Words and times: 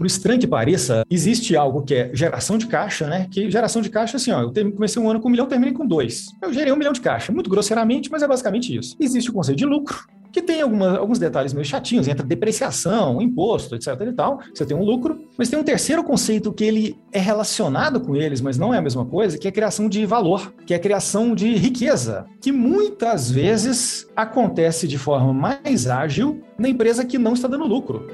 por 0.00 0.06
estranho 0.06 0.40
que 0.40 0.46
pareça, 0.46 1.04
existe 1.10 1.54
algo 1.54 1.82
que 1.82 1.94
é 1.94 2.10
geração 2.14 2.56
de 2.56 2.66
caixa, 2.66 3.06
né? 3.06 3.26
Que 3.30 3.50
geração 3.50 3.82
de 3.82 3.90
caixa, 3.90 4.16
assim, 4.16 4.30
ó, 4.30 4.40
eu 4.40 4.72
comecei 4.72 5.02
um 5.02 5.10
ano 5.10 5.20
com 5.20 5.28
um 5.28 5.30
milhão, 5.30 5.44
terminei 5.44 5.74
com 5.74 5.86
dois. 5.86 6.28
Eu 6.40 6.50
gerei 6.54 6.72
um 6.72 6.76
milhão 6.76 6.94
de 6.94 7.02
caixa, 7.02 7.30
muito 7.30 7.50
grosseiramente, 7.50 8.10
mas 8.10 8.22
é 8.22 8.26
basicamente 8.26 8.74
isso. 8.74 8.96
Existe 8.98 9.28
o 9.28 9.34
conceito 9.34 9.58
de 9.58 9.66
lucro, 9.66 10.08
que 10.32 10.40
tem 10.40 10.62
alguns 10.62 11.18
detalhes 11.18 11.52
meio 11.52 11.66
chatinhos, 11.66 12.08
entra 12.08 12.24
depreciação, 12.24 13.20
imposto, 13.20 13.74
etc 13.74 13.88
e 14.08 14.12
tal, 14.12 14.40
você 14.54 14.64
tem 14.64 14.74
um 14.74 14.82
lucro, 14.82 15.20
mas 15.36 15.50
tem 15.50 15.58
um 15.58 15.62
terceiro 15.62 16.02
conceito 16.02 16.50
que 16.50 16.64
ele 16.64 16.96
é 17.12 17.18
relacionado 17.18 18.00
com 18.00 18.16
eles, 18.16 18.40
mas 18.40 18.56
não 18.56 18.72
é 18.72 18.78
a 18.78 18.82
mesma 18.82 19.04
coisa, 19.04 19.36
que 19.36 19.46
é 19.46 19.50
a 19.50 19.52
criação 19.52 19.86
de 19.86 20.06
valor, 20.06 20.54
que 20.64 20.72
é 20.72 20.78
a 20.78 20.80
criação 20.80 21.34
de 21.34 21.54
riqueza, 21.56 22.24
que 22.40 22.50
muitas 22.50 23.30
vezes 23.30 24.08
acontece 24.16 24.88
de 24.88 24.96
forma 24.96 25.34
mais 25.34 25.86
ágil 25.86 26.40
na 26.58 26.70
empresa 26.70 27.04
que 27.04 27.18
não 27.18 27.34
está 27.34 27.46
dando 27.46 27.66
lucro. 27.66 28.08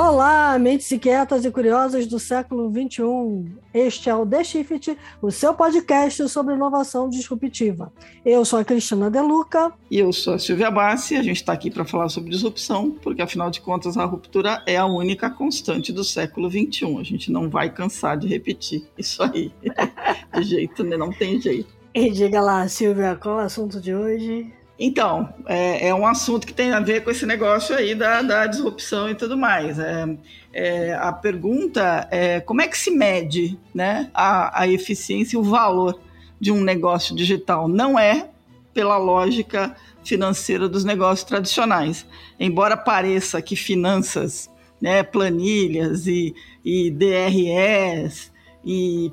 Olá, 0.00 0.56
mentes 0.60 0.92
inquietas 0.92 1.44
e 1.44 1.50
curiosas 1.50 2.06
do 2.06 2.20
século 2.20 2.70
XXI. 2.70 3.52
Este 3.74 4.08
é 4.08 4.14
o 4.14 4.24
The 4.24 4.44
Shift, 4.44 4.96
o 5.20 5.28
seu 5.32 5.52
podcast 5.52 6.28
sobre 6.28 6.54
inovação 6.54 7.08
disruptiva. 7.08 7.92
Eu 8.24 8.44
sou 8.44 8.60
a 8.60 8.64
Cristina 8.64 9.10
Deluca. 9.10 9.72
E 9.90 9.98
eu 9.98 10.12
sou 10.12 10.34
a 10.34 10.38
Silvia 10.38 10.70
Bassi. 10.70 11.16
A 11.16 11.22
gente 11.24 11.38
está 11.38 11.52
aqui 11.52 11.68
para 11.68 11.84
falar 11.84 12.08
sobre 12.10 12.30
disrupção, 12.30 12.92
porque 12.92 13.20
afinal 13.20 13.50
de 13.50 13.60
contas 13.60 13.96
a 13.96 14.04
ruptura 14.04 14.62
é 14.68 14.76
a 14.76 14.86
única 14.86 15.28
constante 15.28 15.92
do 15.92 16.04
século 16.04 16.48
XXI. 16.48 16.96
A 16.96 17.02
gente 17.02 17.32
não 17.32 17.50
vai 17.50 17.68
cansar 17.68 18.16
de 18.16 18.28
repetir 18.28 18.86
isso 18.96 19.20
aí. 19.20 19.52
De 20.32 20.44
jeito, 20.44 20.84
né? 20.84 20.96
não 20.96 21.10
tem 21.10 21.40
jeito. 21.40 21.74
E 21.92 22.08
diga 22.10 22.40
lá, 22.40 22.68
Silvia, 22.68 23.16
qual 23.16 23.40
é 23.40 23.42
o 23.42 23.46
assunto 23.46 23.80
de 23.80 23.92
hoje? 23.92 24.52
Então, 24.78 25.34
é, 25.46 25.88
é, 25.88 25.94
um 25.94 26.06
assunto 26.06 26.46
que 26.46 26.54
tem 26.54 26.70
a 26.72 26.78
ver 26.78 27.02
com 27.02 27.10
esse 27.10 27.26
negócio 27.26 27.74
aí 27.74 27.96
da, 27.96 28.22
da 28.22 28.46
disrupção 28.46 29.10
e 29.10 29.14
tudo 29.14 29.36
mais. 29.36 29.76
É, 29.78 30.16
é, 30.52 30.94
a 30.94 31.12
pergunta 31.12 32.06
é 32.12 32.40
como 32.40 32.62
é 32.62 32.68
que 32.68 32.78
se 32.78 32.90
mede 32.90 33.58
né, 33.74 34.08
a, 34.14 34.62
a 34.62 34.68
eficiência 34.68 35.36
e 35.36 35.38
o 35.38 35.42
valor 35.42 36.00
de 36.40 36.52
um 36.52 36.60
negócio 36.62 37.16
digital? 37.16 37.66
Não 37.66 37.98
é 37.98 38.28
pela 38.72 38.96
lógica 38.96 39.74
financeira 40.04 40.68
dos 40.68 40.84
negócios 40.84 41.28
tradicionais. 41.28 42.06
Embora 42.38 42.76
pareça 42.76 43.42
que 43.42 43.56
finanças, 43.56 44.48
né, 44.80 45.02
planilhas 45.02 46.06
e, 46.06 46.32
e 46.64 46.88
DRS 46.88 48.30
e 48.64 49.12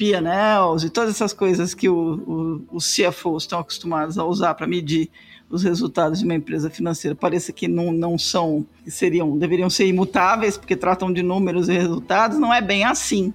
P&Ls 0.00 0.86
e 0.86 0.88
todas 0.88 1.10
essas 1.10 1.34
coisas 1.34 1.74
que 1.74 1.86
o, 1.86 2.64
os 2.72 2.96
CFOs 2.96 3.42
estão 3.42 3.58
acostumados 3.58 4.16
a 4.16 4.24
usar 4.24 4.54
para 4.54 4.66
medir 4.66 5.10
os 5.50 5.62
resultados 5.62 6.20
de 6.20 6.24
uma 6.24 6.34
empresa 6.34 6.70
financeira. 6.70 7.14
Parece 7.14 7.52
que 7.52 7.68
não, 7.68 7.92
não 7.92 8.16
são, 8.16 8.64
seriam, 8.86 9.36
deveriam 9.36 9.68
ser 9.68 9.86
imutáveis, 9.86 10.56
porque 10.56 10.74
tratam 10.74 11.12
de 11.12 11.22
números 11.22 11.68
e 11.68 11.74
resultados, 11.74 12.38
não 12.38 12.54
é 12.54 12.62
bem 12.62 12.82
assim. 12.82 13.34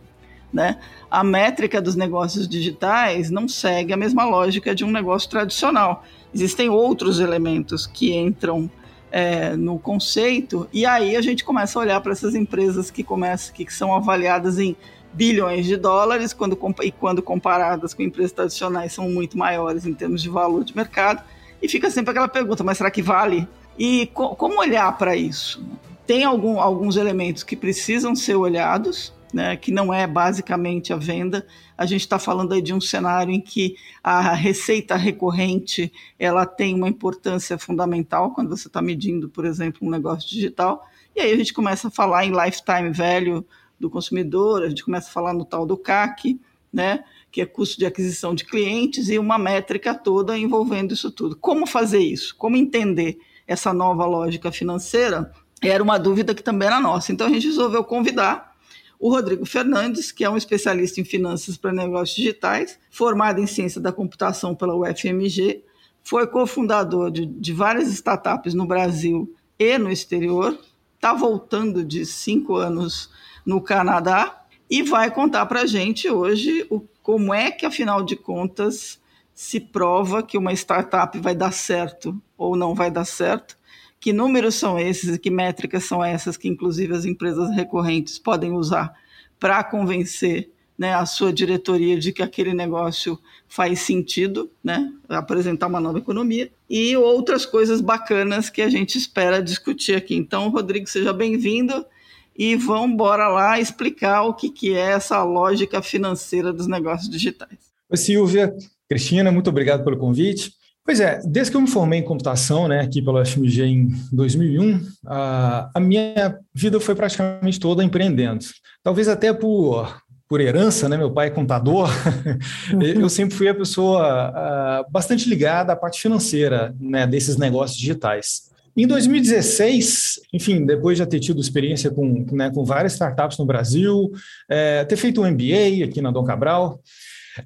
Né? 0.52 0.80
A 1.12 1.24
métrica 1.24 1.80
dos 1.80 1.96
negócios 1.96 2.48
digitais 2.48 3.30
não 3.30 3.48
segue 3.48 3.94
a 3.94 3.98
mesma 3.98 4.26
lógica 4.26 4.74
de 4.74 4.84
um 4.84 4.90
negócio 4.90 5.30
tradicional. 5.30 6.04
Existem 6.34 6.68
outros 6.68 7.20
elementos 7.20 7.86
que 7.86 8.16
entram 8.16 8.68
é, 9.12 9.56
no 9.56 9.78
conceito, 9.78 10.68
e 10.74 10.84
aí 10.84 11.16
a 11.16 11.22
gente 11.22 11.46
começa 11.46 11.78
a 11.78 11.82
olhar 11.84 12.02
para 12.02 12.12
essas 12.12 12.34
empresas 12.34 12.90
que, 12.90 13.04
começam, 13.04 13.54
que 13.54 13.72
são 13.72 13.94
avaliadas 13.94 14.58
em 14.58 14.76
bilhões 15.16 15.66
de 15.66 15.78
dólares, 15.78 16.34
quando, 16.34 16.58
e 16.84 16.92
quando 16.92 17.22
comparadas 17.22 17.94
com 17.94 18.04
empresas 18.04 18.34
tradicionais 18.34 18.92
são 18.94 19.10
muito 19.10 19.38
maiores 19.38 19.86
em 19.86 19.94
termos 19.94 20.22
de 20.22 20.30
valor 20.30 20.64
de 20.64 20.76
mercado. 20.76 21.24
E 21.62 21.70
fica 21.70 21.90
sempre 21.90 22.12
aquela 22.12 22.28
pergunta, 22.28 22.64
mas 22.64 22.78
será 22.78 22.92
que 22.92 23.02
vale? 23.02 23.48
E 23.80 24.08
co 24.08 24.36
como 24.36 24.60
olhar 24.60 24.98
para 24.98 25.16
isso? 25.16 25.66
Tem 26.06 26.24
algum, 26.24 26.60
alguns 26.60 26.98
elementos 26.98 27.44
que 27.44 27.56
precisam 27.56 28.16
ser 28.16 28.36
olhados, 28.36 29.14
né, 29.34 29.56
que 29.56 29.72
não 29.72 29.94
é 29.94 30.06
basicamente 30.06 30.94
a 30.94 30.98
venda. 30.98 31.48
A 31.78 31.86
gente 31.86 32.02
está 32.02 32.20
falando 32.20 32.54
aí 32.54 32.62
de 32.62 32.74
um 32.74 32.82
cenário 32.82 33.34
em 33.34 33.42
que 33.42 33.76
a 34.04 34.34
receita 34.34 34.96
recorrente 34.96 35.92
ela 36.20 36.46
tem 36.46 36.76
uma 36.76 36.88
importância 36.88 37.58
fundamental 37.58 38.32
quando 38.32 38.50
você 38.50 38.68
está 38.68 38.82
medindo, 38.82 39.30
por 39.30 39.46
exemplo, 39.46 39.88
um 39.88 39.90
negócio 39.90 40.30
digital. 40.30 40.86
E 41.16 41.22
aí 41.22 41.32
a 41.32 41.38
gente 41.38 41.54
começa 41.54 41.88
a 41.88 41.92
falar 41.92 42.26
em 42.26 42.32
lifetime 42.32 42.92
value 42.92 43.46
do 43.80 43.90
consumidor, 43.90 44.64
a 44.64 44.70
gente 44.70 44.84
começa 44.84 45.10
a 45.10 45.12
falar 45.12 45.34
no 45.34 45.46
tal 45.46 45.66
do 45.66 45.78
CAC, 45.78 46.40
né, 46.72 47.04
que 47.32 47.42
é 47.42 47.46
custo 47.46 47.78
de 47.78 47.86
aquisição 47.86 48.36
de 48.36 48.46
clientes, 48.46 49.10
e 49.10 49.18
uma 49.18 49.38
métrica 49.38 49.94
toda 49.94 50.38
envolvendo 50.38 50.94
isso 50.94 51.12
tudo. 51.12 51.36
Como 51.36 51.66
fazer 51.66 52.00
isso? 52.00 52.36
Como 52.36 52.56
entender 52.56 53.18
essa 53.48 53.74
nova 53.74 54.06
lógica 54.06 54.52
financeira? 54.52 55.32
Era 55.62 55.84
uma 55.84 55.98
dúvida 55.98 56.34
que 56.36 56.44
também 56.44 56.68
era 56.68 56.80
nossa. 56.80 57.12
Então 57.12 57.28
a 57.28 57.30
gente 57.30 57.48
resolveu 57.48 57.84
convidar 57.84 58.56
o 59.00 59.10
Rodrigo 59.10 59.46
Fernandes, 59.46 60.12
que 60.12 60.24
é 60.24 60.30
um 60.30 60.38
especialista 60.38 61.02
em 61.02 61.06
finanças 61.06 61.58
para 61.58 61.72
negócios 61.72 62.16
digitais, 62.16 62.80
formado 62.90 63.40
em 63.40 63.48
ciência 63.48 63.82
da 63.82 63.92
computação 63.92 64.56
pela 64.56 64.76
UFMG, 64.76 65.64
foi 66.04 66.28
cofundador 66.28 67.12
de, 67.12 67.26
de 67.26 67.52
várias 67.52 67.90
startups 67.90 68.54
no 68.54 68.66
Brasil 68.66 69.34
e 69.58 69.78
no 69.78 69.92
exterior, 69.92 70.58
está 70.96 71.14
voltando 71.14 71.84
de 71.84 72.06
cinco 72.06 72.56
anos 72.56 73.10
no 73.46 73.62
Canadá 73.62 74.46
e 74.70 74.82
vai 74.82 75.12
contar 75.12 75.46
para 75.46 75.62
a 75.62 75.66
gente 75.66 76.10
hoje 76.10 76.66
o, 76.70 76.82
como 77.02 77.34
é 77.34 77.52
que, 77.52 77.66
afinal 77.66 78.04
de 78.04 78.16
contas, 78.16 79.00
se 79.34 79.60
prova 79.60 80.24
que 80.24 80.38
uma 80.38 80.54
startup 80.54 81.18
vai 81.20 81.36
dar 81.36 81.52
certo 81.52 82.20
ou 82.38 82.56
não 82.56 82.74
vai 82.74 82.90
dar 82.90 83.06
certo, 83.06 83.58
que 84.00 84.12
números 84.12 84.56
são 84.56 84.80
esses 84.80 85.16
e 85.16 85.20
que 85.20 85.30
métricas 85.30 85.84
são 85.84 86.04
essas 86.04 86.38
que, 86.38 86.48
inclusive, 86.48 86.96
as 86.96 87.06
empresas 87.06 87.54
recorrentes 87.56 88.18
podem 88.18 88.54
usar 88.54 88.94
para 89.40 89.64
convencer 89.64 90.50
né, 90.78 90.94
a 90.94 91.06
sua 91.06 91.32
diretoria 91.32 91.98
de 91.98 92.12
que 92.12 92.22
aquele 92.22 92.54
negócio 92.54 93.20
faz 93.48 93.80
sentido, 93.80 94.52
né, 94.64 94.92
apresentar 95.08 95.68
uma 95.68 95.80
nova 95.80 96.00
economia 96.00 96.52
e 96.70 96.96
outras 96.98 97.46
coisas 97.46 97.82
bacanas 97.82 98.50
que 98.50 98.62
a 98.62 98.70
gente 98.70 98.98
espera 98.98 99.42
discutir 99.42 99.96
aqui. 99.96 100.16
Então, 100.16 100.50
Rodrigo, 100.50 100.88
seja 100.88 101.14
bem-vindo 101.14 101.86
e 102.36 102.56
vamos 102.56 102.92
embora 102.92 103.28
lá 103.28 103.60
explicar 103.60 104.24
o 104.24 104.34
que, 104.34 104.50
que 104.50 104.76
é 104.76 104.92
essa 104.92 105.24
lógica 105.24 105.82
financeira 105.82 106.52
dos 106.52 106.68
negócios 106.68 107.10
digitais. 107.10 107.58
Oi, 107.90 107.98
Silvia, 107.98 108.54
Cristina, 108.90 109.32
muito 109.32 109.50
obrigado 109.50 109.84
pelo 109.84 109.98
convite. 109.98 110.52
Pois 110.84 111.00
é, 111.00 111.20
desde 111.26 111.50
que 111.50 111.58
eu 111.58 111.62
me 111.62 111.68
formei 111.68 112.00
em 112.00 112.04
computação, 112.04 112.68
né, 112.68 112.82
aqui 112.82 113.02
pela 113.02 113.26
FMG 113.26 113.64
em 113.64 113.88
2001, 114.12 114.82
a, 115.08 115.72
a 115.74 115.80
minha 115.80 116.38
vida 116.54 116.80
foi 116.80 116.94
praticamente 116.94 117.60
toda 117.60 117.84
empreendendo. 117.84 118.46
Talvez 118.84 119.08
até 119.08 119.34
por, 119.34 120.00
por 120.28 120.40
herança, 120.40 120.88
né, 120.88 120.96
meu 120.96 121.10
pai 121.10 121.28
é 121.28 121.32
contador, 121.32 121.90
eu 122.80 123.10
sempre 123.10 123.36
fui 123.36 123.48
a 123.48 123.56
pessoa 123.56 124.86
bastante 124.92 125.28
ligada 125.28 125.74
à 125.74 125.76
parte 125.76 126.00
financeira 126.00 126.76
né, 126.80 127.08
desses 127.08 127.36
negócios 127.36 127.80
digitais. 127.80 128.54
Em 128.78 128.86
2016, 128.86 130.20
enfim, 130.34 130.66
depois 130.66 130.98
de 130.98 131.06
ter 131.06 131.20
tido 131.20 131.40
experiência 131.40 131.90
com, 131.90 132.26
né, 132.34 132.52
com 132.52 132.66
várias 132.66 132.94
startups 132.94 133.38
no 133.38 133.46
Brasil, 133.46 134.12
é, 134.50 134.84
ter 134.84 134.98
feito 134.98 135.22
um 135.22 135.32
MBA 135.32 135.86
aqui 135.86 136.02
na 136.02 136.12
Dom 136.12 136.26
Cabral, 136.26 136.82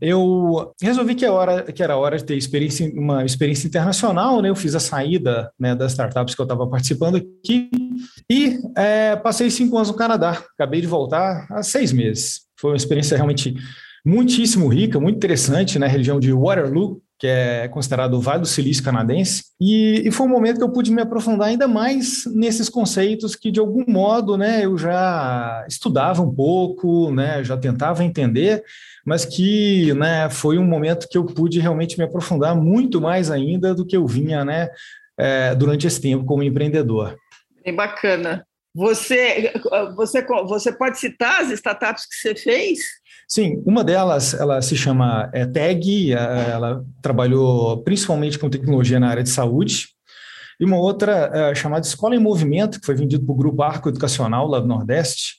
eu 0.01 0.73
resolvi 0.81 1.15
que, 1.15 1.25
é 1.25 1.31
hora, 1.31 1.63
que 1.63 1.81
era 1.81 1.97
hora 1.97 2.17
de 2.17 2.23
ter 2.23 2.35
experiência, 2.35 2.91
uma 2.93 3.25
experiência 3.25 3.67
internacional, 3.67 4.41
né? 4.41 4.49
Eu 4.49 4.55
fiz 4.55 4.75
a 4.75 4.79
saída 4.79 5.51
né, 5.59 5.75
das 5.75 5.93
startups 5.93 6.35
que 6.35 6.41
eu 6.41 6.45
estava 6.45 6.67
participando 6.67 7.15
aqui 7.15 7.69
e 8.29 8.59
é, 8.77 9.15
passei 9.15 9.49
cinco 9.49 9.77
anos 9.77 9.89
no 9.89 9.95
Canadá. 9.95 10.43
Acabei 10.53 10.81
de 10.81 10.87
voltar 10.87 11.47
há 11.49 11.63
seis 11.63 11.91
meses. 11.91 12.41
Foi 12.59 12.71
uma 12.71 12.77
experiência 12.77 13.15
realmente 13.15 13.55
muitíssimo 14.05 14.67
rica, 14.67 14.99
muito 14.99 15.17
interessante, 15.17 15.79
na 15.79 15.87
né, 15.87 15.91
região 15.91 16.19
de 16.19 16.31
Waterloo, 16.31 17.01
que 17.19 17.27
é 17.27 17.67
considerado 17.67 18.13
o 18.13 18.21
Vale 18.21 18.39
do 18.39 18.47
Silício 18.47 18.81
canadense, 18.81 19.43
e, 19.59 20.07
e, 20.07 20.11
foi 20.11 20.25
um 20.25 20.29
momento 20.29 20.57
que 20.57 20.63
eu 20.63 20.71
pude 20.71 20.89
me 20.89 21.01
aprofundar 21.01 21.49
ainda 21.49 21.67
mais 21.67 22.23
nesses 22.33 22.69
conceitos 22.69 23.35
que, 23.35 23.51
de 23.51 23.59
algum 23.59 23.83
modo, 23.85 24.37
né, 24.37 24.63
eu 24.63 24.77
já 24.77 25.65
estudava 25.67 26.21
um 26.21 26.33
pouco, 26.33 27.11
né, 27.11 27.43
já 27.43 27.57
tentava 27.57 28.05
entender, 28.05 28.63
mas 29.05 29.25
que 29.25 29.93
né, 29.95 30.29
foi 30.29 30.57
um 30.57 30.63
momento 30.63 31.09
que 31.09 31.17
eu 31.17 31.25
pude 31.25 31.59
realmente 31.59 31.97
me 31.97 32.05
aprofundar 32.05 32.55
muito 32.55 33.01
mais 33.01 33.29
ainda 33.29 33.75
do 33.75 33.85
que 33.85 33.97
eu 33.97 34.07
vinha 34.07 34.45
né, 34.45 34.69
é, 35.17 35.53
durante 35.53 35.85
esse 35.85 35.99
tempo 35.99 36.23
como 36.23 36.41
empreendedor. 36.41 37.17
Bem 37.65 37.75
bacana. 37.75 38.45
Você, 38.73 39.51
você, 39.95 40.25
você 40.25 40.71
pode 40.71 40.99
citar 40.99 41.41
as 41.41 41.51
startups 41.51 42.05
que 42.05 42.15
você 42.15 42.35
fez? 42.35 42.79
Sim, 43.31 43.61
uma 43.63 43.83
delas, 43.83 44.33
ela 44.33 44.59
se 44.59 44.75
chama 44.75 45.29
é, 45.31 45.45
TAG, 45.45 46.11
ela 46.13 46.83
trabalhou 46.99 47.83
principalmente 47.83 48.39
com 48.39 48.49
tecnologia 48.49 48.99
na 48.99 49.07
área 49.07 49.21
de 49.21 49.29
saúde, 49.29 49.89
e 50.59 50.65
uma 50.65 50.77
outra 50.77 51.29
é, 51.31 51.55
chamada 51.55 51.85
Escola 51.85 52.15
em 52.15 52.19
Movimento, 52.19 52.79
que 52.79 52.85
foi 52.85 52.95
vendido 52.95 53.23
para 53.23 53.31
o 53.31 53.37
Grupo 53.37 53.61
Arco 53.61 53.87
Educacional, 53.87 54.47
lá 54.47 54.59
do 54.59 54.67
Nordeste, 54.67 55.35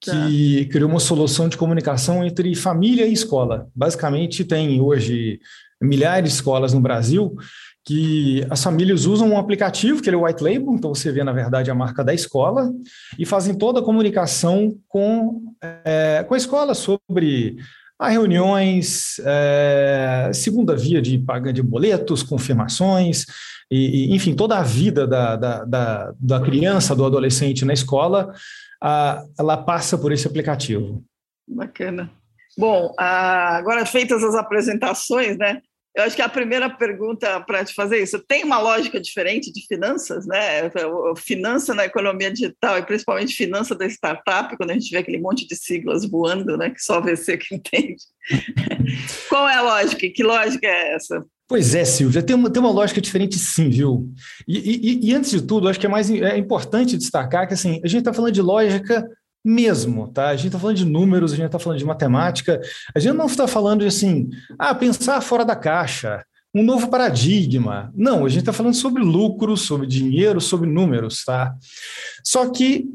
que 0.00 0.64
tá. 0.64 0.72
criou 0.72 0.88
uma 0.88 1.00
solução 1.00 1.48
de 1.48 1.56
comunicação 1.56 2.24
entre 2.24 2.54
família 2.54 3.06
e 3.06 3.12
escola. 3.12 3.68
Basicamente, 3.74 4.44
tem 4.44 4.80
hoje 4.80 5.40
milhares 5.80 6.30
de 6.30 6.34
escolas 6.36 6.72
no 6.72 6.80
Brasil 6.80 7.34
que 7.84 8.46
as 8.48 8.62
famílias 8.62 9.06
usam 9.06 9.30
um 9.30 9.38
aplicativo, 9.38 10.00
que 10.00 10.08
ele 10.08 10.16
é 10.16 10.18
o 10.18 10.24
white 10.24 10.42
label, 10.42 10.74
então 10.74 10.94
você 10.94 11.10
vê, 11.10 11.24
na 11.24 11.32
verdade, 11.32 11.70
a 11.70 11.74
marca 11.74 12.04
da 12.04 12.14
escola, 12.14 12.72
e 13.18 13.26
fazem 13.26 13.54
toda 13.54 13.80
a 13.80 13.82
comunicação 13.82 14.76
com, 14.88 15.54
é, 15.84 16.24
com 16.26 16.34
a 16.34 16.36
escola 16.36 16.74
sobre 16.74 17.56
a 17.98 18.08
reuniões, 18.08 19.20
é, 19.24 20.30
segunda 20.32 20.76
via 20.76 21.00
de 21.00 21.18
pagamento 21.18 21.56
de 21.56 21.62
boletos, 21.62 22.22
confirmações, 22.22 23.26
e, 23.70 24.10
e, 24.10 24.14
enfim, 24.14 24.34
toda 24.34 24.58
a 24.58 24.62
vida 24.62 25.06
da, 25.06 25.36
da, 25.36 25.64
da, 25.64 26.14
da 26.18 26.40
criança, 26.40 26.94
do 26.94 27.04
adolescente 27.04 27.64
na 27.64 27.72
escola, 27.72 28.32
a, 28.82 29.24
ela 29.38 29.56
passa 29.56 29.96
por 29.98 30.12
esse 30.12 30.26
aplicativo. 30.26 31.04
Bacana. 31.48 32.10
Bom, 32.56 32.94
agora 32.98 33.86
feitas 33.86 34.22
as 34.22 34.34
apresentações, 34.34 35.38
né? 35.38 35.62
Eu 35.94 36.04
acho 36.04 36.16
que 36.16 36.22
a 36.22 36.28
primeira 36.28 36.70
pergunta 36.70 37.40
para 37.40 37.64
te 37.64 37.74
fazer 37.74 38.02
isso, 38.02 38.18
tem 38.26 38.44
uma 38.44 38.58
lógica 38.58 38.98
diferente 38.98 39.52
de 39.52 39.66
finanças, 39.66 40.26
né? 40.26 40.70
Finança 41.16 41.74
na 41.74 41.84
economia 41.84 42.32
digital 42.32 42.78
e 42.78 42.86
principalmente 42.86 43.34
finança 43.34 43.74
da 43.74 43.86
startup, 43.86 44.56
quando 44.56 44.70
a 44.70 44.74
gente 44.74 44.90
vê 44.90 44.98
aquele 44.98 45.18
monte 45.18 45.46
de 45.46 45.54
siglas 45.54 46.08
voando, 46.08 46.56
né? 46.56 46.70
Que 46.70 46.82
só 46.82 47.00
você 47.00 47.36
que 47.36 47.52
entende. 47.54 47.96
Qual 49.28 49.46
é 49.46 49.56
a 49.56 49.62
lógica? 49.62 50.08
Que 50.08 50.22
lógica 50.22 50.66
é 50.66 50.94
essa? 50.94 51.22
Pois 51.46 51.74
é, 51.74 51.84
Silvia, 51.84 52.22
tem 52.22 52.34
uma, 52.34 52.50
tem 52.50 52.62
uma 52.62 52.72
lógica 52.72 52.98
diferente 52.98 53.38
sim, 53.38 53.68
viu? 53.68 54.10
E, 54.48 54.58
e, 54.58 55.10
e 55.10 55.14
antes 55.14 55.30
de 55.30 55.42
tudo, 55.42 55.68
acho 55.68 55.78
que 55.78 55.84
é 55.84 55.90
mais 55.90 56.10
é 56.10 56.38
importante 56.38 56.96
destacar 56.96 57.46
que 57.46 57.52
assim, 57.52 57.80
a 57.84 57.88
gente 57.88 57.98
está 57.98 58.14
falando 58.14 58.32
de 58.32 58.40
lógica 58.40 59.06
mesmo, 59.44 60.08
tá? 60.08 60.28
A 60.28 60.36
gente 60.36 60.46
está 60.46 60.58
falando 60.58 60.76
de 60.76 60.84
números, 60.84 61.32
a 61.32 61.36
gente 61.36 61.46
está 61.46 61.58
falando 61.58 61.78
de 61.78 61.84
matemática, 61.84 62.60
a 62.94 62.98
gente 62.98 63.16
não 63.16 63.26
está 63.26 63.46
falando 63.46 63.80
de 63.80 63.86
assim, 63.86 64.30
ah, 64.58 64.74
pensar 64.74 65.20
fora 65.20 65.44
da 65.44 65.56
caixa, 65.56 66.24
um 66.54 66.62
novo 66.62 66.88
paradigma. 66.88 67.92
Não, 67.94 68.24
a 68.24 68.28
gente 68.28 68.40
está 68.40 68.52
falando 68.52 68.74
sobre 68.74 69.02
lucro, 69.02 69.56
sobre 69.56 69.86
dinheiro, 69.86 70.40
sobre 70.40 70.68
números, 70.68 71.24
tá? 71.24 71.54
Só 72.22 72.48
que, 72.50 72.86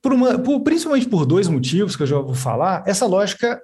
por 0.00 0.12
uma, 0.12 0.38
por, 0.38 0.60
principalmente 0.60 1.08
por 1.08 1.24
dois 1.26 1.48
motivos 1.48 1.96
que 1.96 2.02
eu 2.02 2.06
já 2.06 2.18
vou 2.18 2.34
falar, 2.34 2.84
essa 2.86 3.06
lógica 3.06 3.60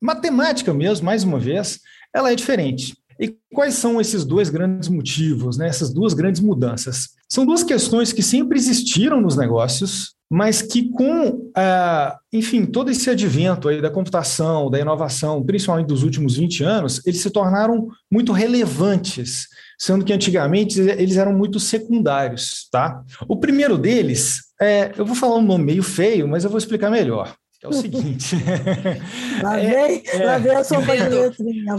matemática 0.00 0.72
mesmo, 0.72 1.04
mais 1.04 1.24
uma 1.24 1.38
vez, 1.38 1.80
ela 2.14 2.30
é 2.32 2.34
diferente. 2.34 2.96
E 3.18 3.36
quais 3.52 3.74
são 3.74 4.00
esses 4.00 4.24
dois 4.24 4.50
grandes 4.50 4.88
motivos, 4.88 5.56
né? 5.56 5.68
essas 5.68 5.92
duas 5.92 6.14
grandes 6.14 6.40
mudanças? 6.40 7.10
São 7.28 7.46
duas 7.46 7.62
questões 7.62 8.12
que 8.12 8.22
sempre 8.22 8.58
existiram 8.58 9.20
nos 9.20 9.36
negócios, 9.36 10.13
mas 10.30 10.62
que 10.62 10.90
com, 10.90 11.50
ah, 11.56 12.18
enfim, 12.32 12.64
todo 12.64 12.90
esse 12.90 13.08
advento 13.10 13.68
aí 13.68 13.80
da 13.80 13.90
computação, 13.90 14.70
da 14.70 14.80
inovação, 14.80 15.42
principalmente 15.42 15.86
dos 15.86 16.02
últimos 16.02 16.36
20 16.36 16.64
anos, 16.64 17.06
eles 17.06 17.20
se 17.20 17.30
tornaram 17.30 17.88
muito 18.10 18.32
relevantes, 18.32 19.46
sendo 19.78 20.04
que 20.04 20.12
antigamente 20.12 20.80
eles 20.80 21.16
eram 21.16 21.32
muito 21.32 21.60
secundários, 21.60 22.68
tá? 22.70 23.02
O 23.28 23.36
primeiro 23.36 23.76
deles, 23.76 24.40
é, 24.60 24.92
eu 24.96 25.04
vou 25.04 25.14
falar 25.14 25.36
um 25.36 25.42
nome 25.42 25.64
meio 25.64 25.82
feio, 25.82 26.26
mas 26.26 26.44
eu 26.44 26.50
vou 26.50 26.58
explicar 26.58 26.90
melhor 26.90 27.34
é 27.64 27.68
o 27.68 27.72
seguinte. 27.72 28.36
lá 29.42 29.56
vem, 29.56 30.02
é, 30.06 30.24
lá 30.24 30.36
vem 30.36 30.54
a 30.54 30.60
de 30.60 31.14
letrinha, 31.14 31.76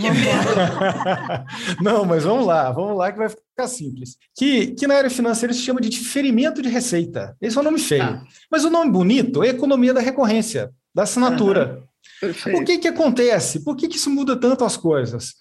Não, 1.80 2.04
mas 2.04 2.24
vamos 2.24 2.48
lá, 2.48 2.72
vamos 2.72 2.98
lá 2.98 3.12
que 3.12 3.20
vai 3.20 3.30
ficar 3.30 3.68
simples. 3.68 4.18
Que, 4.36 4.68
que 4.72 4.88
na 4.88 4.96
área 4.96 5.12
financeira 5.12 5.54
se 5.54 5.62
chama 5.62 5.80
de 5.80 5.90
diferimento 5.90 6.60
de 6.60 6.70
receita. 6.70 7.38
Esse 7.40 7.56
é 7.56 7.62
um 7.62 7.64
nome 7.64 7.78
feio. 7.78 8.02
Ah. 8.02 8.24
Mas 8.50 8.66
o 8.66 8.72
nome 8.72 8.92
bonito 8.92 9.44
é 9.44 9.50
economia 9.50 9.94
da 9.94 10.02
recorrência, 10.02 10.72
da 10.94 11.04
assinatura. 11.04 11.84
Uhum. 12.24 12.62
O 12.62 12.66
que, 12.66 12.80
que 12.80 12.88
acontece? 12.88 13.64
Por 13.64 13.76
que, 13.76 13.88
que 13.88 13.98
isso 13.98 14.10
muda 14.10 14.36
tanto 14.36 14.66
as 14.66 14.76
coisas? 14.76 15.36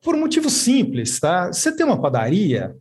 Por 0.00 0.14
um 0.14 0.20
motivo 0.20 0.48
simples, 0.48 1.18
tá? 1.18 1.48
Você 1.48 1.74
tem 1.74 1.84
uma 1.84 2.00
padaria, 2.00 2.72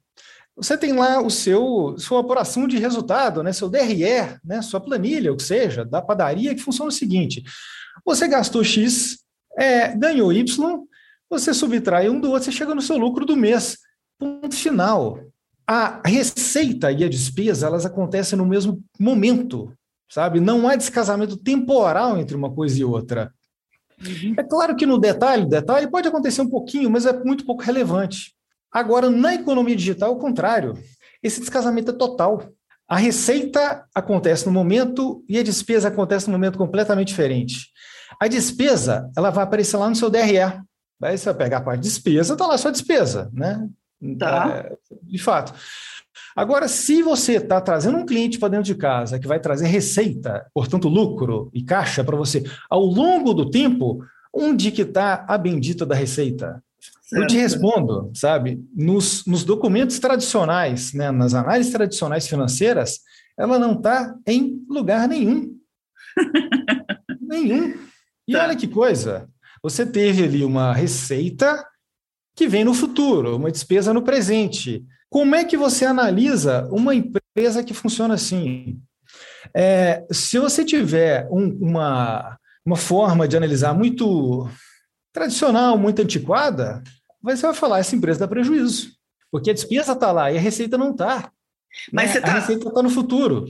você 0.57 0.75
tem 0.75 0.91
lá 0.91 1.21
o 1.21 1.29
seu 1.29 1.95
sua 1.99 2.21
apuração 2.21 2.67
de 2.67 2.79
resultado, 2.79 3.43
né, 3.43 3.53
seu 3.53 3.69
DRE, 3.69 4.39
né, 4.43 4.61
sua 4.63 4.81
planilha, 4.81 5.31
o 5.31 5.37
que 5.37 5.43
seja, 5.43 5.85
da 5.85 6.01
padaria, 6.01 6.55
que 6.55 6.63
funciona 6.63 6.89
o 6.89 6.93
seguinte: 6.93 7.43
você 8.03 8.27
gastou 8.27 8.63
X, 8.63 9.19
é, 9.57 9.95
ganhou 9.95 10.33
Y, 10.33 10.83
você 11.29 11.53
subtrai 11.53 12.09
um 12.09 12.19
do 12.19 12.31
outro, 12.31 12.45
você 12.45 12.51
chega 12.51 12.73
no 12.73 12.81
seu 12.81 12.97
lucro 12.97 13.23
do 13.23 13.37
mês. 13.37 13.77
Ponto 14.17 14.55
final. 14.55 15.19
A 15.69 16.01
receita 16.03 16.91
e 16.91 17.03
a 17.03 17.09
despesa, 17.09 17.67
elas 17.67 17.85
acontecem 17.85 18.37
no 18.37 18.45
mesmo 18.45 18.81
momento, 18.97 19.71
sabe? 20.09 20.39
Não 20.39 20.67
há 20.67 20.75
descasamento 20.75 21.37
temporal 21.37 22.17
entre 22.17 22.35
uma 22.35 22.51
coisa 22.51 22.79
e 22.79 22.85
outra. 22.85 23.31
Uhum. 24.01 24.33
É 24.37 24.43
claro 24.43 24.75
que 24.75 24.85
no 24.85 24.97
detalhe, 24.97 25.45
detalhe 25.45 25.87
pode 25.87 26.07
acontecer 26.07 26.41
um 26.41 26.49
pouquinho, 26.49 26.89
mas 26.89 27.05
é 27.05 27.11
muito 27.23 27.45
pouco 27.45 27.61
relevante. 27.61 28.36
Agora, 28.71 29.09
na 29.09 29.35
economia 29.35 29.75
digital, 29.75 30.13
o 30.13 30.19
contrário. 30.19 30.73
Esse 31.21 31.39
descasamento 31.39 31.91
é 31.91 31.93
total. 31.93 32.43
A 32.87 32.97
receita 32.97 33.85
acontece 33.93 34.45
no 34.45 34.51
momento 34.51 35.23
e 35.27 35.37
a 35.37 35.43
despesa 35.43 35.89
acontece 35.89 36.27
no 36.27 36.33
momento 36.33 36.57
completamente 36.57 37.09
diferente. 37.09 37.67
A 38.19 38.27
despesa, 38.27 39.11
ela 39.15 39.29
vai 39.29 39.43
aparecer 39.43 39.77
lá 39.77 39.89
no 39.89 39.95
seu 39.95 40.09
DRE. 40.09 40.39
Aí 41.03 41.17
você 41.17 41.25
vai 41.25 41.35
pegar 41.35 41.57
a 41.57 41.61
parte 41.61 41.81
de 41.81 41.89
despesa, 41.89 42.33
está 42.33 42.47
lá 42.47 42.57
sua 42.57 42.71
despesa, 42.71 43.29
né? 43.33 43.67
Tá. 44.17 44.49
É, 44.49 44.77
de 45.03 45.17
fato. 45.17 45.53
Agora, 46.35 46.67
se 46.67 47.01
você 47.01 47.37
está 47.37 47.59
trazendo 47.59 47.97
um 47.97 48.05
cliente 48.05 48.39
para 48.39 48.49
dentro 48.49 48.65
de 48.65 48.75
casa 48.75 49.19
que 49.19 49.27
vai 49.27 49.39
trazer 49.39 49.67
receita, 49.67 50.45
portanto, 50.53 50.87
lucro 50.87 51.49
e 51.53 51.63
caixa 51.63 52.03
para 52.03 52.15
você, 52.15 52.43
ao 52.69 52.83
longo 52.83 53.33
do 53.33 53.49
tempo, 53.49 54.03
onde 54.33 54.71
que 54.71 54.83
está 54.83 55.25
a 55.27 55.37
bendita 55.37 55.85
da 55.85 55.95
receita? 55.95 56.63
Certo. 57.07 57.21
Eu 57.21 57.27
te 57.27 57.37
respondo, 57.37 58.11
sabe? 58.13 58.61
Nos, 58.75 59.25
nos 59.25 59.45
documentos 59.45 59.97
tradicionais, 59.97 60.91
né, 60.91 61.09
nas 61.09 61.33
análises 61.33 61.71
tradicionais 61.71 62.27
financeiras, 62.27 62.99
ela 63.39 63.57
não 63.57 63.73
está 63.73 64.13
em 64.27 64.61
lugar 64.69 65.07
nenhum. 65.07 65.55
nenhum. 67.21 67.73
E 68.27 68.33
tá. 68.33 68.43
olha 68.43 68.57
que 68.57 68.67
coisa, 68.67 69.29
você 69.63 69.85
teve 69.85 70.25
ali 70.25 70.43
uma 70.43 70.73
receita 70.73 71.65
que 72.35 72.45
vem 72.45 72.65
no 72.65 72.73
futuro, 72.73 73.37
uma 73.37 73.51
despesa 73.51 73.93
no 73.93 74.01
presente. 74.01 74.85
Como 75.09 75.33
é 75.33 75.45
que 75.45 75.55
você 75.55 75.85
analisa 75.85 76.67
uma 76.69 76.93
empresa 76.93 77.63
que 77.63 77.73
funciona 77.73 78.15
assim? 78.15 78.81
É, 79.55 80.05
se 80.11 80.37
você 80.39 80.65
tiver 80.65 81.25
um, 81.31 81.57
uma, 81.61 82.37
uma 82.65 82.75
forma 82.75 83.29
de 83.29 83.37
analisar 83.37 83.73
muito 83.73 84.49
tradicional, 85.13 85.77
muito 85.77 86.01
antiquada, 86.01 86.83
você 87.21 87.41
vai 87.47 87.55
falar, 87.55 87.79
essa 87.79 87.95
empresa 87.95 88.19
dá 88.19 88.27
prejuízo, 88.27 88.91
porque 89.31 89.49
a 89.49 89.53
despesa 89.53 89.93
está 89.93 90.11
lá 90.11 90.31
e 90.31 90.37
a 90.37 90.41
receita 90.41 90.77
não 90.77 90.91
está. 90.91 91.31
Mas 91.91 92.13
né? 92.13 92.21
tá... 92.21 92.31
A 92.31 92.33
receita 92.35 92.67
está 92.67 92.81
no 92.81 92.89
futuro. 92.89 93.45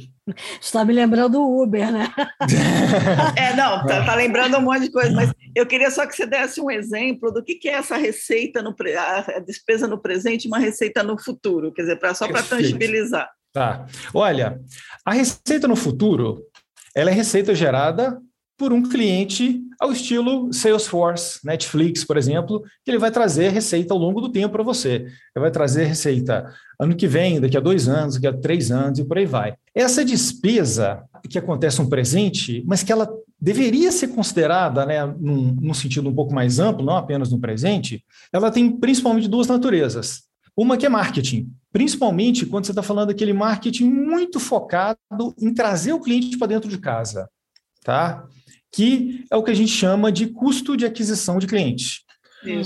Está 0.59 0.83
me 0.83 0.93
lembrando 0.93 1.41
o 1.41 1.63
Uber, 1.63 1.91
né? 1.91 2.11
é, 3.37 3.55
não, 3.55 3.85
tá, 3.85 4.05
tá, 4.05 4.15
lembrando 4.15 4.57
um 4.57 4.61
monte 4.61 4.81
de 4.81 4.91
coisa, 4.91 5.11
mas 5.11 5.31
eu 5.55 5.65
queria 5.65 5.89
só 5.89 6.05
que 6.05 6.15
você 6.15 6.25
desse 6.25 6.59
um 6.59 6.69
exemplo 6.69 7.31
do 7.31 7.43
que, 7.43 7.55
que 7.55 7.69
é 7.69 7.73
essa 7.73 7.95
receita, 7.95 8.61
no 8.61 8.75
a 8.97 9.39
despesa 9.39 9.87
no 9.87 10.01
presente 10.01 10.45
e 10.45 10.47
uma 10.47 10.59
receita 10.59 11.03
no 11.03 11.17
futuro, 11.17 11.71
quer 11.71 11.83
dizer, 11.83 11.95
pra, 11.97 12.13
só 12.13 12.27
para 12.27 12.43
tangibilizar. 12.43 13.29
Tá. 13.53 13.85
Olha, 14.13 14.59
a 15.05 15.13
receita 15.13 15.67
no 15.67 15.75
futuro, 15.75 16.43
ela 16.93 17.09
é 17.09 17.13
receita 17.13 17.55
gerada 17.55 18.19
por 18.57 18.73
um 18.73 18.81
cliente 18.81 19.61
ao 19.79 19.91
estilo 19.91 20.51
Salesforce, 20.51 21.39
Netflix, 21.45 22.03
por 22.03 22.17
exemplo, 22.17 22.63
que 22.83 22.89
ele 22.89 22.97
vai 22.97 23.11
trazer 23.11 23.49
receita 23.49 23.93
ao 23.93 23.99
longo 23.99 24.19
do 24.19 24.29
tempo 24.29 24.53
para 24.53 24.63
você. 24.63 25.05
Ele 25.35 25.41
vai 25.41 25.51
trazer 25.51 25.85
receita 25.85 26.51
ano 26.79 26.95
que 26.95 27.07
vem, 27.07 27.39
daqui 27.39 27.55
a 27.55 27.59
dois 27.59 27.87
anos, 27.87 28.15
daqui 28.15 28.27
a 28.27 28.33
três 28.33 28.71
anos 28.71 28.97
e 28.97 29.05
por 29.05 29.17
aí 29.17 29.25
vai. 29.25 29.55
Essa 29.75 30.03
despesa 30.03 31.03
que 31.29 31.37
acontece 31.37 31.81
no 31.81 31.89
presente, 31.89 32.63
mas 32.65 32.81
que 32.81 32.91
ela 32.91 33.07
deveria 33.39 33.91
ser 33.91 34.07
considerada, 34.07 34.85
né, 34.85 35.05
num, 35.05 35.55
num 35.61 35.73
sentido 35.73 36.09
um 36.09 36.15
pouco 36.15 36.33
mais 36.33 36.59
amplo, 36.59 36.85
não 36.85 36.97
apenas 36.97 37.31
no 37.31 37.39
presente, 37.39 38.03
ela 38.33 38.49
tem 38.49 38.71
principalmente 38.71 39.27
duas 39.27 39.47
naturezas. 39.47 40.23
Uma 40.55 40.75
que 40.75 40.87
é 40.87 40.89
marketing, 40.89 41.51
principalmente 41.71 42.45
quando 42.47 42.65
você 42.65 42.71
está 42.71 42.81
falando 42.81 43.09
daquele 43.09 43.33
marketing 43.33 43.91
muito 43.91 44.39
focado 44.39 44.97
em 45.39 45.53
trazer 45.53 45.93
o 45.93 45.99
cliente 45.99 46.35
para 46.35 46.47
dentro 46.47 46.67
de 46.67 46.79
casa. 46.79 47.29
Tá? 47.83 48.25
Que 48.71 49.25
é 49.31 49.35
o 49.35 49.43
que 49.43 49.51
a 49.51 49.55
gente 49.55 49.71
chama 49.71 50.11
de 50.11 50.27
custo 50.27 50.75
de 50.75 50.85
aquisição 50.85 51.39
de 51.39 51.47
cliente. 51.47 52.01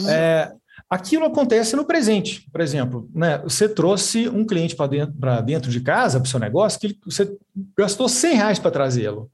É, 0.10 0.51
aquilo 0.89 1.25
acontece 1.25 1.75
no 1.75 1.86
presente, 1.86 2.48
por 2.51 2.62
exemplo, 2.62 3.10
né? 3.13 3.38
Você 3.39 3.70
trouxe 3.70 4.27
um 4.27 4.46
cliente 4.46 4.75
para 4.75 4.88
dentro, 4.88 5.15
dentro 5.46 5.72
de 5.72 5.81
casa, 5.81 6.20
para 6.20 6.27
o 6.27 6.29
seu 6.29 6.39
negócio, 6.39 6.79
que 6.79 6.98
você 7.05 7.31
gastou 7.77 8.10
100 8.10 8.36
reais 8.36 8.60
para 8.60 8.72
trazê-lo. 8.72 9.29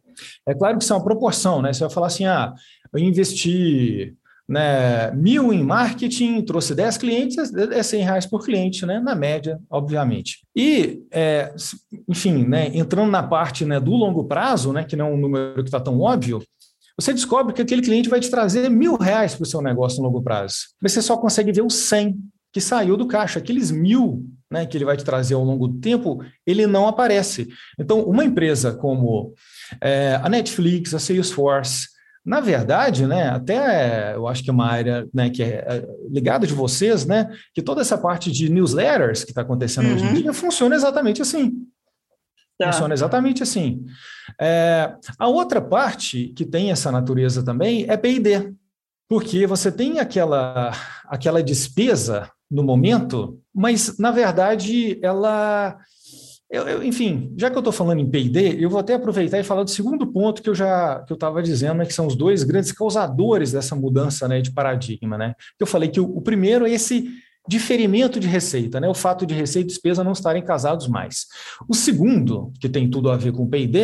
É 0.47 0.53
claro 0.53 0.77
que 0.77 0.83
isso 0.83 0.93
é 0.93 0.95
uma 0.95 1.03
proporção, 1.03 1.62
né? 1.62 1.74
Você 1.74 1.81
vai 1.81 1.89
falar 1.89 2.07
assim: 2.07 2.25
ah, 2.25 2.53
eu 2.93 3.00
investi 3.00 4.15
né, 4.47 5.12
mil 5.12 5.51
em 5.51 5.62
marketing, 5.62 6.41
trouxe 6.41 6.74
10 6.74 6.97
clientes, 6.97 7.53
é 7.53 7.83
100 7.83 8.03
reais 8.03 8.25
por 8.25 8.45
cliente, 8.45 8.86
né, 8.86 9.00
na 9.00 9.13
média, 9.13 9.59
obviamente. 9.69 10.39
E, 10.55 11.03
é, 11.12 11.53
enfim, 12.07 12.45
né, 12.45 12.71
entrando 12.74 13.12
na 13.12 13.21
parte 13.21 13.65
né, 13.65 13.79
do 13.79 13.91
longo 13.91 14.24
prazo, 14.24 14.71
né, 14.71 14.86
que 14.86 14.95
não 14.95 15.07
é 15.07 15.12
um 15.12 15.17
número 15.17 15.55
que 15.55 15.67
está 15.67 15.79
tão 15.79 16.00
óbvio, 16.00 16.41
você 17.00 17.13
descobre 17.13 17.54
que 17.54 17.62
aquele 17.62 17.82
cliente 17.82 18.10
vai 18.10 18.20
te 18.20 18.30
trazer 18.30 18.70
mil 18.70 18.96
reais 18.96 19.36
para 19.36 19.44
o 19.44 19.48
seu 19.48 19.62
negócio 19.62 20.00
no 20.00 20.08
longo 20.08 20.22
prazo. 20.22 20.56
Mas 20.82 20.94
você 20.94 21.01
só 21.01 21.16
consegue 21.16 21.51
ver 21.51 21.62
os 21.62 21.75
100 21.75 22.18
que 22.51 22.60
saiu 22.60 22.98
do 22.98 23.08
caixa. 23.08 23.39
Aqueles 23.39 23.70
mil 23.70 24.25
né, 24.50 24.66
que 24.66 24.77
ele 24.77 24.86
vai 24.86 24.98
te 24.98 25.04
trazer 25.04 25.36
ao 25.36 25.44
longo 25.44 25.68
do 25.68 25.80
tempo, 25.80 26.24
ele 26.46 26.66
não 26.66 26.88
aparece. 26.88 27.48
Então, 27.80 28.01
uma 28.01 28.24
empresa 28.24 28.74
como 28.74 29.34
é, 29.82 30.20
a 30.24 30.30
Netflix, 30.30 30.94
a 30.94 31.00
Salesforce, 31.00 31.88
na 32.25 32.42
verdade, 32.42 33.06
né, 33.06 33.30
até 33.30 34.16
eu 34.16 34.27
acho 34.27 34.44
que 34.44 34.50
é 34.50 34.54
uma 34.54 34.68
área 34.68 35.08
né, 35.13 35.30
que 35.30 35.42
é, 35.42 35.63
é 35.66 35.88
ligada 36.10 36.46
de 36.46 36.54
vocês, 36.54 37.06
né, 37.06 37.30
que 37.54 37.62
toda 37.62 37.82
essa 37.82 37.98
parte 37.98 38.32
de 38.32 38.50
newsletters 38.50 39.24
que 39.24 39.32
está 39.32 39.44
acontecendo 39.44 39.88
uhum. 39.88 39.96
hoje 39.96 40.04
em 40.04 40.08
uhum. 40.08 40.13
dia 40.13 40.34
funciona 40.34 40.75
exatamente 40.75 41.22
assim. 41.22 41.54
Tá. 42.57 42.71
Funciona 42.71 42.93
exatamente 42.93 43.43
assim. 43.43 43.85
É, 44.41 44.95
a 45.19 45.27
outra 45.27 45.61
parte 45.61 46.29
que 46.29 46.43
tem 46.43 46.71
essa 46.71 46.91
natureza 46.91 47.43
também 47.43 47.85
é 47.87 47.95
P&D, 47.95 48.53
porque 49.07 49.45
você 49.45 49.71
tem 49.71 49.99
aquela, 49.99 50.73
aquela 51.05 51.43
despesa 51.43 52.29
no 52.49 52.63
momento, 52.63 53.39
mas 53.53 53.97
na 53.97 54.11
verdade 54.11 54.99
ela. 55.03 55.77
Eu, 56.49 56.65
eu, 56.65 56.83
enfim, 56.83 57.33
já 57.37 57.49
que 57.49 57.57
eu 57.57 57.59
estou 57.59 57.73
falando 57.73 57.99
em 57.99 58.09
PD, 58.09 58.55
eu 58.57 58.69
vou 58.69 58.79
até 58.79 58.93
aproveitar 58.93 59.37
e 59.37 59.43
falar 59.43 59.63
do 59.63 59.69
segundo 59.69 60.07
ponto 60.07 60.41
que 60.41 60.49
eu 60.49 60.55
já 60.55 61.03
que 61.03 61.11
eu 61.11 61.15
estava 61.15 61.43
dizendo, 61.43 61.79
né, 61.79 61.85
que 61.85 61.93
são 61.93 62.07
os 62.07 62.15
dois 62.15 62.43
grandes 62.43 62.71
causadores 62.71 63.51
dessa 63.51 63.75
mudança 63.75 64.29
né, 64.29 64.39
de 64.39 64.51
paradigma. 64.51 65.17
Né? 65.17 65.35
Eu 65.59 65.67
falei 65.67 65.89
que 65.89 65.99
o, 65.99 66.05
o 66.05 66.21
primeiro 66.21 66.65
é 66.65 66.71
esse 66.71 67.11
diferimento 67.48 68.20
de 68.20 68.27
receita, 68.27 68.80
né? 68.80 68.88
O 68.88 68.94
fato 68.94 69.25
de 69.25 69.34
receita 69.34 69.68
e 69.68 69.72
despesa 69.72 70.04
não 70.04 70.12
estarem 70.12 70.44
casados 70.44 70.88
mais. 70.88 71.27
O 71.68 71.74
segundo, 71.74 72.51
que 72.60 72.68
tem 72.68 72.89
tudo 72.89 73.10
a 73.10 73.18
ver 73.18 73.32
com 73.32 73.44
o 73.44 73.50
P&D, 73.50 73.80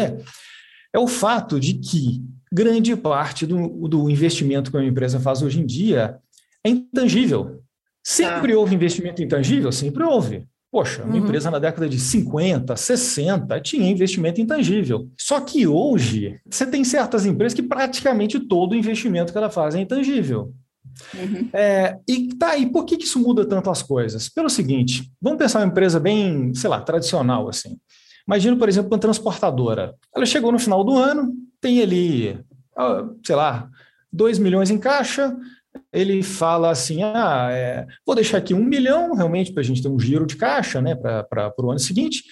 é 0.93 1.00
o 1.00 1.08
fato 1.08 1.60
de 1.60 1.74
que 1.75 2.24
grande 2.51 2.96
parte 2.96 3.46
do, 3.46 3.88
do 3.88 4.10
investimento 4.10 4.70
que 4.70 4.77
uma 4.77 4.86
empresa 4.86 5.20
faz 5.20 5.41
hoje 5.41 5.60
em 5.60 5.65
dia 5.65 6.17
é 6.63 6.70
intangível. 6.70 7.63
Sempre 8.03 8.53
ah. 8.53 8.60
houve 8.60 8.75
investimento 8.75 9.24
intangível? 9.24 9.72
Sempre 9.72 10.03
houve. 10.03 10.46
Poxa, 10.72 11.03
uma 11.03 11.13
uhum. 11.13 11.24
empresa 11.24 11.51
na 11.51 11.60
década 11.60 11.88
de 11.88 12.00
50, 12.00 12.75
60 12.75 13.62
tinha 13.62 13.89
investimento 13.89 14.41
intangível. 14.41 15.08
Só 15.15 15.39
que 15.39 15.67
hoje 15.67 16.39
você 16.50 16.65
tem 16.65 16.84
certas 16.84 17.27
empresas 17.27 17.53
que 17.53 17.62
praticamente 17.62 18.39
todo 18.39 18.72
o 18.72 18.75
investimento 18.75 19.32
que 19.32 19.38
ela 19.38 19.51
faz 19.51 19.75
é 19.75 19.82
intangível. 19.82 20.51
Uhum. 21.13 21.50
É, 21.53 21.97
e 22.07 22.29
tá, 22.35 22.57
e 22.57 22.69
por 22.69 22.85
que, 22.85 22.97
que 22.97 23.05
isso 23.05 23.19
muda 23.19 23.45
tanto 23.45 23.69
as 23.69 23.81
coisas? 23.81 24.29
Pelo 24.29 24.50
seguinte, 24.50 25.12
vamos 25.21 25.39
pensar 25.39 25.59
uma 25.59 25.67
empresa 25.67 26.00
bem, 26.00 26.53
sei 26.53 26.69
lá, 26.69 26.81
tradicional 26.81 27.50
assim. 27.50 27.77
Imagina, 28.27 28.55
por 28.57 28.69
exemplo, 28.69 28.91
uma 28.91 29.00
transportadora. 29.00 29.95
Ela 30.15 30.25
chegou 30.25 30.51
no 30.51 30.59
final 30.59 30.83
do 30.83 30.97
ano, 30.97 31.33
tem 31.59 31.81
ali, 31.81 32.39
sei 33.25 33.35
lá, 33.35 33.69
2 34.12 34.39
milhões 34.39 34.69
em 34.69 34.77
caixa, 34.77 35.35
ele 35.91 36.23
fala 36.23 36.69
assim: 36.69 37.03
ah, 37.03 37.50
é, 37.51 37.85
vou 38.05 38.15
deixar 38.15 38.38
aqui 38.38 38.53
um 38.53 38.63
milhão 38.63 39.13
realmente 39.13 39.51
para 39.51 39.62
a 39.62 39.65
gente 39.65 39.81
ter 39.81 39.89
um 39.89 40.00
giro 40.00 40.25
de 40.25 40.35
caixa 40.35 40.81
né, 40.81 40.95
para 40.95 41.53
o 41.57 41.69
ano 41.69 41.79
seguinte. 41.79 42.23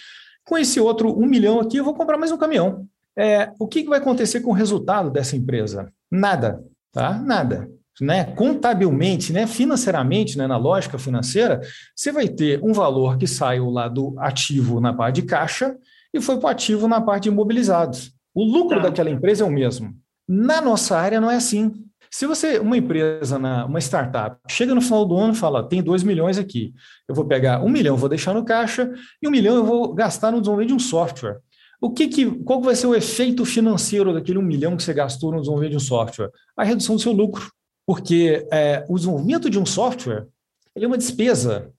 Com 0.46 0.58
esse 0.58 0.80
outro 0.80 1.18
um 1.18 1.25
milhão 1.25 1.60
aqui, 1.60 1.77
eu 1.77 1.84
vou 1.84 1.94
comprar 1.94 2.18
mais 2.18 2.32
um 2.32 2.38
caminhão. 2.38 2.88
É, 3.15 3.51
o 3.60 3.68
que, 3.68 3.84
que 3.84 3.89
vai 3.89 4.00
acontecer 4.00 4.41
com 4.41 4.51
o 4.51 4.56
resultado 4.56 5.10
dessa 5.10 5.36
empresa? 5.36 5.91
Nada, 6.10 6.63
tá? 6.91 7.20
Nada. 7.20 7.70
Né? 8.01 8.24
Contabilmente, 8.24 9.31
né? 9.31 9.46
financeiramente, 9.46 10.36
né? 10.36 10.48
na 10.48 10.58
lógica 10.58 10.98
financeira, 10.98 11.62
você 11.96 12.12
vai 12.12 12.27
ter 12.27 12.60
um 12.63 12.74
valor 12.74 13.15
que 13.15 13.27
saiu 13.27 13.70
lá 13.70 13.88
do 13.88 14.15
ativo 14.17 14.81
na 14.81 14.91
parte 14.91 15.22
de 15.22 15.27
caixa 15.27 15.77
e 16.12 16.20
foi 16.20 16.38
para 16.38 16.48
o 16.48 16.50
ativo 16.50 16.88
na 16.88 17.00
parte 17.00 17.24
de 17.24 17.29
imobilizados. 17.29 18.12
O 18.34 18.43
lucro 18.43 18.77
tá. 18.77 18.84
daquela 18.88 19.10
empresa 19.10 19.43
é 19.43 19.48
o 19.48 19.51
mesmo. 19.51 19.93
Na 20.27 20.60
nossa 20.60 20.98
área 20.98 21.22
não 21.22 21.29
é 21.29 21.36
assim. 21.36 21.72
Se 22.10 22.25
você, 22.25 22.60
uma 22.60 22.75
empresa, 22.75 23.38
uma 23.38 23.79
startup, 23.79 24.38
chega 24.50 24.74
no 24.74 24.81
final 24.81 25.05
do 25.05 25.15
ano 25.15 25.34
e 25.34 25.38
fala, 25.38 25.67
tem 25.67 25.81
2 25.81 26.03
milhões 26.03 26.38
aqui, 26.38 26.74
eu 27.08 27.15
vou 27.15 27.25
pegar 27.25 27.63
um 27.63 27.70
milhão, 27.70 27.96
vou 27.96 28.10
deixar 28.10 28.34
no 28.34 28.43
caixa, 28.43 28.91
e 29.22 29.27
um 29.27 29.31
milhão 29.31 29.55
eu 29.55 29.63
vou 29.63 29.93
gastar 29.93 30.31
no 30.31 30.39
desenvolvimento 30.39 30.70
de 30.70 30.75
um 30.75 30.79
software. 30.79 31.39
O 31.79 31.89
que, 31.91 32.08
que 32.08 32.25
qual 32.43 32.62
vai 32.62 32.75
ser 32.75 32.88
o 32.88 32.96
efeito 32.96 33.46
financeiro 33.46 34.13
daquele 34.13 34.38
um 34.38 34.43
milhão 34.43 34.75
que 34.75 34.84
você 34.84 34.93
gastou 34.93 35.31
no 35.31 35.39
desenvolvimento 35.39 35.72
de 35.72 35.77
um 35.77 35.88
software? 35.88 36.29
A 36.55 36.63
redução 36.63 36.96
do 36.96 37.01
seu 37.01 37.12
lucro. 37.12 37.50
Porque 37.86 38.48
é, 38.52 38.86
o 38.88 38.96
desenvolvimento 38.96 39.50
de 39.50 39.60
um 39.60 39.66
software 39.66 40.28
ele 40.76 40.86
é 40.86 40.88
uma 40.88 40.98
despesa, 40.98 41.72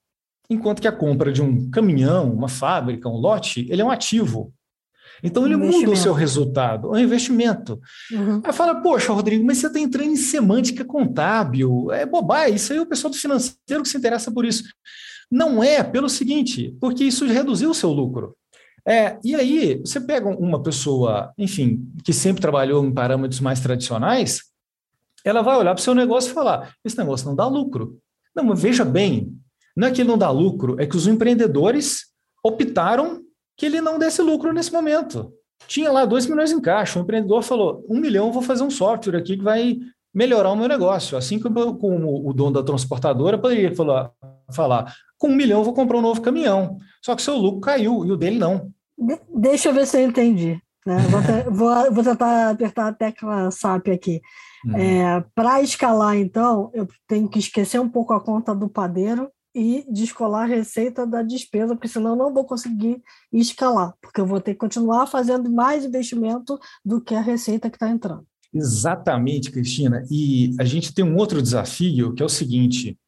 enquanto 0.49 0.81
que 0.81 0.89
a 0.89 0.93
compra 0.93 1.33
de 1.33 1.43
um 1.43 1.71
caminhão, 1.71 2.33
uma 2.33 2.49
fábrica, 2.49 3.09
um 3.09 3.17
lote, 3.17 3.67
ele 3.71 3.81
é 3.81 3.85
um 3.85 3.91
ativo. 3.91 4.53
Então 5.23 5.47
ele 5.47 5.57
muda 5.57 5.91
o 5.91 5.97
seu 5.97 6.13
resultado, 6.13 6.89
é 6.89 6.99
um 6.99 7.05
investimento. 7.05 7.81
Uhum. 8.11 8.43
Aí 8.45 8.53
fala, 8.53 8.83
poxa, 8.83 9.13
Rodrigo, 9.13 9.45
mas 9.45 9.59
você 9.59 9.69
está 9.69 9.79
entrando 9.79 10.11
em 10.11 10.17
semântica 10.17 10.85
contábil, 10.85 11.93
é 11.93 12.05
bobagem, 12.05 12.57
isso 12.57 12.73
aí 12.73 12.79
é 12.79 12.83
o 12.83 12.87
pessoal 12.87 13.11
do 13.11 13.17
financeiro 13.17 13.83
que 13.83 13.89
se 13.89 13.97
interessa 13.97 14.33
por 14.33 14.45
isso. 14.45 14.65
Não 15.31 15.63
é, 15.63 15.83
pelo 15.83 16.09
seguinte, 16.09 16.77
porque 16.81 17.05
isso 17.05 17.25
reduziu 17.25 17.71
o 17.71 17.75
seu 17.75 17.91
lucro. 17.91 18.37
É, 18.87 19.17
e 19.25 19.35
aí, 19.35 19.79
você 19.79 20.01
pega 20.01 20.29
uma 20.29 20.61
pessoa, 20.61 21.33
enfim, 21.39 21.89
que 22.05 22.13
sempre 22.13 22.43
trabalhou 22.43 22.85
em 22.85 22.93
parâmetros 22.93 23.41
mais 23.41 23.61
tradicionais, 23.61 24.52
ela 25.25 25.43
vai 25.43 25.57
olhar 25.57 25.75
para 25.75 25.81
o 25.81 25.85
seu 25.85 25.95
negócio 25.95 26.31
e 26.31 26.35
falar: 26.35 26.75
esse 26.85 26.97
negócio 26.99 27.27
não 27.27 27.35
dá 27.35 27.47
lucro. 27.47 27.99
Não, 28.35 28.45
mas 28.45 28.61
veja 28.61 28.85
bem, 28.85 29.33
não 29.77 29.89
é 29.89 29.91
que 29.91 30.01
ele 30.01 30.09
não 30.09 30.19
dá 30.19 30.31
lucro, 30.31 30.81
é 30.81 30.87
que 30.87 30.97
os 30.97 31.07
empreendedores 31.07 32.07
optaram 32.45 33.23
que 33.57 33.67
ele 33.67 33.81
não 33.81 33.99
desse 33.99 34.23
lucro 34.23 34.53
nesse 34.53 34.73
momento. 34.73 35.33
Tinha 35.67 35.93
lá 35.93 36.05
dois 36.05 36.27
milhões 36.27 36.51
em 36.51 36.61
caixa, 36.61 36.99
o 36.99 37.03
empreendedor 37.03 37.43
falou, 37.43 37.85
um 37.89 37.99
milhão 37.99 38.33
vou 38.33 38.43
fazer 38.43 38.65
um 38.65 38.71
software 38.71 39.17
aqui 39.17 39.37
que 39.37 39.43
vai 39.43 39.79
melhorar 40.13 40.51
o 40.51 40.57
meu 40.57 40.69
negócio. 40.69 41.17
Assim 41.17 41.39
como, 41.39 41.79
o 41.81 42.33
dono 42.33 42.53
da 42.53 42.63
transportadora 42.63 43.39
poderia 43.39 43.75
falar, 43.75 44.11
falar, 44.53 44.95
com 45.19 45.29
um 45.29 45.37
milhão 45.37 45.65
vou 45.65 45.73
comprar 45.73 45.99
um 45.99 46.03
novo 46.03 46.21
caminhão. 46.21 46.79
Só 47.05 47.15
que 47.15 47.23
seu 47.23 47.37
lucro 47.37 47.61
caiu 47.61 48.05
e 48.05 48.13
o 48.13 48.17
dele 48.17 48.39
não. 48.39 48.73
De 48.99 49.19
deixa 49.35 49.69
eu 49.69 49.75
ver 49.75 49.87
se 49.87 49.99
eu 49.99 50.09
entendi. 50.09 50.61
Né? 50.87 50.97
Vou, 51.09 51.21
vou, 51.53 51.93
vou, 51.93 52.05
tentar 52.05 52.51
apertar 52.51 52.89
a 52.89 52.93
tecla 52.93 53.51
SAP 53.51 53.89
aqui. 53.89 54.21
É, 54.75 55.25
Para 55.35 55.63
escalar, 55.63 56.17
então, 56.17 56.71
eu 56.73 56.87
tenho 57.07 57.29
que 57.29 57.39
esquecer 57.39 57.81
um 57.81 57.89
pouco 57.89 58.13
a 58.13 58.21
conta 58.21 58.55
do 58.55 58.69
padeiro 58.69 59.31
e 59.55 59.85
descolar 59.91 60.45
a 60.45 60.47
receita 60.47 61.07
da 61.07 61.23
despesa, 61.23 61.75
porque 61.75 61.89
senão 61.89 62.11
eu 62.11 62.17
não 62.17 62.33
vou 62.33 62.45
conseguir 62.45 63.03
escalar, 63.33 63.95
porque 64.01 64.21
eu 64.21 64.27
vou 64.27 64.41
ter 64.41 64.53
que 64.53 64.61
continuar 64.61 65.07
fazendo 65.07 65.51
mais 65.51 65.85
investimento 65.85 66.59
do 66.85 67.01
que 67.01 67.15
a 67.15 67.21
receita 67.21 67.69
que 67.69 67.77
está 67.77 67.89
entrando. 67.89 68.27
Exatamente, 68.55 69.51
Cristina. 69.51 70.05
E 70.11 70.55
a 70.61 70.65
gente 70.65 70.95
tem 70.95 71.05
um 71.05 71.17
outro 71.17 71.41
desafio, 71.41 72.13
que 72.15 72.23
é 72.23 72.27
o 72.27 72.29
seguinte: 72.29 72.99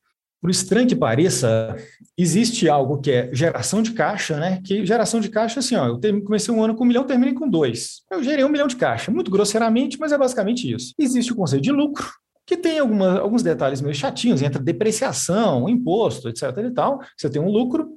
por 0.44 0.50
estranho 0.50 0.86
que 0.86 0.94
pareça, 0.94 1.74
existe 2.18 2.68
algo 2.68 3.00
que 3.00 3.10
é 3.10 3.30
geração 3.32 3.80
de 3.80 3.92
caixa, 3.92 4.36
né? 4.36 4.60
Que 4.62 4.84
geração 4.84 5.18
de 5.18 5.30
caixa, 5.30 5.60
assim, 5.60 5.74
ó, 5.74 5.86
eu 5.86 6.22
comecei 6.22 6.52
um 6.52 6.62
ano 6.62 6.74
com 6.74 6.84
um 6.84 6.86
milhão, 6.86 7.06
terminei 7.06 7.32
com 7.32 7.48
dois. 7.48 8.02
Eu 8.10 8.22
gerei 8.22 8.44
um 8.44 8.50
milhão 8.50 8.66
de 8.66 8.76
caixa, 8.76 9.10
muito 9.10 9.30
grosseiramente, 9.30 9.98
mas 9.98 10.12
é 10.12 10.18
basicamente 10.18 10.70
isso. 10.70 10.92
Existe 10.98 11.32
o 11.32 11.34
conceito 11.34 11.62
de 11.62 11.72
lucro, 11.72 12.06
que 12.46 12.58
tem 12.58 12.78
alguma, 12.78 13.20
alguns 13.20 13.42
detalhes 13.42 13.80
meio 13.80 13.94
chatinhos, 13.94 14.42
entra 14.42 14.62
depreciação, 14.62 15.66
imposto, 15.66 16.28
etc. 16.28 16.42
e 16.58 16.70
tal, 16.72 17.00
você 17.16 17.30
tem 17.30 17.40
um 17.40 17.48
lucro. 17.48 17.92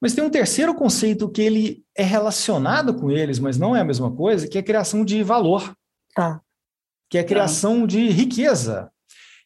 Mas 0.00 0.14
tem 0.14 0.22
um 0.22 0.30
terceiro 0.30 0.72
conceito 0.72 1.28
que 1.28 1.42
ele 1.42 1.82
é 1.96 2.04
relacionado 2.04 2.94
com 2.94 3.10
eles, 3.10 3.40
mas 3.40 3.58
não 3.58 3.74
é 3.74 3.80
a 3.80 3.84
mesma 3.84 4.14
coisa, 4.14 4.46
que 4.46 4.56
é 4.56 4.60
a 4.60 4.64
criação 4.64 5.04
de 5.04 5.20
valor. 5.24 5.74
Tá. 6.14 6.40
Que 7.10 7.18
é 7.18 7.22
a 7.22 7.24
criação 7.24 7.80
tá. 7.80 7.86
de 7.88 8.08
riqueza, 8.08 8.88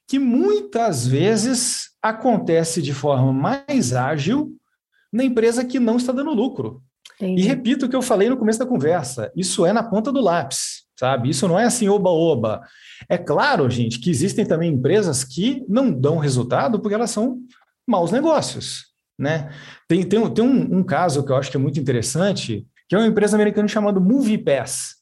que 0.07 0.19
muitas 0.19 1.07
vezes 1.07 1.91
acontece 2.03 2.83
de 2.83 2.93
forma 2.93 3.33
mais 3.33 3.95
ágil 3.95 4.53
na 5.13 5.25
empresa 5.25 5.65
que 5.65 5.81
não 5.81 5.97
está 5.97 6.13
dando 6.13 6.35
lucro. 6.35 6.83
Entendi. 7.17 7.43
E 7.43 7.47
repito 7.47 7.87
o 7.87 7.89
que 7.89 7.97
eu 7.97 8.03
falei 8.03 8.29
no 8.29 8.37
começo 8.37 8.59
da 8.59 8.67
conversa: 8.67 9.33
isso 9.37 9.65
é 9.65 9.73
na 9.73 9.83
ponta 9.83 10.13
do 10.13 10.21
lápis, 10.21 10.83
sabe? 10.99 11.31
Isso 11.31 11.47
não 11.47 11.59
é 11.59 11.65
assim, 11.65 11.89
oba-oba. 11.89 12.63
É 13.09 13.17
claro, 13.17 13.69
gente, 13.71 14.01
que 14.01 14.11
existem 14.11 14.45
também 14.45 14.73
empresas 14.73 15.25
que 15.25 15.65
não 15.69 15.93
dão 15.93 16.19
resultado 16.19 16.81
porque 16.81 16.95
elas 16.95 17.11
são 17.11 17.39
maus 17.87 18.11
negócios. 18.11 18.87
Né? 19.19 19.51
Tem, 19.87 20.03
tem, 20.03 20.29
tem 20.31 20.45
um, 20.45 20.79
um 20.79 20.83
caso 20.83 21.25
que 21.25 21.31
eu 21.31 21.37
acho 21.37 21.51
que 21.51 21.57
é 21.57 21.61
muito 21.61 21.79
interessante, 21.79 22.67
que 22.89 22.97
é 22.97 22.99
uma 22.99 23.07
empresa 23.07 23.37
americana 23.37 23.69
chamada 23.69 24.01
MoviePass. 24.01 24.97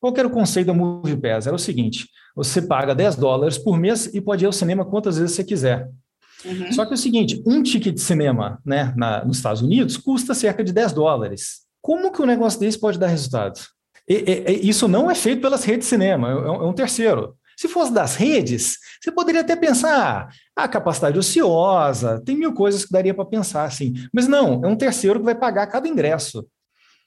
Qual 0.00 0.14
era 0.16 0.28
o 0.28 0.30
conceito 0.30 0.68
da 0.68 0.74
MoviePass? 0.74 1.46
Era 1.46 1.56
o 1.56 1.58
seguinte: 1.58 2.08
você 2.34 2.62
paga 2.62 2.94
10 2.94 3.16
dólares 3.16 3.58
por 3.58 3.78
mês 3.78 4.06
e 4.14 4.20
pode 4.20 4.44
ir 4.44 4.46
ao 4.46 4.52
cinema 4.52 4.84
quantas 4.84 5.18
vezes 5.18 5.34
você 5.34 5.44
quiser. 5.44 5.88
Uhum. 6.44 6.72
Só 6.72 6.84
que 6.84 6.92
é 6.92 6.94
o 6.94 6.98
seguinte: 6.98 7.42
um 7.46 7.62
ticket 7.62 7.94
de 7.94 8.00
cinema 8.00 8.60
né, 8.64 8.92
na, 8.96 9.24
nos 9.24 9.38
Estados 9.38 9.62
Unidos 9.62 9.96
custa 9.96 10.34
cerca 10.34 10.62
de 10.62 10.72
10 10.72 10.92
dólares. 10.92 11.66
Como 11.80 12.12
que 12.12 12.22
um 12.22 12.26
negócio 12.26 12.60
desse 12.60 12.78
pode 12.78 12.98
dar 12.98 13.08
resultado? 13.08 13.60
E, 14.08 14.44
e, 14.46 14.68
isso 14.68 14.88
não 14.88 15.10
é 15.10 15.14
feito 15.14 15.42
pelas 15.42 15.64
redes 15.64 15.86
de 15.86 15.90
cinema, 15.90 16.30
é, 16.30 16.32
é 16.32 16.66
um 16.66 16.72
terceiro. 16.72 17.36
Se 17.56 17.66
fosse 17.66 17.92
das 17.92 18.14
redes, 18.14 18.78
você 19.02 19.10
poderia 19.10 19.40
até 19.40 19.56
pensar, 19.56 20.28
a 20.56 20.62
ah, 20.62 20.68
capacidade 20.68 21.18
ociosa, 21.18 22.22
tem 22.24 22.36
mil 22.36 22.54
coisas 22.54 22.84
que 22.84 22.92
daria 22.92 23.12
para 23.12 23.24
pensar 23.24 23.64
assim. 23.64 23.94
Mas 24.12 24.28
não, 24.28 24.64
é 24.64 24.68
um 24.68 24.76
terceiro 24.76 25.18
que 25.18 25.24
vai 25.24 25.34
pagar 25.34 25.66
cada 25.66 25.88
ingresso. 25.88 26.46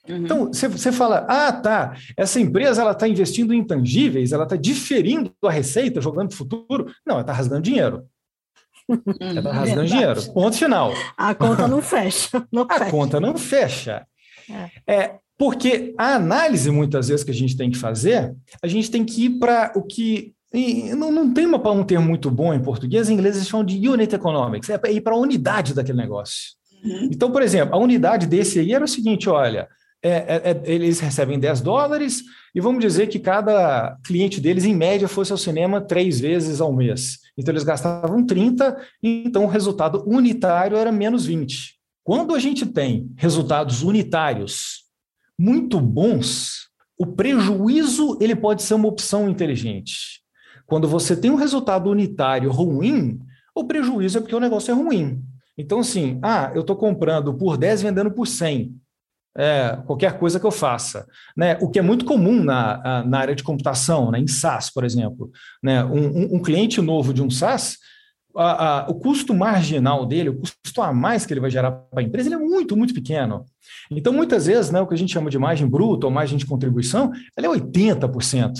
Uhum. 0.08 0.17
Então, 0.17 0.51
você 0.51 0.91
fala, 0.91 1.25
ah, 1.29 1.51
tá, 1.51 1.96
essa 2.17 2.39
empresa 2.39 2.81
ela 2.81 2.91
está 2.91 3.08
investindo 3.08 3.53
em 3.53 3.60
intangíveis, 3.60 4.31
ela 4.31 4.43
está 4.43 4.55
diferindo 4.55 5.31
a 5.43 5.51
receita, 5.51 6.01
jogando 6.01 6.29
para 6.29 6.36
o 6.36 6.38
futuro. 6.38 6.86
Não, 7.05 7.15
ela 7.15 7.22
está 7.22 7.34
rasgando 7.34 7.62
dinheiro. 7.62 8.05
Ela 9.20 9.39
está 9.39 9.51
rasgando 9.51 9.88
dinheiro. 9.88 10.34
Ponto 10.34 10.58
final. 10.58 10.93
A 11.15 11.36
conta 11.36 11.67
não 11.67 11.81
fecha. 11.84 12.46
Não 12.51 12.65
a 12.70 12.77
fecha. 12.77 12.91
conta 12.91 13.20
não 13.20 13.38
fecha. 13.38 14.05
É. 14.88 14.93
é. 14.93 15.15
porque 15.38 15.93
a 15.98 16.15
análise, 16.15 16.70
muitas 16.72 17.08
vezes, 17.08 17.24
que 17.24 17.31
a 17.31 17.36
gente 17.36 17.55
tem 17.55 17.70
que 17.70 17.77
fazer, 17.77 18.36
a 18.62 18.67
gente 18.67 18.89
tem 18.89 19.05
que 19.05 19.25
ir 19.25 19.39
para 19.39 19.72
o 19.75 19.84
que. 19.84 20.34
não, 20.98 21.12
não 21.12 21.31
tem 21.31 21.46
uma, 21.46 21.72
um 21.72 21.84
termo 21.84 22.08
muito 22.08 22.29
bom 22.31 22.53
em 22.53 22.62
português, 22.62 23.08
em 23.08 23.13
inglês 23.13 23.36
eles 23.36 23.48
chamam 23.48 23.65
de 23.65 23.88
unit 23.88 24.13
economics, 24.13 24.70
é 24.70 24.79
ir 24.91 25.01
para 25.01 25.13
a 25.13 25.20
unidade 25.20 25.74
daquele 25.75 26.00
negócio. 26.00 26.60
Uhum. 26.84 27.10
Então, 27.12 27.31
por 27.31 27.43
exemplo, 27.43 27.75
a 27.75 27.77
unidade 27.77 28.25
desse 28.25 28.60
aí 28.60 28.74
era 28.74 28.84
o 28.84 28.88
seguinte: 28.88 29.29
olha, 29.29 29.70
é, 30.03 30.10
é, 30.10 30.41
é 30.51 30.62
eles 30.65 31.00
recebem 31.00 31.39
10 31.39 31.62
dólares 31.62 32.24
e 32.53 32.60
vamos 32.60 32.81
dizer 32.81 33.08
que 33.08 33.20
cada 33.20 33.98
cliente 34.03 34.41
deles, 34.41 34.65
em 34.65 34.75
média, 34.75 35.08
fosse 35.08 35.31
ao 35.31 35.38
cinema 35.38 35.79
três 35.79 36.20
vezes 36.20 36.60
ao 36.60 36.74
mês. 36.74 37.20
Então, 37.38 37.51
eles 37.51 37.63
gastavam 37.63 38.25
30, 38.25 38.77
então 39.01 39.46
o 39.46 39.48
resultado 39.48 40.03
unitário 40.08 40.75
era 40.75 40.91
menos 40.91 41.25
20. 41.25 41.75
Quando 42.03 42.36
a 42.36 42.39
gente 42.39 42.65
tem 42.65 43.12
resultados 43.15 43.84
unitários 43.84 44.81
muito 45.38 45.79
bons, 45.79 46.70
o 46.98 47.05
prejuízo 47.05 48.17
ele 48.20 48.36
pode 48.36 48.63
ser 48.63 48.74
uma 48.74 48.88
opção 48.88 49.29
inteligente. 49.29 50.22
Quando 50.65 50.88
você 50.88 51.15
tem 51.15 51.31
um 51.31 51.36
resultado 51.36 51.89
unitário 51.89 52.51
ruim, 52.51 53.20
o 53.55 53.63
prejuízo 53.63 54.17
é 54.17 54.22
porque 54.22 54.36
o 54.36 54.39
negócio 54.39 54.72
é 54.72 54.75
ruim. 54.75 55.22
Então, 55.58 55.79
assim, 55.79 56.20
ah, 56.22 56.51
eu 56.55 56.62
estou 56.62 56.75
comprando 56.75 57.34
por 57.34 57.58
10 57.58 57.81
vendendo 57.81 58.12
por 58.12 58.25
100 58.25 58.80
é, 59.38 59.77
qualquer 59.85 60.17
coisa 60.17 60.39
que 60.39 60.45
eu 60.45 60.51
faça. 60.51 61.07
Né? 61.35 61.57
O 61.61 61.69
que 61.69 61.79
é 61.79 61.81
muito 61.81 62.05
comum 62.05 62.43
na, 62.43 63.03
na 63.05 63.19
área 63.19 63.35
de 63.35 63.43
computação, 63.43 64.11
né? 64.11 64.19
em 64.19 64.27
SaaS, 64.27 64.69
por 64.69 64.83
exemplo. 64.83 65.31
Né? 65.63 65.83
Um, 65.83 66.35
um, 66.35 66.41
cliente 66.41 66.81
novo 66.81 67.13
de 67.13 67.21
um 67.21 67.29
SaaS, 67.29 67.77
a, 68.35 68.85
a, 68.85 68.89
o 68.89 68.95
custo 68.95 69.33
marginal 69.33 70.05
dele, 70.05 70.29
o 70.29 70.39
custo 70.39 70.81
a 70.81 70.93
mais 70.93 71.25
que 71.25 71.33
ele 71.33 71.39
vai 71.39 71.51
gerar 71.51 71.71
para 71.71 72.01
a 72.01 72.03
empresa, 72.03 72.27
ele 72.27 72.35
é 72.35 72.39
muito, 72.39 72.75
muito 72.75 72.93
pequeno. 72.93 73.45
Então, 73.89 74.13
muitas 74.13 74.45
vezes, 74.45 74.71
né, 74.71 74.81
o 74.81 74.88
que 74.88 74.93
a 74.93 74.97
gente 74.97 75.13
chama 75.13 75.29
de 75.29 75.38
margem 75.38 75.67
bruta 75.67 76.05
ou 76.05 76.11
margem 76.11 76.38
de 76.38 76.45
contribuição, 76.45 77.11
ela 77.35 77.47
é 77.47 77.50
80%. 77.50 78.53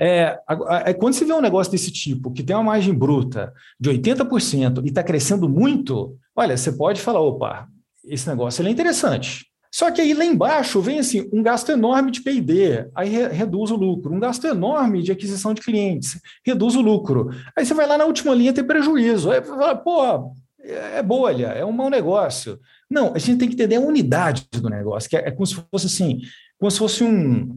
É, 0.00 0.36
é, 0.84 0.94
quando 0.94 1.14
você 1.14 1.24
vê 1.24 1.32
um 1.32 1.40
negócio 1.40 1.70
desse 1.70 1.92
tipo, 1.92 2.32
que 2.32 2.42
tem 2.42 2.56
uma 2.56 2.64
margem 2.64 2.92
bruta 2.92 3.52
de 3.78 3.90
80% 3.90 4.82
e 4.84 4.88
está 4.88 5.02
crescendo 5.02 5.48
muito, 5.48 6.16
olha, 6.34 6.56
você 6.56 6.72
pode 6.72 7.00
falar, 7.00 7.20
opa, 7.20 7.68
esse 8.04 8.28
negócio 8.28 8.66
é 8.66 8.70
interessante. 8.70 9.46
Só 9.72 9.90
que 9.90 10.00
aí 10.00 10.14
lá 10.14 10.24
embaixo 10.24 10.80
vem 10.80 10.98
assim 10.98 11.28
um 11.32 11.42
gasto 11.42 11.70
enorme 11.70 12.10
de 12.10 12.22
P&D, 12.22 12.88
aí 12.94 13.08
re 13.08 13.28
reduz 13.28 13.70
o 13.70 13.76
lucro, 13.76 14.14
um 14.14 14.20
gasto 14.20 14.46
enorme 14.46 15.02
de 15.02 15.12
aquisição 15.12 15.52
de 15.52 15.60
clientes, 15.60 16.20
reduz 16.44 16.76
o 16.76 16.80
lucro. 16.80 17.30
Aí 17.56 17.64
você 17.64 17.74
vai 17.74 17.86
lá 17.86 17.98
na 17.98 18.04
última 18.04 18.34
linha 18.34 18.52
ter 18.52 18.64
prejuízo. 18.64 19.30
Aí 19.30 19.42
fala, 19.42 19.74
pô, 19.74 20.34
é 20.60 21.02
bolha, 21.02 21.48
é 21.48 21.64
um 21.64 21.72
mau 21.72 21.90
negócio. 21.90 22.58
Não, 22.90 23.14
a 23.14 23.18
gente 23.18 23.38
tem 23.38 23.48
que 23.48 23.54
entender 23.54 23.76
a 23.76 23.80
unidade 23.80 24.46
do 24.50 24.68
negócio, 24.68 25.08
que 25.08 25.16
é, 25.16 25.28
é 25.28 25.30
como 25.30 25.46
se 25.46 25.54
fosse 25.54 25.86
assim, 25.86 26.20
como 26.58 26.70
se 26.70 26.78
fosse 26.78 27.04
um, 27.04 27.56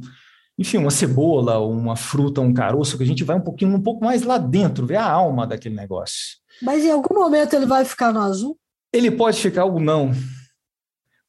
enfim, 0.57 0.77
uma 0.77 0.91
cebola, 0.91 1.59
uma 1.59 1.95
fruta, 1.95 2.41
um 2.41 2.53
caroço, 2.53 2.97
que 2.97 3.03
a 3.03 3.07
gente 3.07 3.23
vai 3.23 3.37
um 3.37 3.41
pouquinho, 3.41 3.73
um 3.73 3.81
pouco 3.81 4.03
mais 4.03 4.23
lá 4.23 4.37
dentro, 4.37 4.85
ver 4.85 4.97
a 4.97 5.09
alma 5.09 5.47
daquele 5.47 5.75
negócio. 5.75 6.37
Mas 6.61 6.83
em 6.83 6.91
algum 6.91 7.15
momento 7.15 7.55
ele 7.55 7.65
vai 7.65 7.85
ficar 7.85 8.11
no 8.11 8.19
azul? 8.19 8.57
Ele 8.91 9.09
pode 9.09 9.39
ficar 9.39 9.65
ou 9.65 9.79
não. 9.79 10.11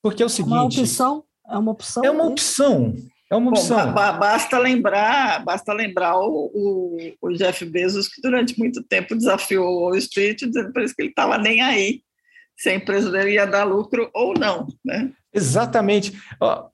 Porque 0.02 0.22
é 0.22 0.26
o 0.26 0.28
seguinte. 0.28 0.52
Uma 0.52 0.64
opção? 0.64 1.24
É 1.48 1.58
uma 1.58 1.72
opção? 1.72 2.04
É 2.04 2.10
uma 2.10 2.26
opção. 2.26 2.94
É 3.30 3.36
uma 3.36 3.50
opção. 3.50 3.86
Bom, 3.86 3.92
basta 3.92 4.58
lembrar, 4.58 5.44
basta 5.44 5.72
lembrar 5.72 6.18
o, 6.18 6.50
o, 6.52 6.98
o, 7.22 7.32
Jeff 7.32 7.64
Bezos, 7.64 8.08
que 8.08 8.20
durante 8.20 8.58
muito 8.58 8.82
tempo 8.82 9.14
desafiou 9.14 9.68
o 9.68 9.80
Wall 9.82 9.96
Street, 9.96 10.40
dizendo 10.40 10.72
para 10.72 10.82
ele 10.82 10.92
que 10.92 11.02
ele 11.02 11.10
estava 11.10 11.38
nem 11.38 11.60
aí 11.60 12.02
se 12.56 12.68
a 12.68 12.74
empresa 12.74 13.10
dele 13.10 13.32
ia 13.34 13.46
dar 13.46 13.64
lucro 13.64 14.10
ou 14.12 14.34
não. 14.34 14.66
Né? 14.84 15.12
Exatamente. 15.32 16.12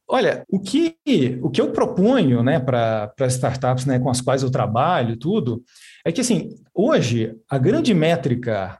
Olha, 0.08 0.44
o 0.48 0.58
que, 0.58 0.96
o 1.40 1.48
que 1.48 1.60
eu 1.60 1.70
proponho 1.70 2.42
né, 2.42 2.58
para 2.58 3.14
startups 3.28 3.84
né, 3.84 3.98
com 3.98 4.10
as 4.10 4.20
quais 4.20 4.42
eu 4.42 4.50
trabalho, 4.50 5.16
tudo, 5.16 5.62
é 6.04 6.10
que 6.10 6.20
assim, 6.22 6.56
hoje 6.74 7.36
a 7.48 7.56
grande 7.56 7.94
métrica 7.94 8.78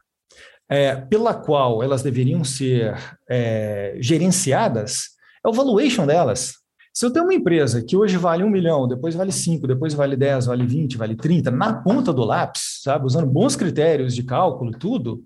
é, 0.69 0.95
pela 0.95 1.33
qual 1.33 1.81
elas 1.81 2.01
deveriam 2.01 2.43
ser 2.43 2.95
é, 3.29 3.95
gerenciadas 3.99 5.09
é 5.43 5.47
o 5.47 5.53
valuation 5.53 6.05
delas. 6.05 6.55
Se 6.93 7.05
eu 7.05 7.11
tenho 7.11 7.25
uma 7.25 7.33
empresa 7.33 7.83
que 7.83 7.95
hoje 7.95 8.17
vale 8.17 8.43
um 8.43 8.49
milhão, 8.49 8.87
depois 8.87 9.13
vale 9.13 9.31
cinco, 9.31 9.67
depois 9.67 9.93
vale 9.93 10.15
10, 10.15 10.47
vale 10.47 10.65
20, 10.65 10.97
vale 10.97 11.15
30, 11.15 11.51
na 11.51 11.81
ponta 11.81 12.11
do 12.11 12.23
lápis, 12.23 12.81
sabe, 12.81 13.05
usando 13.05 13.27
bons 13.27 13.55
critérios 13.55 14.15
de 14.15 14.23
cálculo, 14.23 14.71
tudo, 14.71 15.23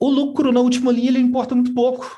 o 0.00 0.10
lucro 0.10 0.50
na 0.50 0.58
última 0.58 0.90
linha 0.90 1.10
ele 1.10 1.20
importa 1.20 1.54
muito 1.54 1.72
pouco. 1.72 2.10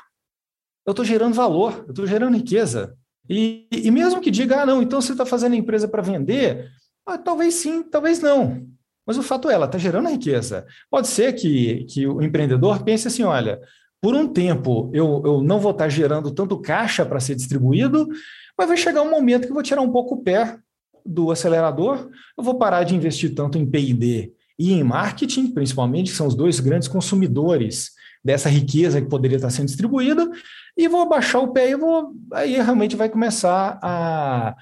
Eu 0.85 0.91
estou 0.91 1.05
gerando 1.05 1.35
valor, 1.35 1.83
eu 1.85 1.91
estou 1.91 2.07
gerando 2.07 2.35
riqueza. 2.35 2.95
E, 3.29 3.67
e, 3.71 3.91
mesmo 3.91 4.21
que 4.21 4.31
diga, 4.31 4.61
ah, 4.61 4.65
não, 4.65 4.81
então 4.81 4.99
você 4.99 5.11
está 5.11 5.25
fazendo 5.25 5.53
a 5.53 5.57
empresa 5.57 5.87
para 5.87 6.01
vender, 6.01 6.67
ah, 7.05 7.17
talvez 7.17 7.53
sim, 7.53 7.83
talvez 7.83 8.19
não. 8.19 8.67
Mas 9.05 9.17
o 9.17 9.23
fato 9.23 9.49
é, 9.49 9.53
ela 9.53 9.65
está 9.65 9.77
gerando 9.77 10.09
riqueza. 10.09 10.65
Pode 10.89 11.07
ser 11.07 11.33
que, 11.33 11.85
que 11.85 12.07
o 12.07 12.21
empreendedor 12.21 12.83
pense 12.83 13.07
assim: 13.07 13.23
olha, 13.23 13.59
por 14.01 14.15
um 14.15 14.27
tempo 14.27 14.89
eu, 14.93 15.21
eu 15.25 15.41
não 15.41 15.59
vou 15.59 15.71
estar 15.71 15.85
tá 15.85 15.89
gerando 15.89 16.31
tanto 16.31 16.59
caixa 16.59 17.05
para 17.05 17.19
ser 17.19 17.35
distribuído, 17.35 18.07
mas 18.57 18.67
vai 18.67 18.77
chegar 18.77 19.01
um 19.01 19.09
momento 19.09 19.43
que 19.43 19.49
eu 19.49 19.53
vou 19.53 19.63
tirar 19.63 19.81
um 19.81 19.91
pouco 19.91 20.15
o 20.15 20.23
pé 20.23 20.57
do 21.05 21.29
acelerador, 21.31 22.09
eu 22.37 22.43
vou 22.43 22.57
parar 22.57 22.83
de 22.83 22.95
investir 22.95 23.35
tanto 23.35 23.57
em 23.57 23.65
PD 23.65 24.33
e 24.57 24.73
em 24.73 24.83
marketing, 24.83 25.51
principalmente, 25.51 26.11
que 26.11 26.17
são 26.17 26.27
os 26.27 26.35
dois 26.35 26.59
grandes 26.59 26.87
consumidores 26.87 27.91
dessa 28.23 28.49
riqueza 28.49 28.99
que 28.99 29.07
poderia 29.07 29.35
estar 29.35 29.51
sendo 29.51 29.67
distribuída, 29.67 30.27
e 30.75 30.87
vou 30.87 31.01
abaixar 31.01 31.43
o 31.43 31.53
pé 31.53 31.69
e 31.69 31.75
vou 31.75 32.11
aí 32.33 32.55
realmente 32.55 32.95
vai 32.95 33.07
começar 33.07 33.77
a 33.83 34.55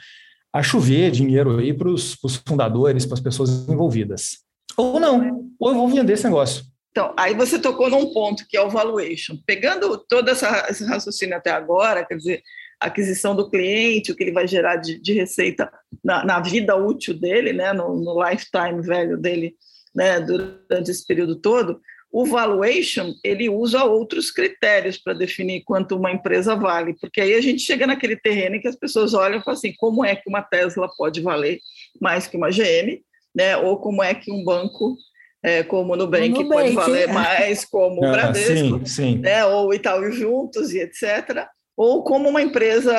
a 0.54 0.62
chover 0.62 1.10
dinheiro 1.10 1.58
aí 1.58 1.74
para 1.74 1.90
os 1.90 2.16
fundadores, 2.48 3.06
para 3.06 3.16
as 3.16 3.20
pessoas 3.20 3.68
envolvidas. 3.68 4.38
Ou 4.78 5.00
não, 5.00 5.50
ou 5.60 5.70
eu 5.70 5.76
vou 5.76 5.88
vender 5.88 6.14
esse 6.14 6.26
negócio. 6.26 6.64
Então, 6.92 7.12
aí 7.18 7.34
você 7.34 7.58
tocou 7.58 7.90
num 7.90 8.14
ponto 8.14 8.46
que 8.48 8.56
é 8.56 8.62
o 8.62 8.70
valuation. 8.70 9.36
Pegando 9.48 9.98
todo 9.98 10.30
essa, 10.30 10.68
esse 10.70 10.86
raciocínio 10.86 11.36
até 11.36 11.50
agora, 11.50 12.06
quer 12.06 12.18
dizer, 12.18 12.44
a 12.80 12.86
aquisição 12.86 13.36
do 13.36 13.50
cliente, 13.50 14.12
o 14.12 14.16
que 14.16 14.24
ele 14.24 14.32
vai 14.32 14.48
gerar 14.48 14.76
de, 14.76 15.02
de 15.02 15.14
receita 15.14 15.72
na, 16.04 16.24
na, 16.24 16.40
vida 16.40 16.76
útil 16.76 17.20
dele, 17.20 17.52
né, 17.52 17.74
no, 17.74 17.96
no 17.96 18.24
lifetime 18.24 18.80
velho 18.82 19.18
dele, 19.18 19.56
né, 19.96 20.20
durante 20.20 20.92
esse 20.92 21.06
período 21.06 21.36
todo, 21.36 21.82
o 22.14 22.28
valuation 22.28 23.16
ele 23.24 23.50
usa 23.50 23.84
outros 23.84 24.30
critérios 24.30 25.00
para 25.00 25.14
definir 25.14 25.64
quanto 25.64 25.98
uma 25.98 26.12
empresa 26.12 26.56
vale, 26.56 26.94
porque 27.02 27.20
aí 27.20 27.34
a 27.34 27.42
gente 27.42 27.64
chega 27.64 27.88
naquele 27.88 28.16
terreno 28.16 28.56
em 28.56 28.62
que 28.62 28.68
as 28.68 28.76
pessoas 28.76 29.16
olham 29.16 29.40
e 29.40 29.44
falam 29.44 29.58
assim, 29.58 29.74
como 29.76 30.06
é 30.06 30.16
que 30.16 30.30
uma 30.30 30.44
Tesla 30.44 30.88
pode 30.96 31.22
valer 31.22 31.60
mais 32.00 32.28
que 32.28 32.38
uma 32.38 32.52
GM, 32.52 33.02
né? 33.36 33.58
Ou 33.58 33.78
como 33.78 34.04
é 34.04 34.14
que 34.14 34.32
um 34.32 34.44
banco 34.44 34.96
é, 35.42 35.64
como 35.64 35.94
o 35.94 35.96
Nubank, 35.96 36.30
Nubank 36.30 36.50
pode 36.50 36.72
valer 36.72 37.08
mais 37.08 37.66
como 37.66 37.98
o 37.98 38.12
Bradesco, 38.12 38.80
sim, 38.80 38.86
sim. 38.86 39.18
Né? 39.18 39.44
Ou 39.46 39.74
Itaú 39.74 40.12
juntos 40.12 40.72
e 40.72 40.80
etc 40.80 41.48
ou 41.76 42.04
como 42.04 42.30
uma 42.30 42.42
empresa 42.42 42.94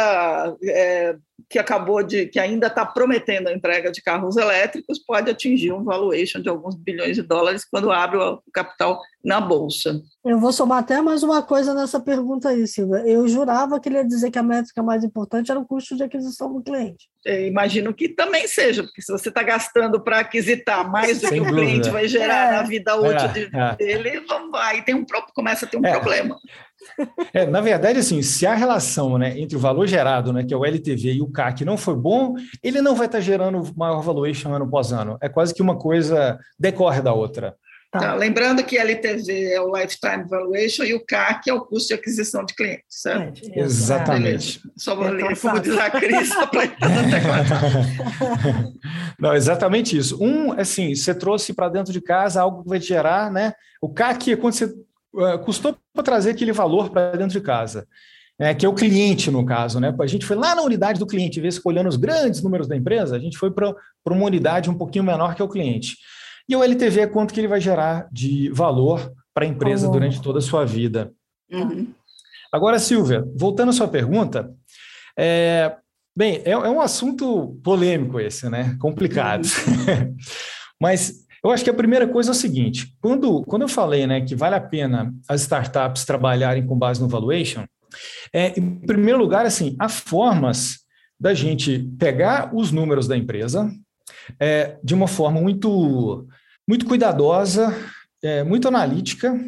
é, 0.63 1.17
que 1.49 1.59
acabou 1.59 2.03
de, 2.03 2.27
que 2.27 2.39
ainda 2.39 2.67
está 2.69 2.85
prometendo 2.85 3.49
a 3.49 3.53
entrega 3.53 3.91
de 3.91 4.03
carros 4.03 4.37
elétricos, 4.37 4.99
pode 4.99 5.31
atingir 5.31 5.73
um 5.73 5.85
valuation 5.85 6.41
de 6.41 6.49
alguns 6.49 6.75
bilhões 6.75 7.17
de 7.17 7.23
dólares 7.23 7.65
quando 7.65 7.93
abre 7.93 8.19
o 8.19 8.43
capital 8.53 9.01
na 9.25 9.41
bolsa. 9.41 10.01
Eu 10.25 10.39
vou 10.39 10.53
somar 10.53 10.79
até 10.79 11.01
mais 11.01 11.23
uma 11.23 11.43
coisa 11.43 11.75
nessa 11.75 12.01
pergunta 12.01 12.49
aí, 12.49 12.67
Silvia. 12.67 13.07
Eu 13.07 13.27
jurava 13.29 13.79
que 13.81 13.89
ele 13.89 13.97
ia 13.97 14.05
dizer 14.05 14.31
que 14.31 14.39
a 14.39 14.43
métrica 14.43 14.83
mais 14.83 15.05
importante 15.05 15.51
era 15.51 15.61
o 15.61 15.67
custo 15.67 15.97
de 15.97 16.03
aquisição 16.03 16.53
do 16.53 16.63
cliente. 16.63 17.09
Eu 17.25 17.47
imagino 17.47 17.95
que 17.95 18.09
também 18.09 18.47
seja, 18.47 18.83
porque 18.83 19.01
se 19.01 19.11
você 19.11 19.31
está 19.31 19.43
gastando 19.43 20.03
para 20.03 20.19
aquisitar 20.19 20.91
mais 20.91 21.21
do 21.21 21.29
que 21.29 21.41
o 21.41 21.47
cliente 21.47 21.89
vai 21.89 22.07
gerar 22.07 22.49
é. 22.49 22.57
na 22.57 22.63
vida 22.63 22.95
útil 22.97 23.29
é. 23.55 23.77
dele, 23.77 24.23
aí 24.55 24.83
tem 24.83 24.95
um, 24.95 25.07
começa 25.35 25.65
a 25.65 25.69
ter 25.69 25.79
um 25.79 25.87
é. 25.87 25.93
problema. 25.93 26.37
É, 27.33 27.47
na 27.47 27.61
verdade, 27.61 27.99
assim, 27.99 28.23
se 28.23 28.47
a 28.47 28.55
relação 28.55 29.18
né, 29.18 29.38
entre 29.38 29.57
o 29.57 29.61
valor 29.61 29.87
gerado, 29.87 30.33
né, 30.33 30.44
que 30.44 30.55
é 30.55 30.57
o 30.57 30.64
LTV, 30.64 31.14
e 31.14 31.23
o 31.23 31.31
CAC 31.31 31.64
não 31.64 31.77
for 31.77 31.97
bom, 31.97 32.35
ele 32.62 32.81
não 32.81 32.94
vai 32.94 33.07
estar 33.07 33.20
gerando 33.20 33.62
maior 33.77 34.01
valuation 34.03 34.53
ano 34.53 34.64
após 34.64 34.92
ano. 34.92 35.18
É 35.20 35.29
quase 35.29 35.55
que 35.55 35.62
uma 35.62 35.77
coisa 35.77 36.38
decorre 36.59 37.03
da 37.03 37.12
outra. 37.12 37.57
Tá. 37.94 38.01
Tá, 38.01 38.14
lembrando 38.14 38.64
que 38.64 38.77
LTV 38.77 39.53
é 39.53 39.61
o 39.61 39.73
Lifetime 39.73 40.25
Valuation 40.29 40.83
e 40.83 40.94
o 40.94 41.07
CAC 41.07 41.49
é 41.49 41.55
o 41.55 41.61
custo 41.61 41.88
de 41.88 41.94
aquisição 41.94 42.44
de 42.44 42.53
clientes, 42.53 42.83
certo? 42.88 43.40
É, 43.53 43.61
exatamente. 43.61 44.61
Só 44.77 44.97
vou 44.97 45.07
ler, 45.07 45.38
como 45.38 45.61
diz 45.61 45.79
a 45.79 45.88
Cris, 45.88 46.29
só 46.29 46.44
para 46.44 46.62
Não, 49.16 49.33
exatamente 49.33 49.97
isso. 49.97 50.20
Um, 50.20 50.53
assim, 50.59 50.92
você 50.92 51.14
trouxe 51.14 51.53
para 51.53 51.68
dentro 51.68 51.92
de 51.92 52.01
casa 52.01 52.42
algo 52.42 52.64
que 52.64 52.68
vai 52.68 52.81
te 52.81 52.88
gerar, 52.88 53.31
né? 53.31 53.55
O 53.81 53.88
CAC 53.88 54.33
é 54.33 54.37
quando 54.37 54.55
você 54.55 54.75
custou 55.44 55.77
para 55.92 56.03
trazer 56.03 56.31
aquele 56.31 56.53
valor 56.53 56.90
para 56.90 57.12
dentro 57.12 57.38
de 57.38 57.40
casa. 57.40 57.87
É, 58.37 58.53
que 58.53 58.66
é 58.66 58.68
o 58.68 58.74
cliente, 58.74 59.31
no 59.31 59.46
caso. 59.46 59.79
Né? 59.79 59.94
A 60.00 60.07
gente 60.07 60.27
foi 60.27 60.37
lá 60.37 60.55
na 60.57 60.62
unidade 60.62 60.98
do 60.98 61.07
cliente, 61.07 61.40
ver 61.40 61.53
se 61.53 61.61
olhando 61.64 61.88
os 61.88 61.96
grandes 61.96 62.42
números 62.42 62.66
da 62.66 62.77
empresa, 62.77 63.14
a 63.14 63.18
gente 63.18 63.38
foi 63.38 63.50
para 63.50 63.74
uma 64.07 64.27
unidade 64.27 64.68
um 64.68 64.74
pouquinho 64.74 65.05
menor 65.05 65.35
que 65.35 65.42
é 65.42 65.44
o 65.44 65.48
cliente. 65.48 65.96
E 66.48 66.57
o 66.57 66.62
LTV 66.62 67.00
é 67.00 67.07
quanto 67.07 67.33
que 67.33 67.40
ele 67.40 67.48
vai 67.48 67.61
gerar 67.61 68.09
de 68.12 68.50
valor 68.50 69.12
para 69.33 69.44
a 69.44 69.48
empresa 69.48 69.88
durante 69.88 70.20
toda 70.20 70.40
a 70.40 70.42
sua 70.42 70.64
vida. 70.64 71.12
Uhum. 71.50 71.92
Agora, 72.53 72.79
Silvia, 72.79 73.24
voltando 73.35 73.70
à 73.70 73.72
sua 73.72 73.88
pergunta, 73.88 74.53
é, 75.18 75.77
bem, 76.16 76.42
é, 76.44 76.50
é, 76.50 76.57
um 76.57 76.81
assunto 76.81 77.59
polêmico 77.64 78.20
esse, 78.20 78.48
né? 78.48 78.77
Complicado. 78.81 79.44
Uhum. 79.44 80.16
Mas 80.81 81.24
eu 81.45 81.51
acho 81.51 81.63
que 81.63 81.71
a 81.71 81.75
primeira 81.75 82.09
coisa 82.09 82.31
é 82.31 82.33
o 82.33 82.35
seguinte: 82.35 82.97
quando, 83.01 83.43
quando 83.43 83.63
eu 83.63 83.69
falei 83.69 84.07
né, 84.07 84.21
que 84.23 84.35
vale 84.35 84.55
a 84.55 84.61
pena 84.61 85.15
as 85.29 85.43
startups 85.43 86.05
trabalharem 86.05 86.67
com 86.67 86.77
base 86.77 87.01
no 87.01 87.09
valuation, 87.09 87.65
é, 88.33 88.59
em 88.59 88.81
primeiro 88.81 89.19
lugar, 89.19 89.47
assim, 89.47 89.77
há 89.79 89.89
formas 89.89 90.79
da 91.19 91.35
gente 91.35 91.79
pegar 91.99 92.55
os 92.55 92.73
números 92.73 93.07
da 93.07 93.17
empresa 93.17 93.71
é, 94.41 94.77
de 94.83 94.95
uma 94.95 95.07
forma 95.07 95.41
muito, 95.41 96.27
muito 96.69 96.87
cuidadosa, 96.87 97.75
é, 98.23 98.43
muito 98.43 98.67
analítica 98.67 99.39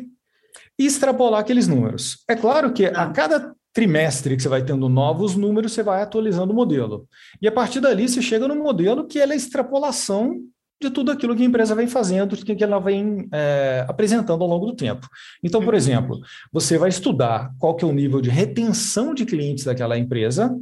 e 0.78 0.86
extrapolar 0.86 1.40
aqueles 1.40 1.66
números. 1.66 2.22
É 2.28 2.36
claro 2.36 2.72
que 2.72 2.86
a 2.86 3.06
cada 3.10 3.54
trimestre 3.72 4.36
que 4.36 4.42
você 4.42 4.48
vai 4.48 4.64
tendo 4.64 4.88
novos 4.88 5.34
números, 5.34 5.72
você 5.72 5.82
vai 5.82 6.02
atualizando 6.02 6.52
o 6.52 6.56
modelo. 6.56 7.06
E 7.42 7.48
a 7.48 7.52
partir 7.52 7.80
dali 7.80 8.08
você 8.08 8.22
chega 8.22 8.48
no 8.48 8.54
modelo 8.54 9.06
que 9.06 9.18
é 9.18 9.24
a 9.24 9.34
extrapolação 9.34 10.40
de 10.80 10.90
tudo 10.90 11.10
aquilo 11.10 11.34
que 11.34 11.42
a 11.42 11.46
empresa 11.46 11.74
vem 11.74 11.86
fazendo, 11.86 12.36
que 12.36 12.62
ela 12.62 12.78
vem 12.78 13.28
é, 13.32 13.84
apresentando 13.88 14.42
ao 14.42 14.48
longo 14.48 14.66
do 14.66 14.76
tempo. 14.76 15.08
Então, 15.42 15.62
por 15.62 15.72
uhum. 15.72 15.78
exemplo, 15.78 16.20
você 16.52 16.76
vai 16.76 16.88
estudar 16.88 17.50
qual 17.58 17.74
que 17.74 17.84
é 17.84 17.88
o 17.88 17.92
nível 17.92 18.20
de 18.20 18.28
retenção 18.28 19.14
de 19.14 19.24
clientes 19.24 19.64
daquela 19.64 19.98
empresa, 19.98 20.54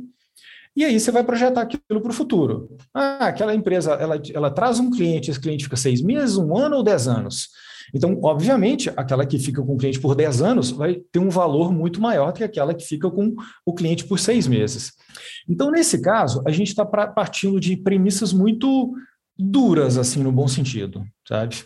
e 0.76 0.84
aí 0.84 0.98
você 0.98 1.10
vai 1.10 1.22
projetar 1.22 1.62
aquilo 1.62 2.00
para 2.00 2.10
o 2.10 2.14
futuro. 2.14 2.76
Ah, 2.92 3.26
aquela 3.26 3.54
empresa, 3.54 3.92
ela, 3.92 4.20
ela 4.32 4.50
traz 4.50 4.80
um 4.80 4.90
cliente, 4.90 5.30
esse 5.30 5.40
cliente 5.40 5.64
fica 5.64 5.76
seis 5.76 6.02
meses, 6.02 6.36
um 6.36 6.56
ano 6.56 6.76
ou 6.76 6.82
dez 6.82 7.06
anos. 7.06 7.48
Então, 7.92 8.18
obviamente, 8.22 8.90
aquela 8.96 9.26
que 9.26 9.38
fica 9.38 9.62
com 9.62 9.74
o 9.74 9.76
cliente 9.76 10.00
por 10.00 10.14
10 10.14 10.42
anos 10.42 10.70
vai 10.70 10.94
ter 11.12 11.18
um 11.18 11.28
valor 11.28 11.72
muito 11.72 12.00
maior 12.00 12.32
que 12.32 12.42
aquela 12.42 12.74
que 12.74 12.84
fica 12.84 13.10
com 13.10 13.34
o 13.64 13.74
cliente 13.74 14.04
por 14.04 14.18
seis 14.18 14.46
meses. 14.46 14.92
Então, 15.48 15.70
nesse 15.70 16.00
caso, 16.00 16.42
a 16.46 16.50
gente 16.50 16.68
está 16.68 16.84
partindo 16.84 17.60
de 17.60 17.76
premissas 17.76 18.32
muito 18.32 18.94
duras, 19.38 19.98
assim, 19.98 20.22
no 20.22 20.32
bom 20.32 20.48
sentido, 20.48 21.04
sabe? 21.26 21.62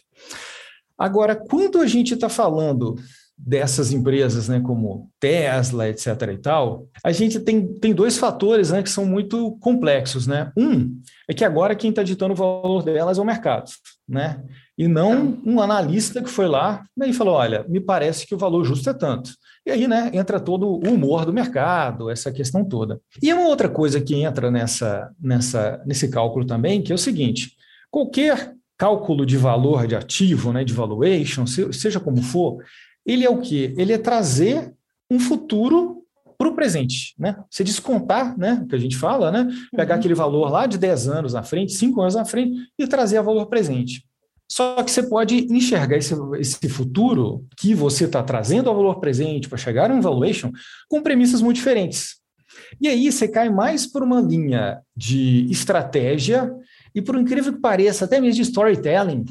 Agora, 0.96 1.36
quando 1.36 1.78
a 1.80 1.86
gente 1.86 2.14
está 2.14 2.28
falando 2.28 2.96
dessas 3.36 3.92
empresas, 3.92 4.48
né, 4.48 4.60
como 4.60 5.08
Tesla, 5.20 5.88
etc. 5.88 6.06
e 6.32 6.38
tal, 6.38 6.88
a 7.04 7.12
gente 7.12 7.38
tem, 7.38 7.64
tem 7.74 7.94
dois 7.94 8.18
fatores 8.18 8.70
né, 8.70 8.82
que 8.82 8.90
são 8.90 9.06
muito 9.06 9.56
complexos. 9.60 10.26
Né? 10.26 10.50
Um 10.56 11.00
é 11.28 11.32
que 11.32 11.44
agora 11.44 11.76
quem 11.76 11.90
está 11.90 12.02
ditando 12.02 12.32
o 12.32 12.36
valor 12.36 12.82
delas 12.82 13.16
é 13.16 13.20
o 13.20 13.24
mercado, 13.24 13.70
né? 14.08 14.42
e 14.78 14.86
não 14.86 15.36
um 15.44 15.60
analista 15.60 16.22
que 16.22 16.30
foi 16.30 16.46
lá 16.46 16.84
né, 16.96 17.08
e 17.08 17.12
falou: 17.12 17.34
olha, 17.34 17.66
me 17.68 17.80
parece 17.80 18.24
que 18.24 18.34
o 18.34 18.38
valor 18.38 18.64
justo 18.64 18.88
é 18.88 18.94
tanto. 18.94 19.32
E 19.66 19.72
aí 19.72 19.88
né, 19.88 20.10
entra 20.14 20.38
todo 20.38 20.68
o 20.68 20.88
humor 20.88 21.26
do 21.26 21.32
mercado, 21.32 22.08
essa 22.08 22.30
questão 22.30 22.64
toda. 22.64 23.00
E 23.20 23.32
uma 23.32 23.48
outra 23.48 23.68
coisa 23.68 24.00
que 24.00 24.14
entra 24.14 24.50
nessa, 24.50 25.10
nessa, 25.20 25.82
nesse 25.84 26.08
cálculo 26.08 26.46
também, 26.46 26.80
que 26.80 26.92
é 26.92 26.94
o 26.94 26.98
seguinte: 26.98 27.50
qualquer 27.90 28.54
cálculo 28.76 29.26
de 29.26 29.36
valor 29.36 29.86
de 29.86 29.96
ativo, 29.96 30.52
né, 30.52 30.64
de 30.64 30.72
valuation, 30.72 31.44
seja 31.46 31.98
como 31.98 32.22
for, 32.22 32.62
ele 33.04 33.24
é 33.24 33.30
o 33.30 33.40
quê? 33.40 33.74
Ele 33.76 33.92
é 33.92 33.98
trazer 33.98 34.72
um 35.10 35.18
futuro 35.18 36.04
para 36.36 36.48
o 36.48 36.54
presente, 36.54 37.14
né? 37.18 37.36
Você 37.50 37.64
descontar, 37.64 38.38
né? 38.38 38.64
Que 38.68 38.76
a 38.76 38.78
gente 38.78 38.96
fala, 38.96 39.32
né? 39.32 39.48
Pegar 39.74 39.94
uhum. 39.94 39.98
aquele 39.98 40.14
valor 40.14 40.48
lá 40.50 40.66
de 40.66 40.78
10 40.78 41.08
anos 41.08 41.34
à 41.34 41.42
frente, 41.42 41.72
5 41.72 42.00
anos 42.00 42.14
à 42.14 42.24
frente 42.24 42.56
e 42.78 42.86
trazer 42.86 43.16
a 43.16 43.22
valor 43.22 43.46
presente. 43.46 44.04
Só 44.50 44.82
que 44.82 44.90
você 44.90 45.02
pode 45.02 45.46
enxergar 45.52 45.96
esse, 45.96 46.14
esse 46.38 46.68
futuro 46.68 47.44
que 47.56 47.74
você 47.74 48.04
está 48.04 48.22
trazendo 48.22 48.70
ao 48.70 48.76
valor 48.76 49.00
presente 49.00 49.48
para 49.48 49.58
chegar 49.58 49.90
a 49.90 49.94
um 49.94 50.00
valuation 50.00 50.52
com 50.88 51.02
premissas 51.02 51.42
muito 51.42 51.56
diferentes. 51.56 52.16
E 52.80 52.88
aí 52.88 53.10
você 53.10 53.28
cai 53.28 53.50
mais 53.50 53.86
por 53.86 54.02
uma 54.02 54.20
linha 54.20 54.80
de 54.96 55.46
estratégia 55.50 56.50
e, 56.94 57.02
por 57.02 57.16
incrível 57.16 57.52
que 57.52 57.60
pareça, 57.60 58.04
até 58.04 58.20
mesmo 58.20 58.36
de 58.36 58.42
storytelling, 58.42 59.24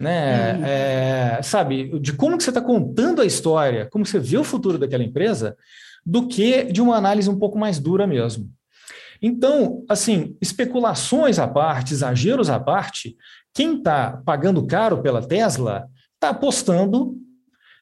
né? 0.00 0.54
Uhum. 0.54 0.64
É, 0.64 1.40
sabe, 1.42 1.98
de 1.98 2.12
como 2.12 2.36
que 2.36 2.44
você 2.44 2.50
está 2.50 2.60
contando 2.60 3.22
a 3.22 3.24
história, 3.24 3.88
como 3.90 4.04
você 4.04 4.18
vê 4.18 4.36
o 4.36 4.44
futuro 4.44 4.78
daquela 4.78 5.02
empresa, 5.02 5.56
do 6.04 6.28
que 6.28 6.64
de 6.64 6.80
uma 6.80 6.96
análise 6.96 7.28
um 7.28 7.38
pouco 7.38 7.58
mais 7.58 7.78
dura 7.78 8.06
mesmo. 8.06 8.50
Então, 9.20 9.84
assim, 9.88 10.36
especulações 10.40 11.38
à 11.38 11.48
parte, 11.48 11.94
exageros 11.94 12.50
à 12.50 12.60
parte, 12.60 13.16
quem 13.54 13.78
está 13.78 14.22
pagando 14.24 14.66
caro 14.66 15.00
pela 15.00 15.26
Tesla 15.26 15.88
está 16.14 16.30
apostando 16.30 17.16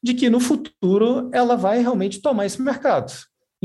de 0.03 0.15
que 0.15 0.31
no 0.31 0.39
futuro 0.39 1.31
ela 1.33 1.57
vai 1.57 1.81
realmente 1.81 2.21
tomar 2.21 2.47
esse 2.47 2.63
mercado. 2.63 3.13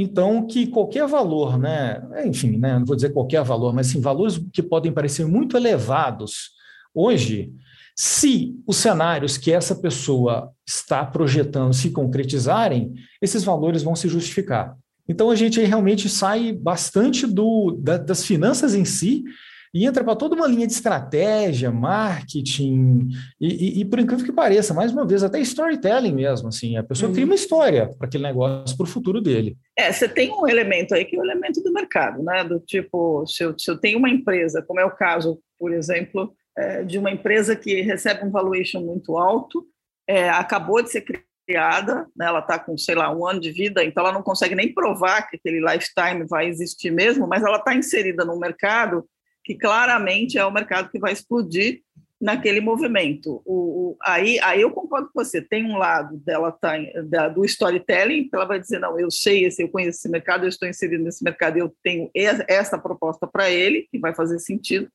Então, 0.01 0.47
que 0.47 0.65
qualquer 0.65 1.05
valor, 1.05 1.59
né, 1.59 2.01
enfim, 2.25 2.57
né, 2.57 2.79
não 2.79 2.85
vou 2.85 2.95
dizer 2.95 3.11
qualquer 3.11 3.43
valor, 3.43 3.73
mas 3.73 3.87
sim, 3.87 3.99
valores 3.99 4.39
que 4.53 4.63
podem 4.63 4.93
parecer 4.93 5.25
muito 5.27 5.57
elevados 5.57 6.51
hoje, 6.95 7.51
se 7.93 8.55
os 8.65 8.77
cenários 8.77 9.37
que 9.37 9.51
essa 9.51 9.75
pessoa 9.75 10.51
está 10.65 11.05
projetando 11.05 11.73
se 11.73 11.91
concretizarem, 11.91 12.93
esses 13.21 13.43
valores 13.43 13.83
vão 13.83 13.93
se 13.93 14.07
justificar. 14.07 14.73
Então 15.05 15.29
a 15.29 15.35
gente 15.35 15.59
realmente 15.59 16.07
sai 16.07 16.53
bastante 16.53 17.27
do, 17.27 17.77
da, 17.77 17.97
das 17.97 18.23
finanças 18.23 18.73
em 18.73 18.85
si 18.85 19.25
e 19.73 19.85
entra 19.85 20.03
para 20.03 20.15
toda 20.15 20.35
uma 20.35 20.47
linha 20.47 20.65
de 20.65 20.73
estratégia, 20.73 21.71
marketing 21.71 23.09
e, 23.39 23.47
e, 23.47 23.81
e, 23.81 23.85
por 23.85 23.99
incrível 23.99 24.25
que 24.25 24.31
pareça, 24.31 24.73
mais 24.73 24.91
uma 24.91 25.05
vez 25.05 25.23
até 25.23 25.39
storytelling 25.39 26.13
mesmo, 26.13 26.47
assim, 26.47 26.77
a 26.77 26.83
pessoa 26.83 27.07
uhum. 27.09 27.13
cria 27.13 27.25
uma 27.25 27.35
história 27.35 27.87
para 27.97 28.07
aquele 28.07 28.23
negócio, 28.23 28.75
para 28.75 28.83
o 28.83 28.89
futuro 28.89 29.21
dele. 29.21 29.57
É, 29.77 29.91
você 29.91 30.07
tem 30.07 30.31
um 30.31 30.47
elemento 30.47 30.93
aí 30.93 31.05
que 31.05 31.15
é 31.15 31.19
o 31.19 31.23
elemento 31.23 31.61
do 31.61 31.71
mercado, 31.71 32.23
né? 32.23 32.43
Do 32.43 32.59
tipo, 32.59 33.25
se 33.27 33.43
eu, 33.43 33.57
se 33.57 33.69
eu 33.69 33.77
tenho 33.77 33.99
uma 33.99 34.09
empresa, 34.09 34.63
como 34.65 34.79
é 34.79 34.85
o 34.85 34.95
caso, 34.95 35.39
por 35.57 35.71
exemplo, 35.71 36.33
é, 36.57 36.83
de 36.83 36.97
uma 36.97 37.11
empresa 37.11 37.55
que 37.55 37.81
recebe 37.81 38.25
um 38.25 38.31
valuation 38.31 38.81
muito 38.81 39.17
alto, 39.17 39.65
é, 40.07 40.29
acabou 40.29 40.81
de 40.81 40.91
ser 40.91 41.05
criada, 41.47 42.07
né, 42.15 42.27
ela 42.27 42.39
está 42.39 42.59
com, 42.59 42.77
sei 42.77 42.95
lá, 42.95 43.15
um 43.15 43.25
ano 43.25 43.39
de 43.39 43.51
vida, 43.51 43.83
então 43.83 44.03
ela 44.03 44.13
não 44.13 44.21
consegue 44.21 44.53
nem 44.53 44.73
provar 44.73 45.29
que 45.29 45.37
aquele 45.37 45.59
lifetime 45.59 46.25
vai 46.27 46.47
existir 46.47 46.91
mesmo, 46.91 47.27
mas 47.27 47.43
ela 47.43 47.57
está 47.57 47.73
inserida 47.73 48.23
num 48.23 48.37
mercado 48.37 49.03
que 49.49 49.55
claramente 49.55 50.37
é 50.37 50.45
o 50.45 50.51
mercado 50.51 50.91
que 50.91 50.99
vai 50.99 51.11
explodir 51.11 51.81
naquele 52.21 52.61
movimento. 52.61 53.41
O, 53.43 53.53
o, 53.53 53.97
aí, 54.03 54.39
aí 54.41 54.61
eu 54.61 54.69
concordo 54.69 55.09
com 55.11 55.23
você. 55.23 55.41
Tem 55.41 55.65
um 55.65 55.75
lado 55.75 56.17
dela 56.17 56.51
tá, 56.51 56.73
da, 57.09 57.29
do 57.29 57.43
storytelling, 57.43 58.29
ela 58.31 58.45
vai 58.45 58.59
dizer 58.59 58.77
não, 58.77 58.99
eu 58.99 59.09
sei 59.09 59.45
esse, 59.45 59.63
eu 59.63 59.69
conheço 59.69 59.97
esse 59.97 60.09
mercado, 60.09 60.43
eu 60.43 60.49
estou 60.49 60.69
inserido 60.69 61.03
nesse 61.03 61.23
mercado, 61.23 61.57
eu 61.57 61.75
tenho 61.81 62.11
essa 62.13 62.77
proposta 62.77 63.25
para 63.25 63.49
ele 63.49 63.87
que 63.89 63.97
vai 63.97 64.13
fazer 64.13 64.37
sentido 64.37 64.87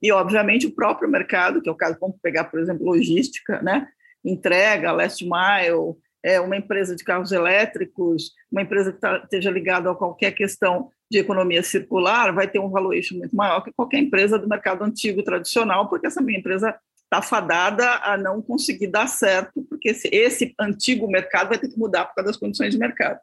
e, 0.00 0.10
obviamente, 0.10 0.66
o 0.66 0.74
próprio 0.74 1.10
mercado, 1.10 1.60
que 1.60 1.68
é 1.68 1.72
o 1.72 1.76
caso, 1.76 1.98
vamos 2.00 2.16
pegar, 2.22 2.44
por 2.44 2.58
exemplo, 2.58 2.86
logística, 2.86 3.60
né? 3.60 3.86
entrega, 4.24 4.92
last 4.92 5.22
mile, 5.22 5.94
é 6.22 6.40
uma 6.40 6.56
empresa 6.56 6.96
de 6.96 7.04
carros 7.04 7.32
elétricos, 7.32 8.32
uma 8.50 8.62
empresa 8.62 8.92
que 8.92 8.98
tá, 8.98 9.18
esteja 9.18 9.50
ligada 9.50 9.90
a 9.90 9.94
qualquer 9.94 10.32
questão 10.32 10.90
de 11.10 11.18
economia 11.18 11.62
circular, 11.62 12.32
vai 12.32 12.48
ter 12.48 12.60
um 12.60 12.70
valuation 12.70 13.16
muito 13.16 13.34
maior 13.34 13.62
que 13.62 13.72
qualquer 13.72 13.98
empresa 13.98 14.38
do 14.38 14.48
mercado 14.48 14.84
antigo, 14.84 15.22
tradicional, 15.22 15.88
porque 15.88 16.06
essa 16.06 16.22
minha 16.22 16.38
empresa 16.38 16.78
está 17.04 17.20
fadada 17.20 17.96
a 18.04 18.16
não 18.16 18.40
conseguir 18.40 18.86
dar 18.86 19.08
certo, 19.08 19.62
porque 19.68 19.88
esse, 19.88 20.08
esse, 20.12 20.54
antigo 20.60 21.10
mercado 21.10 21.48
vai 21.48 21.58
ter 21.58 21.68
que 21.68 21.78
mudar 21.78 22.04
por 22.04 22.14
causa 22.14 22.30
das 22.30 22.36
condições 22.36 22.72
de 22.72 22.78
mercado, 22.78 23.18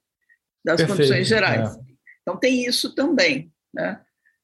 das 0.65 0.77
Perfeito, 0.77 0.97
condições 0.97 1.27
gerais. 1.27 1.77
É. 1.77 1.79
Então, 2.21 2.37
tem 2.37 2.65
isso 2.65 2.93
também. 2.93 3.49
Né? 3.73 4.01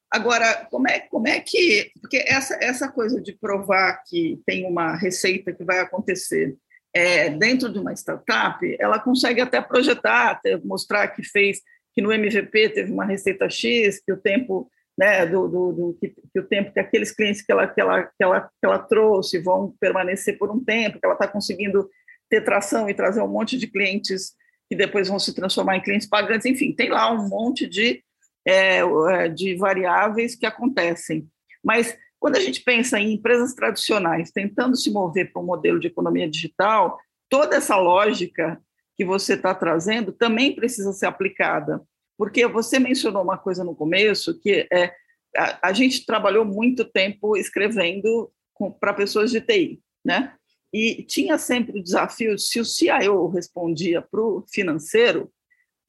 Agora, 0.10 0.66
como 0.72 0.88
é, 0.88 1.00
como 1.00 1.28
é 1.28 1.42
que. 1.42 1.92
Porque 2.00 2.24
essa, 2.26 2.58
essa 2.62 2.88
coisa 2.88 3.20
de 3.20 3.34
provar 3.34 4.02
que 4.08 4.42
tem 4.46 4.66
uma 4.66 4.96
receita 4.96 5.52
que 5.52 5.66
vai 5.66 5.80
acontecer 5.80 6.56
é, 6.94 7.30
dentro 7.30 7.74
de 7.74 7.80
uma 7.80 7.92
startup, 7.94 8.78
ela 8.80 9.00
consegue 9.00 9.42
até 9.42 9.60
projetar, 9.60 10.32
até 10.32 10.58
mostrar 10.58 11.08
que 11.10 11.24
fez, 11.24 11.62
que 11.94 12.02
no 12.02 12.12
MVP 12.12 12.70
teve 12.70 12.92
uma 12.92 13.06
receita 13.06 13.50
X, 13.50 14.02
que 14.04 14.12
o 14.12 14.18
tempo. 14.18 14.70
Né, 14.96 15.26
do, 15.26 15.48
do, 15.48 15.72
do 15.72 15.98
que, 16.00 16.10
que, 16.10 16.40
o 16.40 16.48
tempo 16.48 16.72
que 16.72 16.80
aqueles 16.80 17.12
clientes 17.12 17.42
que 17.42 17.52
ela, 17.52 17.66
que, 17.66 17.82
ela, 17.82 18.04
que, 18.04 18.24
ela, 18.24 18.42
que 18.42 18.64
ela 18.64 18.78
trouxe 18.78 19.40
vão 19.40 19.74
permanecer 19.80 20.38
por 20.38 20.52
um 20.52 20.64
tempo, 20.64 21.00
que 21.00 21.06
ela 21.06 21.16
está 21.16 21.28
conseguindo 21.28 21.90
ter 22.30 22.42
tração 22.42 22.88
e 22.88 22.94
trazer 22.94 23.20
um 23.24 23.28
monte 23.28 23.58
de 23.58 23.66
clientes 23.66 24.34
que 24.70 24.76
depois 24.76 25.08
vão 25.08 25.18
se 25.18 25.34
transformar 25.34 25.78
em 25.78 25.82
clientes 25.82 26.08
pagantes, 26.08 26.46
enfim, 26.46 26.72
tem 26.74 26.90
lá 26.90 27.12
um 27.12 27.28
monte 27.28 27.68
de 27.68 28.04
é, 28.46 28.80
é, 28.80 29.30
de 29.30 29.56
variáveis 29.56 30.36
que 30.36 30.46
acontecem. 30.46 31.28
Mas 31.64 31.98
quando 32.20 32.36
a 32.36 32.40
gente 32.40 32.62
pensa 32.62 33.00
em 33.00 33.14
empresas 33.14 33.54
tradicionais 33.54 34.32
tentando 34.32 34.76
se 34.76 34.92
mover 34.92 35.32
para 35.32 35.42
um 35.42 35.46
modelo 35.46 35.80
de 35.80 35.88
economia 35.88 36.30
digital, 36.30 37.00
toda 37.30 37.56
essa 37.56 37.78
lógica 37.78 38.62
que 38.96 39.06
você 39.06 39.34
está 39.34 39.54
trazendo 39.54 40.12
também 40.12 40.56
precisa 40.56 40.92
ser 40.94 41.06
aplicada. 41.06 41.82
Porque 42.18 42.48
você 42.48 42.80
mencionou 42.80 43.24
uma 43.24 43.38
coisa 43.38 43.64
no 43.64 43.76
começo, 43.76 44.40
que 44.40 44.68
é 44.72 44.94
a, 45.36 45.70
a 45.70 45.74
gente 45.74 46.06
trabalhou 46.06 46.46
muito 46.46 46.86
tempo 46.86 47.36
escrevendo 47.36 48.32
para 48.80 48.94
pessoas 48.94 49.32
de 49.32 49.42
TI, 49.42 49.82
né? 50.06 50.36
e 50.74 51.04
tinha 51.04 51.38
sempre 51.38 51.80
o 51.80 51.84
desafio, 51.84 52.38
se 52.40 52.60
o 52.60 52.66
CIO 52.66 53.28
respondia 53.28 54.02
para 54.02 54.20
o 54.20 54.44
financeiro, 54.52 55.32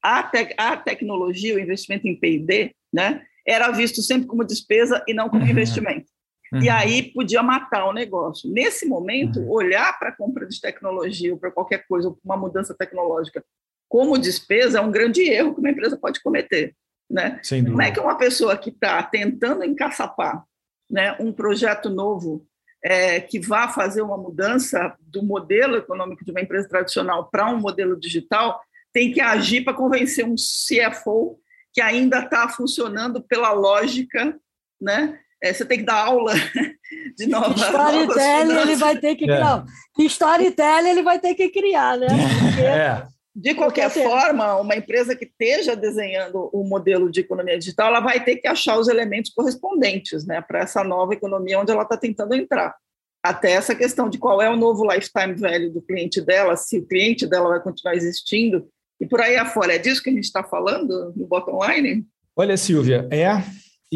a, 0.01 0.21
te 0.21 0.53
a 0.57 0.77
tecnologia, 0.77 1.55
o 1.55 1.59
investimento 1.59 2.07
em 2.07 2.15
P&D, 2.15 2.75
né, 2.93 3.25
era 3.45 3.71
visto 3.71 4.03
sempre 4.03 4.27
como 4.27 4.43
despesa 4.43 5.03
e 5.07 5.13
não 5.13 5.27
como 5.27 5.43
uhum. 5.43 5.49
investimento. 5.49 6.05
Uhum. 6.53 6.61
E 6.61 6.69
aí 6.69 7.11
podia 7.13 7.41
matar 7.41 7.85
o 7.85 7.93
negócio. 7.93 8.49
Nesse 8.51 8.85
momento, 8.85 9.39
uhum. 9.39 9.49
olhar 9.49 9.97
para 9.97 10.09
a 10.09 10.15
compra 10.15 10.45
de 10.45 10.59
tecnologia 10.59 11.33
ou 11.33 11.39
para 11.39 11.51
qualquer 11.51 11.85
coisa, 11.87 12.09
ou 12.09 12.19
uma 12.23 12.37
mudança 12.37 12.75
tecnológica 12.77 13.43
como 13.87 14.17
despesa 14.17 14.79
é 14.79 14.81
um 14.81 14.91
grande 14.91 15.21
erro 15.21 15.53
que 15.53 15.59
uma 15.59 15.69
empresa 15.69 15.97
pode 15.97 16.21
cometer. 16.21 16.75
Né? 17.09 17.39
Como 17.47 17.81
é 17.81 17.91
que 17.91 17.99
uma 17.99 18.17
pessoa 18.17 18.57
que 18.57 18.69
está 18.69 19.01
tentando 19.03 19.63
encaçapar 19.63 20.43
né, 20.89 21.15
um 21.19 21.31
projeto 21.31 21.89
novo 21.89 22.45
é, 22.83 23.19
que 23.19 23.39
vá 23.39 23.67
fazer 23.67 24.01
uma 24.01 24.17
mudança 24.17 24.95
do 24.99 25.23
modelo 25.23 25.77
econômico 25.77 26.23
de 26.23 26.31
uma 26.31 26.41
empresa 26.41 26.67
tradicional 26.67 27.29
para 27.29 27.49
um 27.49 27.59
modelo 27.59 27.99
digital, 27.99 28.61
tem 28.93 29.11
que 29.11 29.21
agir 29.21 29.63
para 29.63 29.73
convencer 29.73 30.25
um 30.25 30.35
CFO 30.35 31.39
que 31.73 31.81
ainda 31.81 32.19
está 32.19 32.47
funcionando 32.47 33.21
pela 33.21 33.51
lógica, 33.51 34.39
né? 34.79 35.19
É, 35.43 35.53
você 35.53 35.65
tem 35.65 35.79
que 35.79 35.85
dar 35.85 36.05
aula 36.05 36.33
de 37.17 37.27
nova. 37.27 37.53
Storytelling 37.53 38.57
ele 38.59 38.75
vai 38.75 38.97
ter 38.97 39.15
que 39.15 39.25
criar. 39.25 39.65
É. 39.99 40.03
storytelling 40.03 40.89
ele 40.89 41.03
vai 41.03 41.19
ter 41.19 41.35
que 41.35 41.49
criar, 41.49 41.97
né? 41.97 42.07
Porque... 42.07 42.61
É. 42.61 43.07
De 43.35 43.53
qualquer 43.53 43.91
Porque, 43.91 44.01
forma, 44.01 44.55
uma 44.55 44.77
empresa 44.77 45.13
que 45.13 45.25
esteja 45.25 45.75
desenhando 45.75 46.49
o 46.53 46.61
um 46.61 46.67
modelo 46.69 47.11
de 47.11 47.19
economia 47.19 47.59
digital, 47.59 47.89
ela 47.89 47.99
vai 47.99 48.23
ter 48.23 48.37
que 48.37 48.47
achar 48.47 48.79
os 48.79 48.87
elementos 48.87 49.29
correspondentes 49.31 50.25
né, 50.25 50.39
para 50.39 50.59
essa 50.59 50.85
nova 50.85 51.13
economia 51.13 51.59
onde 51.59 51.69
ela 51.69 51.83
está 51.83 51.97
tentando 51.97 52.33
entrar. 52.33 52.73
Até 53.21 53.51
essa 53.51 53.75
questão 53.75 54.07
de 54.07 54.17
qual 54.17 54.41
é 54.41 54.49
o 54.49 54.55
novo 54.55 54.89
lifetime 54.89 55.33
value 55.33 55.69
do 55.69 55.81
cliente 55.81 56.21
dela, 56.21 56.55
se 56.55 56.77
o 56.77 56.87
cliente 56.87 57.27
dela 57.27 57.49
vai 57.49 57.59
continuar 57.59 57.95
existindo, 57.95 58.65
e 59.01 59.05
por 59.05 59.19
aí 59.19 59.35
afora. 59.35 59.75
É 59.75 59.77
disso 59.77 60.01
que 60.01 60.09
a 60.09 60.13
gente 60.13 60.23
está 60.23 60.41
falando 60.41 61.11
no 61.13 61.27
bottom 61.27 61.59
line? 61.65 62.05
Olha, 62.37 62.55
Silvia, 62.55 63.05
é. 63.11 63.43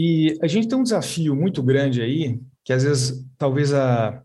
E 0.01 0.39
a 0.41 0.47
gente 0.47 0.69
tem 0.69 0.77
um 0.77 0.83
desafio 0.83 1.35
muito 1.35 1.61
grande 1.61 2.01
aí, 2.01 2.39
que 2.63 2.71
às 2.71 2.83
vezes, 2.83 3.21
talvez 3.37 3.73
a, 3.73 4.23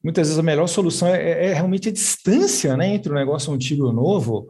muitas 0.00 0.28
vezes 0.28 0.38
a 0.38 0.44
melhor 0.44 0.68
solução 0.68 1.08
é, 1.08 1.46
é, 1.46 1.52
realmente 1.52 1.88
a 1.88 1.92
distância 1.92 2.76
né, 2.76 2.94
entre 2.94 3.10
o 3.10 3.16
negócio 3.16 3.52
antigo 3.52 3.84
e 3.84 3.88
o 3.88 3.92
novo, 3.92 4.48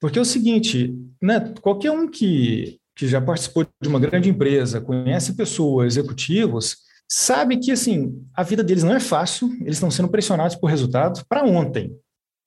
porque 0.00 0.18
é 0.18 0.22
o 0.22 0.24
seguinte, 0.24 0.96
né, 1.20 1.52
qualquer 1.60 1.90
um 1.90 2.08
que, 2.08 2.80
que 2.94 3.06
já 3.06 3.20
participou 3.20 3.66
de 3.78 3.88
uma 3.90 4.00
grande 4.00 4.30
empresa, 4.30 4.80
conhece 4.80 5.36
pessoas, 5.36 5.98
executivos, 5.98 6.78
sabe 7.06 7.58
que 7.58 7.70
assim 7.70 8.18
a 8.34 8.42
vida 8.42 8.64
deles 8.64 8.84
não 8.84 8.96
é 8.96 9.00
fácil, 9.00 9.52
eles 9.60 9.76
estão 9.76 9.90
sendo 9.90 10.08
pressionados 10.08 10.56
por 10.56 10.70
resultados 10.70 11.22
para 11.22 11.44
ontem. 11.44 11.94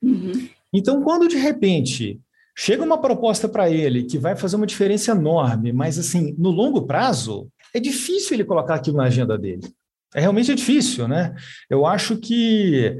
Uhum. 0.01 0.49
Então, 0.73 1.03
quando 1.03 1.27
de 1.27 1.37
repente 1.37 2.19
chega 2.57 2.83
uma 2.83 2.99
proposta 2.99 3.47
para 3.47 3.69
ele 3.69 4.05
que 4.05 4.17
vai 4.17 4.35
fazer 4.35 4.55
uma 4.55 4.65
diferença 4.65 5.11
enorme, 5.11 5.71
mas 5.71 5.99
assim 5.99 6.33
no 6.35 6.49
longo 6.49 6.81
prazo 6.87 7.47
é 7.73 7.79
difícil 7.79 8.35
ele 8.35 8.43
colocar 8.43 8.75
aquilo 8.75 8.97
na 8.97 9.05
agenda 9.05 9.37
dele. 9.37 9.67
É 10.13 10.21
realmente 10.21 10.53
difícil, 10.55 11.07
né? 11.07 11.35
Eu 11.69 11.85
acho 11.85 12.17
que 12.17 12.97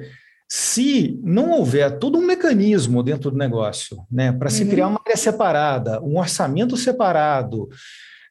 se 0.48 1.20
não 1.24 1.52
houver 1.52 2.00
todo 2.00 2.18
um 2.18 2.26
mecanismo 2.26 3.04
dentro 3.04 3.30
do 3.30 3.38
negócio, 3.38 3.98
né, 4.12 4.32
para 4.32 4.50
uhum. 4.50 4.56
se 4.56 4.66
criar 4.66 4.88
uma 4.88 5.00
área 5.06 5.16
separada, 5.16 6.02
um 6.02 6.18
orçamento 6.18 6.76
separado, 6.76 7.70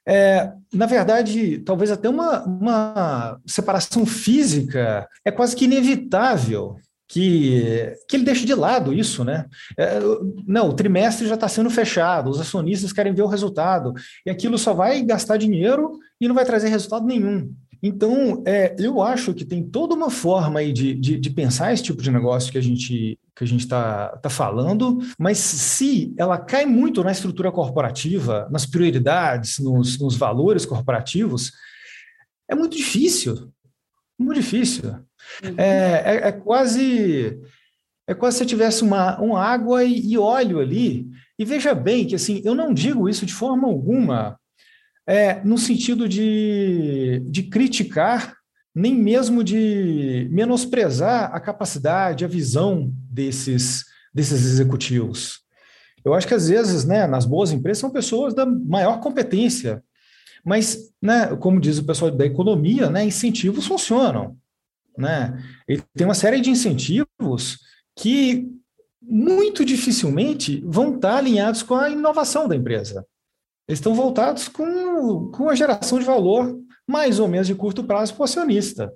é, 0.06 0.50
na 0.72 0.86
verdade, 0.86 1.58
talvez 1.58 1.90
até 1.90 2.08
uma, 2.08 2.42
uma 2.44 3.40
separação 3.46 4.06
física 4.06 5.06
é 5.24 5.30
quase 5.30 5.54
que 5.54 5.66
inevitável 5.66 6.76
que, 7.08 7.94
que 8.06 8.16
ele 8.16 8.24
deixe 8.24 8.44
de 8.44 8.54
lado 8.54 8.92
isso, 8.92 9.24
né? 9.24 9.46
É, 9.78 9.98
não, 10.46 10.68
o 10.68 10.74
trimestre 10.74 11.26
já 11.26 11.34
está 11.34 11.48
sendo 11.48 11.70
fechado, 11.70 12.28
os 12.30 12.40
acionistas 12.40 12.92
querem 12.92 13.14
ver 13.14 13.22
o 13.22 13.26
resultado, 13.26 13.94
e 14.26 14.30
aquilo 14.30 14.58
só 14.58 14.74
vai 14.74 15.02
gastar 15.02 15.38
dinheiro 15.38 15.98
e 16.20 16.28
não 16.28 16.34
vai 16.34 16.44
trazer 16.44 16.68
resultado 16.68 17.06
nenhum. 17.06 17.52
Então, 17.82 18.42
é, 18.44 18.74
eu 18.78 19.00
acho 19.00 19.32
que 19.32 19.44
tem 19.44 19.62
toda 19.62 19.94
uma 19.94 20.10
forma 20.10 20.58
aí 20.58 20.72
de, 20.72 20.94
de, 20.94 21.16
de, 21.16 21.30
pensar 21.30 21.72
esse 21.72 21.84
tipo 21.84 22.02
de 22.02 22.10
negócio 22.10 22.50
que 22.50 22.58
a 22.58 22.60
gente 22.60 23.18
que 23.36 23.44
a 23.44 23.46
gente 23.46 23.60
está 23.60 24.08
tá 24.16 24.28
falando, 24.28 24.98
mas 25.16 25.38
se 25.38 26.12
ela 26.18 26.36
cai 26.36 26.66
muito 26.66 27.04
na 27.04 27.12
estrutura 27.12 27.52
corporativa, 27.52 28.48
nas 28.50 28.66
prioridades, 28.66 29.60
nos, 29.60 29.96
nos 30.00 30.16
valores 30.16 30.66
corporativos, 30.66 31.52
é 32.50 32.56
muito 32.56 32.76
difícil, 32.76 33.52
muito 34.18 34.40
difícil. 34.40 34.92
Uhum. 35.44 35.54
É, 35.56 36.02
é, 36.04 36.28
é, 36.28 36.32
quase 36.32 37.38
é 38.06 38.14
quase 38.14 38.38
se 38.38 38.46
tivesse 38.46 38.82
uma, 38.82 39.20
uma 39.20 39.42
água 39.42 39.84
e, 39.84 40.12
e 40.12 40.18
óleo 40.18 40.60
ali. 40.60 41.06
E 41.38 41.44
veja 41.44 41.74
bem 41.74 42.06
que 42.06 42.14
assim, 42.14 42.42
eu 42.44 42.54
não 42.54 42.72
digo 42.72 43.08
isso 43.08 43.26
de 43.26 43.34
forma 43.34 43.68
alguma 43.68 44.38
é, 45.08 45.42
no 45.42 45.56
sentido 45.56 46.06
de, 46.06 47.22
de 47.26 47.44
criticar, 47.44 48.34
nem 48.74 48.94
mesmo 48.94 49.42
de 49.42 50.28
menosprezar 50.30 51.34
a 51.34 51.40
capacidade, 51.40 52.26
a 52.26 52.28
visão 52.28 52.92
desses, 53.10 53.84
desses 54.12 54.44
executivos. 54.44 55.40
Eu 56.04 56.12
acho 56.12 56.28
que 56.28 56.34
às 56.34 56.48
vezes, 56.48 56.84
né, 56.84 57.06
nas 57.06 57.24
boas 57.24 57.50
empresas, 57.50 57.80
são 57.80 57.90
pessoas 57.90 58.34
da 58.34 58.44
maior 58.44 59.00
competência, 59.00 59.82
mas, 60.44 60.90
né, 61.00 61.34
como 61.36 61.60
diz 61.60 61.78
o 61.78 61.84
pessoal 61.84 62.10
da 62.10 62.26
economia, 62.26 62.90
né, 62.90 63.04
incentivos 63.04 63.66
funcionam. 63.66 64.36
Né? 64.98 65.40
E 65.68 65.80
tem 65.94 66.06
uma 66.06 66.14
série 66.14 66.40
de 66.40 66.50
incentivos 66.50 67.58
que 67.96 68.48
muito 69.00 69.64
dificilmente 69.64 70.62
vão 70.66 70.96
estar 70.96 71.16
alinhados 71.16 71.62
com 71.62 71.74
a 71.74 71.88
inovação 71.88 72.48
da 72.48 72.56
empresa. 72.56 73.06
Eles 73.68 73.78
estão 73.78 73.94
voltados 73.94 74.48
com, 74.48 75.30
com 75.30 75.48
a 75.48 75.54
geração 75.54 75.98
de 75.98 76.04
valor 76.04 76.58
mais 76.86 77.20
ou 77.20 77.28
menos 77.28 77.46
de 77.46 77.54
curto 77.54 77.84
prazo 77.84 78.14
para 78.14 78.22
o 78.22 78.24
acionista. 78.24 78.92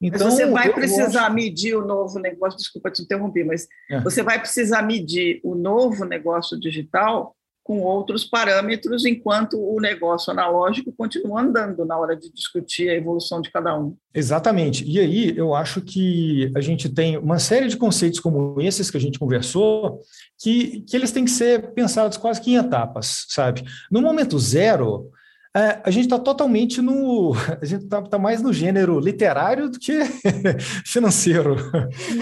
Então, 0.00 0.26
mas 0.26 0.34
você 0.34 0.46
vai 0.46 0.72
precisar 0.72 1.26
acho... 1.26 1.34
medir 1.34 1.76
o 1.76 1.84
novo 1.84 2.18
negócio, 2.18 2.58
desculpa 2.58 2.90
te 2.90 3.02
interromper, 3.02 3.44
mas 3.44 3.66
é. 3.90 4.00
você 4.00 4.22
vai 4.22 4.40
precisar 4.40 4.82
medir 4.82 5.40
o 5.44 5.54
novo 5.54 6.04
negócio 6.04 6.58
digital 6.58 7.35
com 7.66 7.80
outros 7.80 8.24
parâmetros, 8.24 9.04
enquanto 9.04 9.58
o 9.58 9.80
negócio 9.80 10.30
analógico 10.30 10.92
continua 10.96 11.40
andando 11.40 11.84
na 11.84 11.98
hora 11.98 12.14
de 12.14 12.32
discutir 12.32 12.88
a 12.88 12.94
evolução 12.94 13.40
de 13.40 13.50
cada 13.50 13.76
um. 13.76 13.96
Exatamente. 14.14 14.88
E 14.88 15.00
aí 15.00 15.36
eu 15.36 15.52
acho 15.52 15.80
que 15.80 16.48
a 16.54 16.60
gente 16.60 16.88
tem 16.88 17.18
uma 17.18 17.40
série 17.40 17.66
de 17.66 17.76
conceitos 17.76 18.20
como 18.20 18.60
esses 18.60 18.88
que 18.88 18.96
a 18.96 19.00
gente 19.00 19.18
conversou, 19.18 20.00
que, 20.38 20.82
que 20.82 20.96
eles 20.96 21.10
têm 21.10 21.24
que 21.24 21.30
ser 21.32 21.72
pensados 21.72 22.16
quase 22.16 22.40
que 22.40 22.52
em 22.52 22.56
etapas, 22.56 23.26
sabe? 23.28 23.64
No 23.90 24.00
momento 24.00 24.38
zero, 24.38 25.10
é, 25.52 25.80
a 25.82 25.90
gente 25.90 26.04
está 26.04 26.20
totalmente 26.20 26.80
no. 26.80 27.32
A 27.60 27.64
gente 27.64 27.82
está 27.82 28.00
tá 28.00 28.16
mais 28.16 28.40
no 28.40 28.52
gênero 28.52 29.00
literário 29.00 29.68
do 29.68 29.80
que 29.80 30.04
financeiro. 30.86 31.56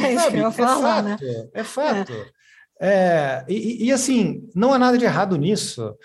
É 0.03 0.15
isso 0.15 0.31
que 0.31 0.37
eu 0.37 0.41
ia 0.41 0.51
falar, 0.51 1.01
é 1.01 1.11
fato, 1.11 1.25
né? 1.25 1.49
É 1.53 1.65
fato. 1.65 2.13
É. 2.13 2.44
É, 2.81 3.45
e, 3.49 3.87
e, 3.87 3.93
assim, 3.93 4.49
não 4.55 4.73
há 4.75 4.79
nada 4.79 4.99
de 4.99 5.05
errado 5.05 5.37
nisso. 5.37 5.97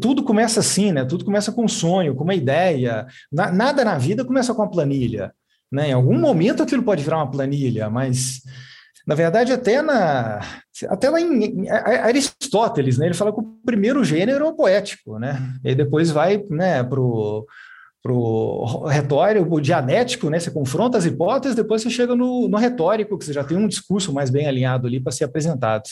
Tudo 0.00 0.24
começa 0.24 0.60
assim, 0.60 0.90
né? 0.90 1.04
Tudo 1.04 1.24
começa 1.24 1.52
com 1.52 1.64
um 1.64 1.68
sonho, 1.68 2.14
com 2.14 2.24
uma 2.24 2.34
ideia. 2.34 3.06
nada 3.30 3.84
na 3.84 3.98
vida 3.98 4.24
começa 4.24 4.54
com 4.54 4.62
uma 4.62 4.70
planilha. 4.70 5.32
Né? 5.70 5.88
Em 5.88 5.92
algum 5.92 6.18
momento 6.18 6.62
aquilo 6.62 6.82
pode 6.82 7.02
virar 7.02 7.16
uma 7.16 7.30
planilha, 7.30 7.88
mas 7.88 8.42
na 9.06 9.14
verdade, 9.14 9.52
até 9.52 9.82
na 9.82 10.40
até 10.88 11.10
lá 11.10 11.20
em 11.20 11.68
Aristóteles, 11.68 12.98
né? 12.98 13.06
Ele 13.06 13.14
fala 13.14 13.32
que 13.32 13.40
o 13.40 13.56
primeiro 13.64 14.04
gênero 14.04 14.44
é 14.44 14.48
o 14.48 14.54
poético, 14.54 15.18
né? 15.18 15.54
E 15.64 15.74
depois 15.74 16.10
vai 16.10 16.42
né, 16.50 16.82
para 16.82 17.00
o 17.00 17.44
para 18.02 18.12
o 18.12 18.86
retórico, 18.86 19.60
dianético, 19.60 20.28
né? 20.28 20.40
Você 20.40 20.50
confronta 20.50 20.98
as 20.98 21.04
hipóteses, 21.04 21.56
depois 21.56 21.82
você 21.82 21.90
chega 21.90 22.16
no, 22.16 22.48
no 22.48 22.56
retórico, 22.56 23.16
que 23.16 23.24
você 23.24 23.32
já 23.32 23.44
tem 23.44 23.56
um 23.56 23.68
discurso 23.68 24.12
mais 24.12 24.28
bem 24.28 24.48
alinhado 24.48 24.88
ali 24.88 24.98
para 24.98 25.12
ser 25.12 25.24
apresentado. 25.24 25.88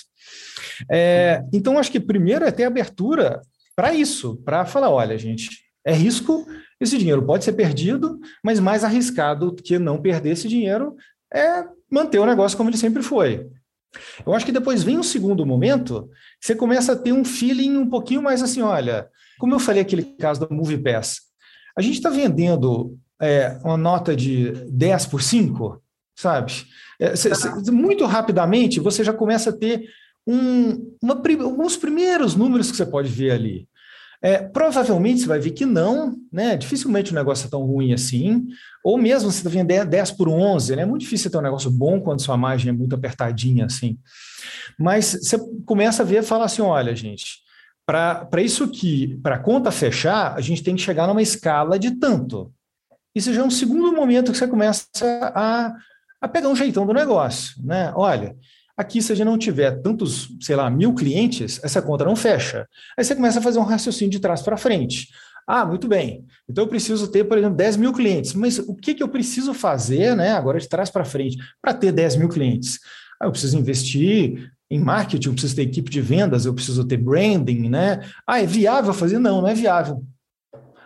É, 0.90 1.44
então, 1.52 1.78
acho 1.78 1.92
que 1.92 2.00
primeiro 2.00 2.44
é 2.44 2.50
ter 2.50 2.64
abertura 2.64 3.40
para 3.76 3.94
isso, 3.94 4.36
para 4.44 4.66
falar, 4.66 4.90
olha, 4.90 5.16
gente, 5.16 5.48
é 5.86 5.92
risco, 5.92 6.44
esse 6.80 6.98
dinheiro 6.98 7.24
pode 7.24 7.44
ser 7.44 7.52
perdido, 7.52 8.18
mas 8.42 8.58
mais 8.58 8.82
arriscado 8.82 9.54
que 9.54 9.78
não 9.78 10.02
perder 10.02 10.32
esse 10.32 10.48
dinheiro 10.48 10.96
é 11.32 11.64
manter 11.90 12.18
o 12.18 12.26
negócio 12.26 12.56
como 12.56 12.70
ele 12.70 12.76
sempre 12.76 13.02
foi. 13.02 13.48
Eu 14.26 14.34
acho 14.34 14.44
que 14.44 14.52
depois 14.52 14.82
vem 14.82 14.98
um 14.98 15.02
segundo 15.02 15.46
momento, 15.46 16.10
você 16.40 16.54
começa 16.54 16.92
a 16.92 16.96
ter 16.96 17.12
um 17.12 17.24
feeling 17.24 17.76
um 17.76 17.88
pouquinho 17.88 18.22
mais 18.22 18.42
assim, 18.42 18.62
olha, 18.62 19.08
como 19.38 19.54
eu 19.54 19.58
falei 19.58 19.82
aquele 19.82 20.02
caso 20.02 20.40
da 20.40 20.54
MoviePass, 20.54 21.29
a 21.80 21.82
gente 21.82 21.96
está 21.96 22.10
vendendo 22.10 22.96
é, 23.20 23.58
uma 23.64 23.76
nota 23.76 24.14
de 24.14 24.52
10 24.70 25.06
por 25.06 25.22
5, 25.22 25.82
sabe? 26.14 26.52
É, 27.00 27.16
cê, 27.16 27.34
cê, 27.34 27.70
muito 27.70 28.04
rapidamente 28.06 28.80
você 28.80 29.02
já 29.02 29.12
começa 29.12 29.50
a 29.50 29.56
ter 29.56 29.88
um, 30.26 30.94
uma, 31.02 31.20
alguns 31.42 31.76
primeiros 31.76 32.36
números 32.36 32.70
que 32.70 32.76
você 32.76 32.86
pode 32.86 33.08
ver 33.08 33.32
ali. 33.32 33.68
É, 34.22 34.36
provavelmente 34.36 35.20
você 35.20 35.26
vai 35.26 35.40
ver 35.40 35.52
que 35.52 35.64
não, 35.64 36.14
né? 36.30 36.54
Dificilmente 36.54 37.10
o 37.10 37.14
negócio 37.14 37.46
é 37.46 37.50
tão 37.50 37.62
ruim 37.62 37.94
assim. 37.94 38.46
Ou 38.84 38.98
mesmo 38.98 39.30
se 39.30 39.38
você 39.40 39.48
está 39.48 39.50
vendo 39.50 39.88
10 39.88 40.10
por 40.10 40.28
11, 40.28 40.76
né? 40.76 40.82
É 40.82 40.86
muito 40.86 41.00
difícil 41.00 41.30
ter 41.30 41.38
um 41.38 41.42
negócio 41.42 41.70
bom 41.70 41.98
quando 42.00 42.20
sua 42.20 42.36
margem 42.36 42.68
é 42.68 42.72
muito 42.72 42.94
apertadinha 42.94 43.64
assim. 43.64 43.98
Mas 44.78 45.12
você 45.22 45.38
começa 45.64 46.02
a 46.02 46.06
ver 46.06 46.22
e 46.22 46.26
fala 46.26 46.44
assim: 46.44 46.60
olha, 46.60 46.94
gente, 46.94 47.38
para 47.90 48.42
isso 48.42 48.64
aqui, 48.64 49.18
para 49.22 49.34
a 49.34 49.38
conta 49.38 49.72
fechar, 49.72 50.34
a 50.36 50.40
gente 50.40 50.62
tem 50.62 50.76
que 50.76 50.82
chegar 50.82 51.08
numa 51.08 51.22
escala 51.22 51.78
de 51.78 51.92
tanto. 51.92 52.52
Isso 53.14 53.32
já 53.34 53.40
é 53.40 53.44
um 53.44 53.50
segundo 53.50 53.92
momento 53.92 54.30
que 54.30 54.38
você 54.38 54.46
começa 54.46 54.86
a, 55.34 55.74
a 56.20 56.28
pegar 56.28 56.48
um 56.48 56.54
jeitão 56.54 56.86
do 56.86 56.92
negócio. 56.92 57.54
Né? 57.64 57.92
Olha, 57.96 58.36
Aqui, 58.76 59.02
se 59.02 59.12
a 59.12 59.14
gente 59.14 59.26
não 59.26 59.36
tiver 59.36 59.82
tantos, 59.82 60.28
sei 60.40 60.56
lá, 60.56 60.70
mil 60.70 60.94
clientes, 60.94 61.60
essa 61.62 61.82
conta 61.82 62.02
não 62.02 62.16
fecha. 62.16 62.66
Aí 62.96 63.04
você 63.04 63.14
começa 63.14 63.38
a 63.38 63.42
fazer 63.42 63.58
um 63.58 63.62
raciocínio 63.62 64.10
de 64.10 64.18
trás 64.18 64.40
para 64.40 64.56
frente. 64.56 65.08
Ah, 65.46 65.66
muito 65.66 65.86
bem. 65.86 66.24
Então 66.48 66.64
eu 66.64 66.68
preciso 66.68 67.06
ter, 67.08 67.24
por 67.24 67.36
exemplo, 67.36 67.58
10 67.58 67.76
mil 67.76 67.92
clientes. 67.92 68.32
Mas 68.32 68.58
o 68.58 68.74
que, 68.74 68.94
que 68.94 69.02
eu 69.02 69.08
preciso 69.08 69.52
fazer, 69.52 70.16
né, 70.16 70.32
agora 70.32 70.58
de 70.58 70.66
trás 70.66 70.88
para 70.88 71.04
frente, 71.04 71.36
para 71.60 71.74
ter 71.74 71.92
10 71.92 72.16
mil 72.16 72.30
clientes? 72.30 72.78
Ah, 73.20 73.26
eu 73.26 73.30
preciso 73.30 73.58
investir 73.58 74.50
em 74.70 74.78
marketing, 74.78 75.28
eu 75.28 75.32
preciso 75.32 75.56
ter 75.56 75.62
equipe 75.62 75.90
de 75.90 76.00
vendas, 76.00 76.46
eu 76.46 76.54
preciso 76.54 76.84
ter 76.84 76.96
branding, 76.96 77.68
né? 77.68 78.00
Ah, 78.26 78.40
é 78.40 78.46
viável 78.46 78.94
fazer? 78.94 79.18
Não, 79.18 79.40
não 79.40 79.48
é 79.48 79.54
viável. 79.54 80.04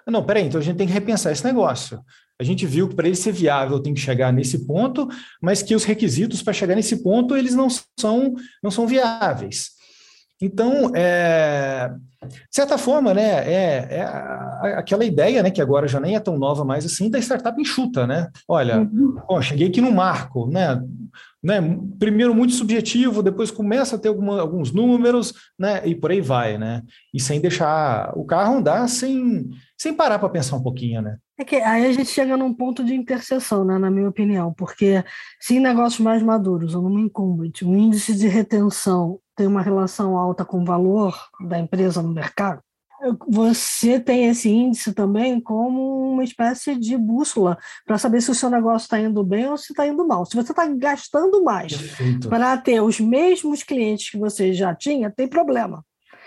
Não, 0.07 0.25
peraí, 0.25 0.47
então 0.47 0.61
a 0.61 0.65
gente 0.65 0.77
tem 0.77 0.87
que 0.87 0.93
repensar 0.93 1.33
esse 1.33 1.45
negócio. 1.45 2.01
A 2.41 2.45
gente 2.45 2.67
viu 2.67 2.89
que 2.89 2.95
para 2.95 3.07
ele 3.07 3.17
ser 3.17 3.33
viável 3.33 3.81
tem 3.81 3.95
que 3.95 4.01
chegar 4.01 4.33
nesse 4.33 4.67
ponto, 4.67 5.09
mas 5.41 5.63
que 5.63 5.75
os 5.75 5.85
requisitos 5.85 6.43
para 6.43 6.53
chegar 6.53 6.75
nesse 6.75 7.03
ponto 7.03 7.37
eles 7.37 7.55
não 7.55 7.69
são, 7.99 8.35
não 8.63 8.71
são 8.71 8.87
viáveis. 8.87 9.71
Então, 10.45 10.95
é, 10.95 11.91
de 12.23 12.37
certa 12.51 12.77
forma, 12.77 13.15
né, 13.15 13.51
é, 13.51 13.89
é, 13.91 14.75
aquela 14.77 15.05
ideia, 15.05 15.43
né, 15.43 15.51
que 15.51 15.63
agora 15.63 15.89
já 15.89 15.99
nem 15.99 16.15
é 16.15 16.21
tão 16.21 16.39
nova 16.39 16.65
mais 16.65 16.85
assim, 16.85 17.09
da 17.09 17.19
startup 17.19 17.59
enxuta, 17.59 18.07
né? 18.07 18.29
Olha, 18.47 18.81
uhum. 18.81 19.17
ó, 19.29 19.41
cheguei 19.41 19.69
aqui 19.69 19.81
no 19.81 19.91
marco, 19.91 20.47
né? 20.51 20.83
né? 21.43 21.61
Primeiro 21.99 22.35
muito 22.35 22.53
subjetivo, 22.53 23.23
depois 23.23 23.51
começa 23.51 23.97
a 23.97 23.99
ter 23.99 24.09
alguma, 24.09 24.41
alguns 24.41 24.73
números, 24.73 25.33
né? 25.59 25.87
E 25.87 25.95
por 25.95 26.11
aí 26.11 26.21
vai, 26.21 26.59
né? 26.59 26.83
E 27.13 27.21
sem 27.21 27.41
deixar 27.41 28.13
o 28.17 28.25
carro 28.25 28.57
andar 28.57 28.87
sem, 28.89 29.49
sem 29.79 29.95
parar 29.95 30.19
para 30.19 30.29
pensar 30.29 30.57
um 30.57 30.63
pouquinho, 30.63 31.01
né? 31.01 31.17
É 31.39 31.45
que 31.45 31.57
aí 31.57 31.87
a 31.87 31.93
gente 31.93 32.11
chega 32.11 32.37
num 32.37 32.55
ponto 32.55 32.85
de 32.85 32.95
interseção, 32.95 33.65
né, 33.65 33.77
na 33.77 33.91
minha 33.91 34.09
opinião, 34.09 34.53
porque 34.53 35.05
se 35.41 35.57
em 35.57 35.61
negócios 35.61 35.99
mais 35.99 36.23
maduros 36.23 36.77
ou 36.77 36.83
numa 36.83 37.01
incumbent, 37.01 37.63
o 37.63 37.75
índice 37.75 38.15
de 38.15 38.29
retenção 38.29 39.19
tem 39.37 39.47
uma 39.47 39.63
relação 39.63 40.17
alta 40.17 40.45
com 40.45 40.63
o 40.63 40.65
valor 40.65 41.17
da 41.41 41.59
empresa 41.59 42.03
no 42.03 42.13
mercado, 42.13 42.63
você 43.29 44.01
tem 44.01 44.27
esse 44.27 44.49
índice 44.49 44.93
também 44.95 45.41
como 45.41 46.13
uma 46.13 46.25
espécie 46.25 46.75
de 46.77 46.97
bússola 46.97 47.59
para 47.85 47.99
saber 47.99 48.21
se 48.23 48.31
o 48.31 48.35
seu 48.35 48.49
negócio 48.49 48.87
está 48.87 48.99
indo 48.99 49.23
bem 49.23 49.47
ou 49.47 49.59
se 49.59 49.73
está 49.73 49.87
indo 49.87 50.07
mal. 50.07 50.25
Se 50.25 50.37
você 50.37 50.53
está 50.53 50.67
gastando 50.67 51.43
mais 51.43 51.73
para 52.29 52.57
ter 52.57 52.81
os 52.81 53.01
mesmos 53.01 53.63
clientes 53.63 54.11
que 54.11 54.19
você 54.19 54.53
já 54.55 54.75
tinha, 54.75 55.11
tem 55.11 55.29
problema. 55.29 55.85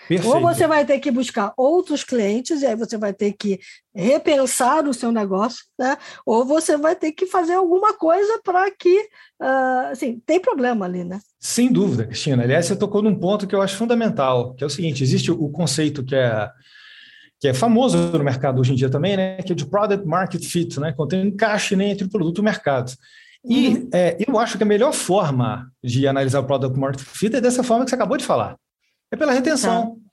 Perfeito. 0.07 0.33
Ou 0.33 0.41
você 0.41 0.65
vai 0.65 0.85
ter 0.85 0.99
que 0.99 1.11
buscar 1.11 1.53
outros 1.57 2.03
clientes, 2.03 2.61
e 2.61 2.65
aí 2.65 2.75
você 2.75 2.97
vai 2.97 3.13
ter 3.13 3.33
que 3.33 3.59
repensar 3.93 4.87
o 4.87 4.93
seu 4.93 5.11
negócio, 5.11 5.65
né? 5.77 5.97
ou 6.25 6.45
você 6.45 6.77
vai 6.77 6.95
ter 6.95 7.11
que 7.11 7.25
fazer 7.25 7.53
alguma 7.53 7.93
coisa 7.93 8.39
para 8.43 8.69
que. 8.71 9.09
Uh, 9.41 9.91
assim, 9.91 10.21
tem 10.25 10.39
problema 10.39 10.85
ali, 10.85 11.03
né? 11.03 11.19
Sem 11.39 11.71
dúvida, 11.71 12.05
Cristina. 12.05 12.43
Aliás, 12.43 12.65
você 12.65 12.75
tocou 12.75 13.01
num 13.01 13.15
ponto 13.15 13.45
que 13.45 13.53
eu 13.53 13.61
acho 13.61 13.75
fundamental, 13.75 14.53
que 14.55 14.63
é 14.63 14.67
o 14.67 14.69
seguinte: 14.69 15.03
existe 15.03 15.31
o 15.31 15.49
conceito 15.49 16.03
que 16.03 16.15
é 16.15 16.49
que 17.39 17.47
é 17.47 17.53
famoso 17.53 17.97
no 17.97 18.23
mercado 18.23 18.59
hoje 18.59 18.73
em 18.73 18.75
dia 18.75 18.89
também, 18.89 19.15
né, 19.15 19.37
que 19.37 19.51
é 19.51 19.55
de 19.55 19.63
product 19.63 20.07
market 20.07 20.43
fit, 20.43 20.79
né, 20.79 20.91
quando 20.91 21.09
tem 21.09 21.21
um 21.21 21.27
encaixe 21.27 21.75
né, 21.75 21.89
entre 21.89 22.05
o 22.05 22.09
produto 22.09 22.39
e 22.39 22.41
o 22.41 22.43
mercado. 22.43 22.91
E 23.45 23.69
uhum. 23.69 23.89
é, 23.93 24.17
eu 24.27 24.39
acho 24.39 24.57
que 24.57 24.63
a 24.63 24.65
melhor 24.65 24.91
forma 24.91 25.71
de 25.83 26.07
analisar 26.07 26.39
o 26.39 26.45
product 26.45 26.77
market 26.77 27.01
fit 27.01 27.35
é 27.35 27.41
dessa 27.41 27.63
forma 27.63 27.85
que 27.85 27.91
você 27.91 27.95
acabou 27.95 28.17
de 28.17 28.25
falar. 28.25 28.57
É 29.11 29.15
pela 29.15 29.31
retenção. 29.31 29.95
Tá. 29.95 30.07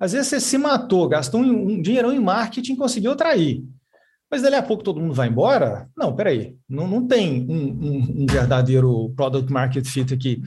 Às 0.00 0.12
vezes 0.12 0.28
você 0.28 0.40
se 0.40 0.56
matou, 0.56 1.08
gastou 1.08 1.40
um 1.40 1.82
dinheirão 1.82 2.12
em 2.12 2.20
marketing 2.20 2.74
e 2.74 2.76
conseguiu 2.76 3.12
atrair. 3.12 3.64
Mas 4.30 4.42
dali 4.42 4.54
a 4.54 4.62
pouco 4.62 4.84
todo 4.84 5.00
mundo 5.00 5.14
vai 5.14 5.28
embora? 5.28 5.88
Não, 5.96 6.14
peraí, 6.14 6.54
não, 6.68 6.86
não 6.86 7.06
tem 7.06 7.46
um, 7.48 7.56
um, 7.56 8.22
um, 8.22 8.26
verdadeiro 8.30 9.12
product 9.16 9.50
market 9.50 9.86
fit 9.86 10.12
aqui. 10.12 10.42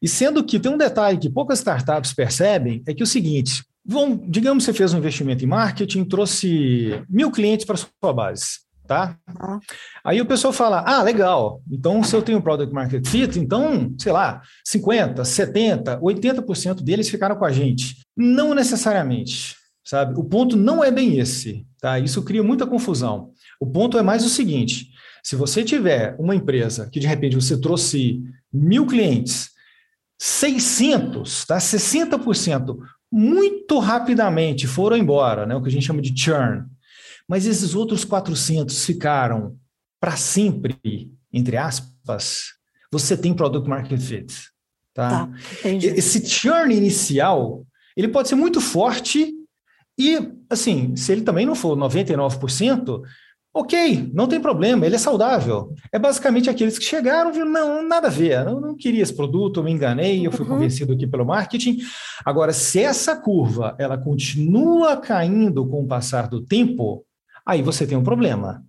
E 0.00 0.06
sendo 0.06 0.44
que 0.44 0.60
tem 0.60 0.70
um 0.70 0.76
detalhe 0.76 1.18
que 1.18 1.30
poucas 1.30 1.58
startups 1.58 2.12
percebem, 2.12 2.82
é 2.86 2.92
que 2.92 3.02
é 3.02 3.04
o 3.04 3.06
seguinte, 3.06 3.64
vão, 3.84 4.16
digamos 4.16 4.64
que 4.64 4.72
você 4.72 4.76
fez 4.76 4.92
um 4.92 4.98
investimento 4.98 5.42
em 5.42 5.48
marketing, 5.48 6.04
trouxe 6.04 7.02
mil 7.08 7.30
clientes 7.30 7.64
para 7.64 7.76
sua 7.76 8.12
base 8.12 8.63
tá? 8.86 9.16
Uhum. 9.28 9.58
Aí 10.04 10.20
o 10.20 10.26
pessoal 10.26 10.52
fala: 10.52 10.82
ah, 10.86 11.02
legal, 11.02 11.62
então 11.70 12.02
se 12.02 12.14
eu 12.14 12.22
tenho 12.22 12.42
product 12.42 12.72
market 12.72 13.06
fit, 13.06 13.38
então, 13.38 13.94
sei 13.98 14.12
lá, 14.12 14.42
50, 14.64 15.24
70, 15.24 16.00
80% 16.00 16.82
deles 16.82 17.08
ficaram 17.08 17.36
com 17.36 17.44
a 17.44 17.52
gente. 17.52 17.96
Não 18.16 18.54
necessariamente, 18.54 19.56
sabe? 19.84 20.18
O 20.18 20.24
ponto 20.24 20.56
não 20.56 20.82
é 20.82 20.90
bem 20.90 21.18
esse, 21.18 21.66
tá? 21.80 21.98
Isso 21.98 22.22
cria 22.22 22.42
muita 22.42 22.66
confusão. 22.66 23.30
O 23.60 23.66
ponto 23.66 23.98
é 23.98 24.02
mais 24.02 24.24
o 24.24 24.28
seguinte: 24.28 24.88
se 25.22 25.36
você 25.36 25.64
tiver 25.64 26.16
uma 26.18 26.34
empresa 26.34 26.88
que 26.90 27.00
de 27.00 27.06
repente 27.06 27.36
você 27.36 27.60
trouxe 27.60 28.22
mil 28.52 28.86
clientes, 28.86 29.50
600, 30.20 31.46
tá? 31.46 31.58
60% 31.58 32.76
muito 33.10 33.78
rapidamente 33.78 34.66
foram 34.66 34.96
embora, 34.96 35.46
né? 35.46 35.54
O 35.54 35.62
que 35.62 35.68
a 35.68 35.72
gente 35.72 35.86
chama 35.86 36.02
de 36.02 36.12
churn 36.18 36.64
mas 37.28 37.46
esses 37.46 37.74
outros 37.74 38.04
400 38.04 38.84
ficaram 38.84 39.56
para 40.00 40.16
sempre, 40.16 41.10
entre 41.32 41.56
aspas, 41.56 42.54
você 42.90 43.16
tem 43.16 43.34
product 43.34 43.68
market 43.68 43.98
fit. 43.98 44.34
Tá? 44.92 45.26
tá 45.26 45.68
Esse 45.68 46.24
churn 46.24 46.74
inicial, 46.74 47.66
ele 47.96 48.08
pode 48.08 48.28
ser 48.28 48.34
muito 48.34 48.60
forte 48.60 49.32
e, 49.98 50.18
assim, 50.50 50.94
se 50.96 51.12
ele 51.12 51.22
também 51.22 51.46
não 51.46 51.54
for 51.54 51.76
99%, 51.76 53.02
ok, 53.52 54.10
não 54.12 54.26
tem 54.26 54.40
problema, 54.40 54.84
ele 54.84 54.96
é 54.96 54.98
saudável. 54.98 55.72
É 55.92 55.98
basicamente 55.98 56.50
aqueles 56.50 56.78
que 56.78 56.84
chegaram 56.84 57.32
e 57.32 57.44
não, 57.44 57.86
nada 57.86 58.08
a 58.08 58.10
ver, 58.10 58.46
eu 58.46 58.60
não 58.60 58.76
queria 58.76 59.02
esse 59.02 59.14
produto, 59.14 59.60
eu 59.60 59.64
me 59.64 59.70
enganei, 59.70 60.26
eu 60.26 60.32
fui 60.32 60.44
uhum. 60.44 60.54
convencido 60.54 60.92
aqui 60.92 61.06
pelo 61.06 61.24
marketing. 61.24 61.78
Agora, 62.24 62.52
se 62.52 62.80
essa 62.80 63.16
curva, 63.16 63.76
ela 63.78 63.96
continua 63.96 64.96
caindo 64.96 65.66
com 65.66 65.82
o 65.82 65.86
passar 65.86 66.28
do 66.28 66.40
tempo, 66.44 67.04
aí 67.46 67.62
você 67.62 67.86
tem 67.86 67.96
um 67.96 68.04
problema. 68.04 68.64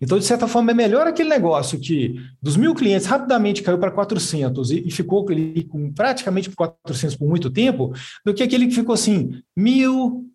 Então, 0.00 0.18
de 0.18 0.24
certa 0.24 0.46
forma, 0.46 0.70
é 0.70 0.74
melhor 0.74 1.06
aquele 1.06 1.28
negócio 1.28 1.78
que 1.78 2.14
dos 2.40 2.56
mil 2.56 2.74
clientes 2.74 3.06
rapidamente 3.06 3.62
caiu 3.62 3.78
para 3.78 3.90
400 3.90 4.70
e, 4.70 4.86
e 4.86 4.90
ficou 4.90 5.28
ali 5.28 5.64
com 5.64 5.92
praticamente 5.92 6.50
400 6.50 7.16
por 7.16 7.28
muito 7.28 7.50
tempo, 7.50 7.92
do 8.24 8.34
que 8.34 8.42
aquele 8.42 8.66
que 8.66 8.74
ficou 8.74 8.92
assim, 8.92 9.42
mil, 9.56 10.26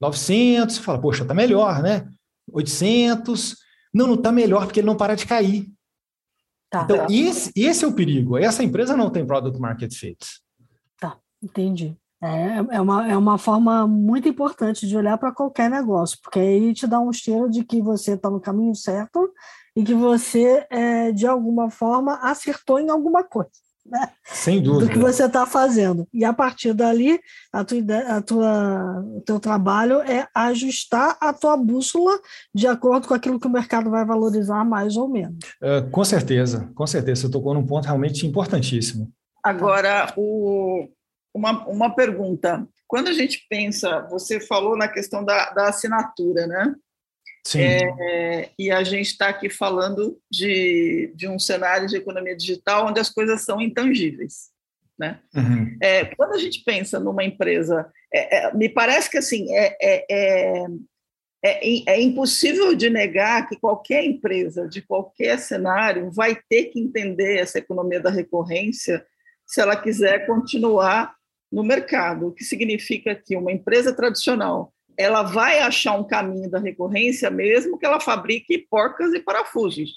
900, 0.00 0.78
fala, 0.78 1.00
poxa, 1.00 1.24
tá 1.24 1.32
melhor, 1.32 1.82
né? 1.82 2.08
800, 2.52 3.56
não, 3.92 4.06
não 4.06 4.16
tá 4.16 4.30
melhor 4.30 4.66
porque 4.66 4.80
ele 4.80 4.86
não 4.86 4.96
para 4.96 5.14
de 5.14 5.26
cair. 5.26 5.66
Tá, 6.70 6.82
então. 6.82 7.06
Esse, 7.08 7.52
esse 7.56 7.84
é 7.84 7.88
o 7.88 7.92
perigo. 7.92 8.36
Essa 8.36 8.62
empresa 8.62 8.96
não 8.96 9.10
tem 9.10 9.26
product 9.26 9.58
market 9.58 9.94
fit. 9.94 10.18
Tá, 10.98 11.16
entendi. 11.42 11.96
É, 12.22 12.76
é, 12.76 12.80
uma, 12.80 13.08
é 13.08 13.16
uma 13.16 13.36
forma 13.36 13.86
muito 13.86 14.28
importante 14.28 14.86
de 14.86 14.96
olhar 14.96 15.18
para 15.18 15.32
qualquer 15.32 15.68
negócio, 15.68 16.18
porque 16.22 16.38
aí 16.38 16.72
te 16.72 16.86
dá 16.86 16.98
um 16.98 17.12
cheiro 17.12 17.50
de 17.50 17.62
que 17.62 17.82
você 17.82 18.12
está 18.12 18.30
no 18.30 18.40
caminho 18.40 18.74
certo 18.74 19.30
e 19.76 19.84
que 19.84 19.94
você, 19.94 20.66
é, 20.70 21.12
de 21.12 21.26
alguma 21.26 21.70
forma, 21.70 22.18
acertou 22.22 22.80
em 22.80 22.88
alguma 22.88 23.22
coisa. 23.22 23.50
Né? 23.84 24.08
Sem 24.24 24.60
dúvida. 24.60 24.86
Do 24.86 24.90
que 24.90 24.98
você 24.98 25.26
está 25.26 25.46
fazendo. 25.46 26.08
E 26.12 26.24
a 26.24 26.32
partir 26.32 26.72
dali, 26.72 27.20
a 27.52 27.64
tua, 27.64 27.78
a 28.08 28.22
tua, 28.22 29.04
o 29.16 29.20
teu 29.20 29.38
trabalho 29.38 30.00
é 30.00 30.26
ajustar 30.34 31.16
a 31.20 31.32
tua 31.32 31.56
bússola 31.56 32.18
de 32.52 32.66
acordo 32.66 33.06
com 33.06 33.14
aquilo 33.14 33.38
que 33.38 33.46
o 33.46 33.50
mercado 33.50 33.90
vai 33.90 34.04
valorizar 34.04 34.64
mais 34.64 34.96
ou 34.96 35.08
menos. 35.08 35.38
É, 35.62 35.82
com 35.82 36.04
certeza, 36.04 36.68
com 36.74 36.86
certeza. 36.86 37.22
Você 37.22 37.30
tocou 37.30 37.54
num 37.54 37.66
ponto 37.66 37.84
realmente 37.84 38.26
importantíssimo. 38.26 39.08
Agora, 39.44 40.12
o, 40.16 40.88
uma, 41.36 41.66
uma 41.68 41.94
pergunta. 41.94 42.66
Quando 42.88 43.08
a 43.08 43.12
gente 43.12 43.46
pensa, 43.48 44.00
você 44.10 44.40
falou 44.40 44.76
na 44.76 44.88
questão 44.88 45.22
da, 45.22 45.50
da 45.50 45.68
assinatura, 45.68 46.46
né? 46.46 46.74
Sim. 47.46 47.60
É, 47.60 48.50
e 48.58 48.70
a 48.70 48.82
gente 48.82 49.06
está 49.06 49.28
aqui 49.28 49.48
falando 49.48 50.18
de, 50.30 51.12
de 51.14 51.28
um 51.28 51.38
cenário 51.38 51.86
de 51.86 51.96
economia 51.96 52.36
digital 52.36 52.88
onde 52.88 52.98
as 52.98 53.10
coisas 53.10 53.42
são 53.42 53.60
intangíveis. 53.60 54.50
Né? 54.98 55.20
Uhum. 55.34 55.76
É, 55.80 56.06
quando 56.16 56.32
a 56.32 56.38
gente 56.38 56.64
pensa 56.64 56.98
numa 56.98 57.22
empresa, 57.22 57.88
é, 58.12 58.38
é 58.38 58.54
me 58.54 58.68
parece 58.68 59.10
que 59.10 59.18
assim 59.18 59.54
é, 59.54 59.76
é, 59.80 60.64
é, 61.44 61.92
é, 61.92 62.00
impossível 62.00 62.74
de 62.74 62.88
negar 62.88 63.46
que 63.46 63.56
qualquer 63.56 64.02
empresa 64.04 64.66
de 64.66 64.80
qualquer 64.80 65.38
cenário 65.38 66.10
vai 66.10 66.36
ter 66.48 66.64
que 66.66 66.80
entender 66.80 67.38
essa 67.38 67.58
economia 67.58 68.00
da 68.00 68.10
recorrência 68.10 69.06
se 69.46 69.60
ela 69.60 69.76
quiser 69.76 70.26
continuar 70.26 71.15
no 71.50 71.62
mercado, 71.62 72.28
o 72.28 72.32
que 72.32 72.44
significa 72.44 73.14
que 73.14 73.36
uma 73.36 73.52
empresa 73.52 73.94
tradicional 73.94 74.72
ela 74.98 75.22
vai 75.22 75.58
achar 75.58 75.92
um 75.92 76.06
caminho 76.06 76.50
da 76.50 76.58
recorrência 76.58 77.30
mesmo 77.30 77.78
que 77.78 77.84
ela 77.84 78.00
fabrique 78.00 78.66
porcas 78.70 79.12
e 79.12 79.20
parafusos. 79.20 79.90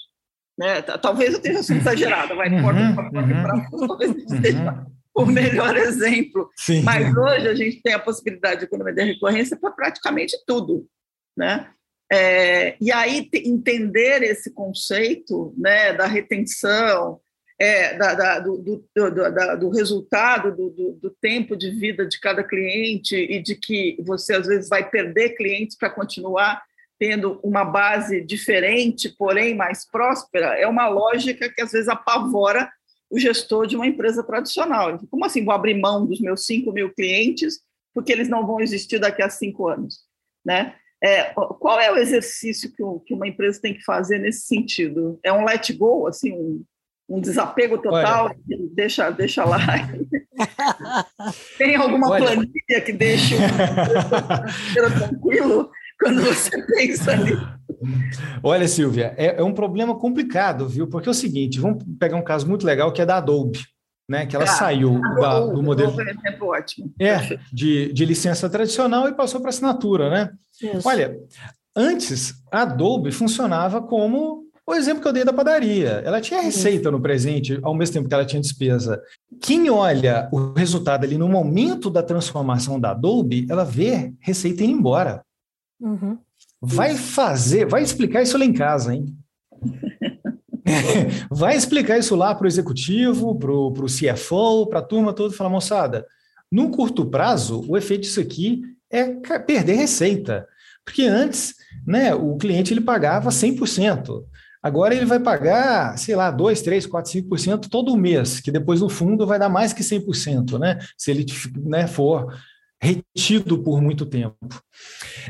Né? 0.58 0.82
Talvez 0.82 1.32
eu 1.32 1.38
esteja 1.38 1.62
sendo 1.62 1.80
exagerada, 1.80 2.34
vai, 2.34 2.50
uhum, 2.50 2.62
porcas, 2.62 2.94
porcas 2.94 3.24
uhum, 3.24 3.30
e 3.30 3.42
parafusos, 3.42 3.88
talvez 3.88 4.16
não 4.16 4.28
seja 4.28 4.58
uhum. 4.58 4.86
o 5.14 5.26
melhor 5.26 5.76
exemplo. 5.76 6.50
Sim. 6.56 6.82
Mas 6.82 7.16
hoje 7.16 7.48
a 7.48 7.54
gente 7.54 7.80
tem 7.80 7.94
a 7.94 7.98
possibilidade 7.98 8.60
de 8.60 8.66
economia 8.66 8.94
de 8.94 9.04
recorrência 9.04 9.56
para 9.56 9.70
praticamente 9.70 10.36
tudo. 10.46 10.86
Né? 11.36 11.70
É, 12.12 12.76
e 12.80 12.92
aí 12.92 13.30
entender 13.32 14.22
esse 14.22 14.52
conceito 14.52 15.54
né, 15.56 15.94
da 15.94 16.06
retenção, 16.06 17.20
é, 17.60 17.94
da, 17.94 18.14
da, 18.14 18.38
do, 18.40 18.56
do, 18.56 18.84
do, 18.94 19.56
do, 19.58 19.68
resultado 19.68 20.50
do, 20.56 20.92
do, 20.94 21.10
tempo 21.20 21.54
de 21.54 21.70
vida 21.70 22.06
de 22.06 22.18
cada 22.18 22.42
cliente 22.42 23.14
e 23.14 23.38
de 23.38 23.54
que 23.54 23.98
você 24.00 24.34
às 24.34 24.46
vezes 24.46 24.70
vai 24.70 24.88
perder 24.88 25.36
clientes 25.36 25.76
para 25.76 25.90
continuar 25.90 26.62
tendo 26.98 27.38
uma 27.42 27.62
base 27.62 28.22
diferente, 28.22 29.10
porém 29.10 29.54
mais 29.54 29.86
próspera, 29.86 30.58
é 30.58 30.66
uma 30.66 30.88
lógica 30.88 31.50
que 31.50 31.60
às 31.60 31.72
vezes 31.72 31.88
apavora 31.88 32.70
o 33.10 33.18
gestor 33.18 33.66
de 33.66 33.76
uma 33.76 33.86
empresa 33.86 34.22
tradicional. 34.22 34.98
Como 35.10 35.24
assim 35.26 35.44
vou 35.44 35.52
abrir 35.52 35.74
mão 35.74 36.06
dos 36.06 36.20
meus 36.20 36.46
5 36.46 36.72
mil 36.72 36.90
clientes 36.94 37.60
porque 37.92 38.12
eles 38.12 38.28
não 38.28 38.46
vão 38.46 38.60
existir 38.60 38.98
daqui 38.98 39.22
a 39.22 39.28
cinco 39.28 39.68
anos? 39.68 40.00
Né? 40.44 40.74
É, 41.02 41.24
qual 41.24 41.78
é 41.78 41.90
o 41.92 41.96
exercício 41.96 42.70
que, 42.70 42.82
que, 43.06 43.14
uma 43.14 43.28
empresa 43.28 43.60
tem 43.60 43.74
que 43.74 43.82
fazer 43.82 44.18
nesse 44.18 44.46
sentido? 44.46 45.18
É 45.22 45.32
um 45.32 45.44
let 45.44 45.72
go, 45.72 46.06
assim, 46.06 46.32
um, 46.32 46.62
um 47.10 47.20
desapego 47.20 47.76
total, 47.76 48.26
Olha. 48.26 48.36
deixa, 48.72 49.10
deixa 49.10 49.44
lá. 49.44 49.58
Tem 51.58 51.74
alguma 51.74 52.08
Olha. 52.08 52.24
planilha 52.24 52.80
que 52.84 52.92
deixe 52.92 53.34
o 53.34 54.94
tranquilo 54.94 55.70
quando 55.98 56.22
você 56.22 56.50
pensa 56.66 57.16
nisso? 57.16 57.60
Olha, 58.42 58.68
Silvia, 58.68 59.12
é, 59.16 59.40
é, 59.40 59.42
um 59.42 59.52
problema 59.52 59.98
complicado, 59.98 60.68
viu? 60.68 60.86
Porque 60.86 61.08
é 61.08 61.10
o 61.10 61.14
seguinte, 61.14 61.58
vamos 61.58 61.82
pegar 61.98 62.16
um 62.16 62.22
caso 62.22 62.48
muito 62.48 62.64
legal 62.64 62.92
que 62.92 63.02
é 63.02 63.06
da 63.06 63.16
Adobe, 63.16 63.58
né? 64.08 64.24
Que 64.24 64.36
ela 64.36 64.44
ah, 64.44 64.48
saiu 64.48 65.00
da, 65.20 65.40
do 65.40 65.62
modelo. 65.62 65.96
É 66.00 66.38
ótimo. 66.40 66.94
É, 67.00 67.38
de, 67.52 67.92
de 67.92 68.04
licença 68.04 68.48
tradicional 68.48 69.08
e 69.08 69.14
passou 69.14 69.40
para 69.40 69.50
assinatura, 69.50 70.10
né? 70.10 70.30
Isso. 70.62 70.88
Olha, 70.88 71.16
antes 71.74 72.34
a 72.52 72.62
Adobe 72.62 73.10
funcionava 73.10 73.82
como 73.82 74.49
o 74.70 74.74
exemplo 74.74 75.02
que 75.02 75.08
eu 75.08 75.12
dei 75.12 75.24
da 75.24 75.32
padaria, 75.32 76.02
ela 76.04 76.20
tinha 76.20 76.40
receita 76.40 76.90
no 76.90 77.00
presente, 77.00 77.58
ao 77.62 77.74
mesmo 77.74 77.94
tempo 77.94 78.08
que 78.08 78.14
ela 78.14 78.24
tinha 78.24 78.40
despesa. 78.40 79.02
Quem 79.40 79.68
olha 79.68 80.28
o 80.32 80.52
resultado 80.52 81.04
ali 81.04 81.18
no 81.18 81.28
momento 81.28 81.90
da 81.90 82.02
transformação 82.02 82.78
da 82.78 82.92
Adobe, 82.92 83.46
ela 83.50 83.64
vê 83.64 84.14
receita 84.20 84.62
indo 84.62 84.78
embora. 84.78 85.24
Uhum. 85.80 86.18
Vai 86.60 86.96
fazer, 86.96 87.66
vai 87.66 87.82
explicar 87.82 88.22
isso 88.22 88.38
lá 88.38 88.44
em 88.44 88.52
casa, 88.52 88.94
hein? 88.94 89.16
vai 91.30 91.56
explicar 91.56 91.98
isso 91.98 92.14
lá 92.14 92.32
para 92.34 92.44
o 92.44 92.48
executivo, 92.48 93.36
para 93.36 93.50
o 93.52 93.86
CFO, 93.86 94.66
para 94.68 94.78
a 94.78 94.84
turma 94.84 95.12
toda, 95.12 95.34
e 95.34 95.36
falar, 95.36 95.50
moçada, 95.50 96.06
no 96.50 96.70
curto 96.70 97.06
prazo, 97.06 97.64
o 97.68 97.76
efeito 97.76 98.02
disso 98.02 98.20
aqui 98.20 98.62
é 98.90 99.04
perder 99.40 99.74
receita. 99.74 100.46
Porque 100.84 101.02
antes, 101.02 101.54
né, 101.86 102.14
o 102.14 102.36
cliente 102.36 102.72
ele 102.72 102.80
pagava 102.80 103.30
100%. 103.30 104.24
Agora 104.62 104.94
ele 104.94 105.06
vai 105.06 105.18
pagar, 105.18 105.98
sei 105.98 106.14
lá, 106.14 106.30
2, 106.30 106.60
3, 106.60 106.86
4, 106.86 107.12
5% 107.12 107.68
todo 107.70 107.96
mês, 107.96 108.40
que 108.40 108.52
depois 108.52 108.80
no 108.80 108.88
fundo 108.88 109.26
vai 109.26 109.38
dar 109.38 109.48
mais 109.48 109.72
que 109.72 109.82
100%, 109.82 110.58
né? 110.58 110.78
Se 110.98 111.10
ele 111.10 111.24
né, 111.64 111.86
for 111.86 112.34
retido 112.80 113.62
por 113.62 113.80
muito 113.80 114.04
tempo. 114.06 114.36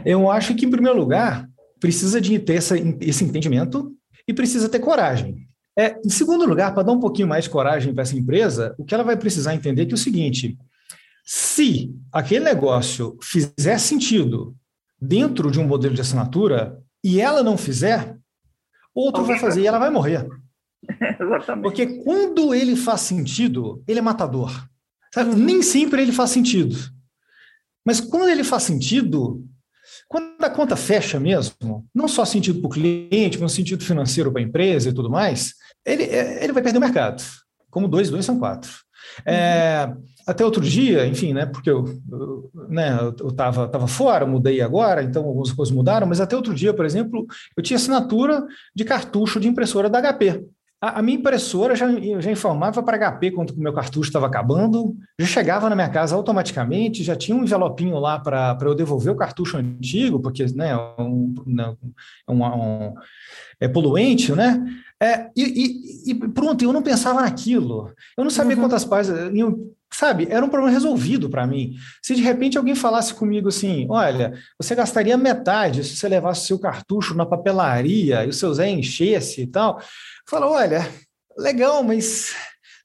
Eu 0.05 0.31
acho 0.31 0.55
que, 0.55 0.67
em 0.67 0.71
primeiro 0.71 0.99
lugar, 0.99 1.49
precisa 1.79 2.21
de 2.21 2.39
ter 2.39 2.55
essa, 2.55 2.77
esse 3.01 3.25
entendimento 3.25 3.93
e 4.27 4.35
precisa 4.35 4.69
ter 4.69 4.79
coragem. 4.79 5.49
É, 5.79 5.99
em 6.05 6.11
segundo 6.11 6.45
lugar, 6.45 6.75
para 6.75 6.83
dar 6.83 6.93
um 6.93 7.01
pouquinho 7.01 7.29
mais 7.29 7.45
de 7.45 7.51
coragem 7.51 7.95
para 7.95 8.03
essa 8.03 8.17
empresa, 8.17 8.75
o 8.79 8.85
que 8.85 8.95
ela 8.95 9.05
vai 9.05 9.17
precisar 9.17 9.55
entender 9.55 9.83
é, 9.83 9.87
que 9.87 9.93
é 9.93 9.95
o 9.95 9.99
seguinte: 9.99 10.59
se 11.25 11.95
aquele 12.13 12.45
negócio 12.45 13.17
fizer 13.23 13.79
sentido 13.79 14.55
dentro 15.01 15.51
de 15.51 15.59
um 15.59 15.67
modelo 15.67 15.95
de 15.95 16.01
assinatura 16.01 16.79
e 17.03 17.21
ela 17.21 17.43
não 17.43 17.57
fizer, 17.57 18.17
outro 18.95 19.25
vai 19.25 19.39
fazer 19.39 19.63
e 19.63 19.67
ela 19.67 19.79
vai 19.79 19.91
morrer. 19.91 20.27
Exatamente. 21.21 21.63
Porque 21.63 21.87
quando 22.03 22.55
ele 22.55 22.77
faz 22.77 23.03
sentido, 23.03 23.83
ele 23.87 23.99
é 23.99 24.03
matador. 24.03 24.51
Sabe? 25.13 25.35
Nem 25.35 25.63
sempre 25.63 26.03
ele 26.03 26.13
faz 26.13 26.31
sentido. 26.31 26.77
Mas 27.85 28.01
quando 28.01 28.29
ele 28.29 28.45
faz 28.45 28.63
sentido, 28.63 29.45
quando 30.09 30.43
a 30.43 30.51
conta 30.51 30.77
fecha 30.77 31.19
mesmo, 31.19 31.87
não 31.95 32.07
só 32.07 32.25
sentido 32.25 32.61
para 32.61 32.69
o 32.69 32.71
cliente, 32.71 33.39
mas 33.39 33.53
sentido 33.53 33.85
financeiro 33.85 34.33
para 34.33 34.41
a 34.41 34.45
empresa 34.45 34.89
e 34.89 34.93
tudo 34.93 35.11
mais, 35.11 35.55
ele, 35.85 36.05
é, 36.05 36.45
ele 36.45 36.53
vai 36.53 36.63
perder 36.63 36.79
o 36.79 36.81
mercado. 36.81 37.23
Como 37.71 37.89
dois, 37.89 38.11
dois 38.11 38.25
são 38.25 38.39
quatro. 38.39 38.71
É, 39.25 39.93
até 40.27 40.45
outro 40.45 40.63
dia, 40.63 41.07
enfim, 41.07 41.33
né, 41.33 41.47
porque 41.47 41.71
eu, 41.71 41.85
eu 42.11 42.51
né, 42.69 42.99
eu 43.19 43.33
tava, 43.33 43.69
tava 43.69 43.87
fora, 43.87 44.27
mudei 44.27 44.61
agora, 44.61 45.03
então 45.03 45.25
algumas 45.25 45.53
coisas 45.53 45.75
mudaram, 45.75 46.07
mas 46.07 46.21
até 46.21 46.37
outro 46.37 46.55
dia, 46.55 46.73
por 46.73 46.85
exemplo, 46.85 47.27
eu 47.57 47.63
tinha 47.63 47.77
assinatura 47.77 48.47
de 48.75 48.85
cartucho 48.85 49.41
de 49.41 49.49
impressora 49.49 49.89
da 49.91 50.01
HP. 50.01 50.45
A, 50.81 50.99
a 50.99 51.03
minha 51.03 51.19
impressora 51.19 51.77
já, 51.77 51.87
já 52.21 52.31
informava 52.31 52.83
para 52.83 52.97
HP 52.99 53.33
quando 53.33 53.51
o 53.51 53.61
meu 53.61 53.73
cartucho 53.73 54.09
estava 54.09 54.27
acabando, 54.27 54.97
já 55.19 55.27
chegava 55.27 55.69
na 55.69 55.77
minha 55.77 55.91
casa 55.91 56.17
automaticamente, 56.17 57.05
já 57.05 57.15
tinha 57.15 57.37
um 57.37 57.43
envelopinho 57.43 57.99
lá 57.99 58.19
para 58.19 58.57
eu 58.63 58.75
devolver 58.75 59.13
o 59.13 59.17
cartucho 59.17 59.59
antigo, 59.59 60.21
porque 60.21 60.47
né, 60.55 60.71
é 60.71 61.03
um, 61.03 61.35
né, 61.47 61.77
um, 62.27 62.43
um, 62.43 62.95
é 63.61 63.69
poluente, 63.69 64.33
né? 64.33 64.65
É, 65.03 65.31
e, 65.37 65.43
e, 66.07 66.11
e, 66.11 66.15
pronto, 66.15 66.63
eu 66.63 66.73
não 66.73 66.83
pensava 66.83 67.23
naquilo. 67.23 67.93
Eu 68.17 68.25
não 68.25 68.31
sabia 68.31 68.55
uhum. 68.57 68.63
quantas 68.63 68.85
páginas. 68.85 69.31
Sabe, 69.93 70.29
era 70.31 70.45
um 70.45 70.49
problema 70.49 70.73
resolvido 70.73 71.29
para 71.29 71.47
mim. 71.47 71.75
Se 72.01 72.15
de 72.15 72.23
repente 72.23 72.57
alguém 72.57 72.77
falasse 72.77 73.13
comigo 73.13 73.49
assim: 73.49 73.87
olha, 73.91 74.35
você 74.57 74.75
gastaria 74.75 75.17
metade 75.17 75.83
se 75.83 75.97
você 75.97 76.09
levasse 76.09 76.47
seu 76.47 76.59
cartucho 76.61 77.15
na 77.15 77.27
papelaria 77.27 78.25
e 78.25 78.29
o 78.29 78.33
seu 78.33 78.55
Zé 78.55 78.71
enchesse 78.71 79.43
e 79.43 79.47
tal. 79.47 79.81
Fala, 80.31 80.49
olha, 80.49 80.89
legal, 81.37 81.83
mas 81.83 82.33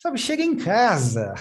sabe, 0.02 0.18
chega 0.18 0.41
em 0.41 0.56
casa. 0.56 1.32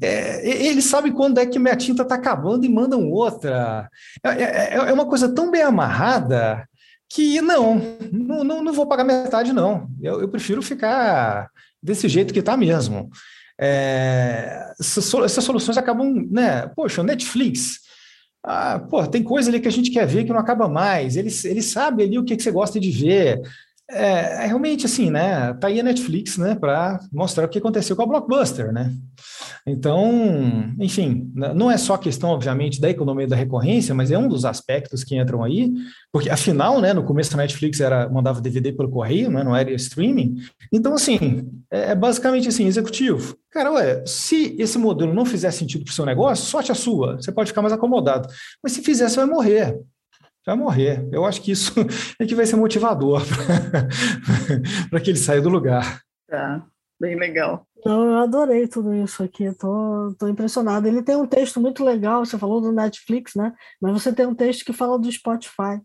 É, 0.00 0.48
ele 0.48 0.80
sabe 0.80 1.10
quando 1.10 1.38
é 1.38 1.46
que 1.46 1.58
minha 1.58 1.74
tinta 1.74 2.04
está 2.04 2.14
acabando 2.14 2.64
e 2.64 2.68
mandam 2.68 3.10
outra. 3.10 3.90
É, 4.22 4.28
é, 4.28 4.74
é, 4.74 4.92
uma 4.92 5.06
coisa 5.06 5.28
tão 5.28 5.50
bem 5.50 5.62
amarrada 5.62 6.64
que 7.08 7.40
não, 7.40 7.98
não, 8.12 8.62
não 8.62 8.72
vou 8.72 8.86
pagar 8.86 9.02
metade, 9.02 9.52
não. 9.52 9.88
Eu, 10.00 10.20
eu 10.20 10.28
prefiro 10.28 10.62
ficar 10.62 11.48
desse 11.82 12.08
jeito 12.08 12.32
que 12.32 12.38
está 12.38 12.56
mesmo. 12.56 13.10
É, 13.60 14.72
essas, 14.78 15.12
essas, 15.14 15.42
soluções 15.42 15.76
acabam, 15.76 16.28
né? 16.30 16.68
Poxa, 16.76 17.02
Netflix. 17.02 17.80
Ah, 18.44 18.78
pô, 18.78 19.04
tem 19.04 19.24
coisa 19.24 19.50
ali 19.50 19.58
que 19.58 19.68
a 19.68 19.72
gente 19.72 19.90
quer 19.90 20.06
ver 20.06 20.22
que 20.22 20.32
não 20.32 20.38
acaba 20.38 20.68
mais. 20.68 21.16
Ele, 21.16 21.28
ele 21.44 21.60
sabe 21.60 22.04
ali 22.04 22.20
o 22.20 22.24
que, 22.24 22.36
que 22.36 22.42
você 22.44 22.52
gosta 22.52 22.78
de 22.78 22.90
ver. 22.92 23.40
É, 23.92 24.44
é 24.44 24.46
realmente 24.46 24.86
assim, 24.86 25.10
né? 25.10 25.52
Tá 25.54 25.66
aí 25.66 25.80
a 25.80 25.82
Netflix, 25.82 26.36
né, 26.38 26.54
para 26.54 27.00
mostrar 27.12 27.44
o 27.44 27.48
que 27.48 27.58
aconteceu 27.58 27.96
com 27.96 28.02
a 28.02 28.06
Blockbuster, 28.06 28.72
né? 28.72 28.94
Então, 29.66 30.10
enfim, 30.78 31.30
não 31.34 31.70
é 31.70 31.76
só 31.76 31.96
questão, 31.96 32.30
obviamente, 32.30 32.80
da 32.80 32.88
economia 32.88 33.26
da 33.26 33.36
recorrência, 33.36 33.94
mas 33.94 34.10
é 34.10 34.18
um 34.18 34.28
dos 34.28 34.44
aspectos 34.44 35.02
que 35.04 35.18
entram 35.18 35.42
aí, 35.42 35.72
porque 36.12 36.30
afinal, 36.30 36.80
né, 36.80 36.92
no 36.92 37.04
começo 37.04 37.34
a 37.34 37.36
Netflix 37.36 37.80
era 37.80 38.08
mandava 38.08 38.40
DVD 38.40 38.72
pelo 38.72 38.90
correio, 38.90 39.30
né, 39.30 39.42
não 39.42 39.54
era 39.54 39.70
streaming. 39.72 40.36
Então, 40.72 40.94
assim, 40.94 41.48
é, 41.70 41.90
é 41.90 41.94
basicamente 41.94 42.48
assim, 42.48 42.66
executivo. 42.66 43.36
Cara, 43.50 43.72
ué, 43.72 44.04
se 44.06 44.54
esse 44.58 44.78
modelo 44.78 45.12
não 45.12 45.24
fizer 45.24 45.50
sentido 45.50 45.84
para 45.84 45.92
o 45.92 45.94
seu 45.94 46.06
negócio, 46.06 46.46
sorte 46.46 46.70
a 46.70 46.74
sua, 46.74 47.16
você 47.16 47.32
pode 47.32 47.50
ficar 47.50 47.62
mais 47.62 47.72
acomodado. 47.72 48.28
Mas 48.62 48.72
se 48.72 48.82
fizer, 48.82 49.08
você 49.08 49.16
vai 49.16 49.26
morrer 49.26 49.78
vai 50.46 50.56
morrer. 50.56 51.08
Eu 51.12 51.24
acho 51.24 51.42
que 51.42 51.52
isso 51.52 51.72
é 52.18 52.26
que 52.26 52.34
vai 52.34 52.46
ser 52.46 52.56
motivador 52.56 53.22
para 54.90 55.00
que 55.00 55.10
ele 55.10 55.18
saia 55.18 55.40
do 55.40 55.48
lugar. 55.48 56.00
Tá, 56.28 56.64
bem 57.00 57.18
legal. 57.18 57.66
Então, 57.78 58.04
eu 58.04 58.16
adorei 58.18 58.68
tudo 58.68 58.94
isso 58.94 59.22
aqui, 59.22 59.44
estou 59.44 60.10
tô, 60.10 60.26
tô 60.26 60.28
impressionado. 60.28 60.86
Ele 60.86 61.02
tem 61.02 61.16
um 61.16 61.26
texto 61.26 61.60
muito 61.60 61.82
legal, 61.82 62.24
você 62.24 62.38
falou 62.38 62.60
do 62.60 62.72
Netflix, 62.72 63.34
né? 63.34 63.54
Mas 63.80 63.92
você 63.92 64.12
tem 64.12 64.26
um 64.26 64.34
texto 64.34 64.64
que 64.64 64.72
fala 64.72 64.98
do 64.98 65.10
Spotify 65.10 65.80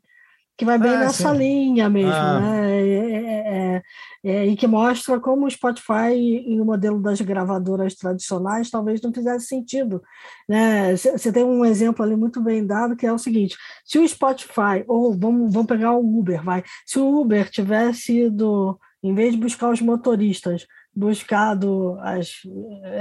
que 0.57 0.63
vai 0.63 0.77
bem 0.77 0.91
ah, 0.91 0.99
nessa 0.99 1.31
sim. 1.31 1.37
linha 1.37 1.89
mesmo, 1.89 2.13
ah. 2.13 2.39
né? 2.39 2.81
É, 2.81 3.11
é, 3.11 3.75
é, 3.75 3.83
é, 4.23 4.45
e 4.47 4.55
que 4.55 4.65
mostra 4.67 5.19
como 5.19 5.45
o 5.45 5.51
Spotify 5.51 6.15
e 6.15 6.59
o 6.59 6.65
modelo 6.65 7.01
das 7.01 7.19
gravadoras 7.21 7.95
tradicionais 7.95 8.69
talvez 8.69 9.01
não 9.01 9.13
fizesse 9.13 9.47
sentido. 9.47 10.01
Né? 10.47 10.95
Você 10.95 11.31
tem 11.31 11.43
um 11.43 11.65
exemplo 11.65 12.03
ali 12.03 12.15
muito 12.15 12.41
bem 12.41 12.65
dado, 12.65 12.95
que 12.95 13.05
é 13.05 13.11
o 13.11 13.17
seguinte: 13.17 13.57
se 13.83 13.99
o 13.99 14.07
Spotify, 14.07 14.83
ou 14.87 15.13
vamos, 15.13 15.51
vamos 15.53 15.67
pegar 15.67 15.93
o 15.93 16.19
Uber, 16.19 16.43
vai, 16.43 16.63
se 16.85 16.99
o 16.99 17.21
Uber 17.21 17.49
tivesse 17.49 18.25
ido, 18.25 18.79
em 19.03 19.13
vez 19.13 19.33
de 19.33 19.39
buscar 19.39 19.69
os 19.69 19.81
motoristas, 19.81 20.65
buscado 20.95 21.97
as, 21.99 22.41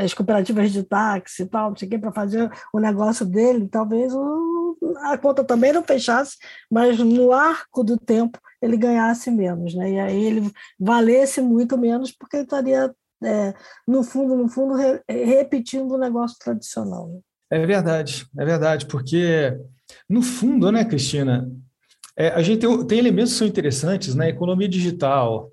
as 0.03 0.12
cooperativas 0.12 0.72
de 0.72 0.82
táxi 0.82 1.42
e 1.42 1.47
tal, 1.47 1.70
não 1.70 1.76
sei 1.76 1.86
o 1.86 1.90
que, 1.90 1.99
para 1.99 2.12
fazer 2.12 2.51
o 2.72 2.80
negócio 2.80 3.24
dele, 3.24 3.68
talvez 3.68 4.12
o, 4.12 4.76
a 4.99 5.16
conta 5.16 5.45
também 5.45 5.72
não 5.72 5.84
fechasse, 5.84 6.36
mas 6.70 6.99
no 6.99 7.32
arco 7.32 7.84
do 7.84 7.97
tempo 7.97 8.38
ele 8.61 8.76
ganhasse 8.76 9.30
menos, 9.30 9.74
né? 9.74 9.92
E 9.92 10.01
aí 10.01 10.24
ele 10.24 10.53
valesse 10.78 11.40
muito 11.40 11.78
menos 11.78 12.11
porque 12.11 12.36
ele 12.36 12.45
estaria, 12.45 12.95
é, 13.22 13.55
no 13.86 14.03
fundo, 14.03 14.36
no 14.36 14.49
fundo, 14.49 14.74
re, 14.74 15.01
repetindo 15.09 15.92
o 15.92 15.99
negócio 15.99 16.36
tradicional. 16.38 17.09
Né? 17.09 17.20
É 17.51 17.66
verdade, 17.66 18.26
é 18.36 18.45
verdade, 18.45 18.86
porque 18.86 19.57
no 20.09 20.22
fundo, 20.22 20.72
né, 20.72 20.84
Cristina, 20.84 21.49
é, 22.16 22.28
a 22.28 22.42
gente 22.42 22.61
tem, 22.61 22.86
tem, 22.86 22.99
elementos 22.99 23.32
que 23.32 23.38
são 23.38 23.47
interessantes, 23.47 24.14
né? 24.14 24.28
Economia 24.28 24.68
digital, 24.68 25.51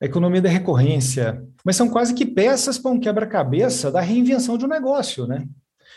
a 0.00 0.04
economia 0.04 0.42
da 0.42 0.48
recorrência, 0.48 1.42
mas 1.64 1.76
são 1.76 1.88
quase 1.88 2.14
que 2.14 2.26
peças 2.26 2.78
para 2.78 2.90
um 2.90 3.00
quebra-cabeça 3.00 3.90
da 3.90 4.00
reinvenção 4.00 4.58
de 4.58 4.64
um 4.64 4.68
negócio, 4.68 5.26
né? 5.26 5.46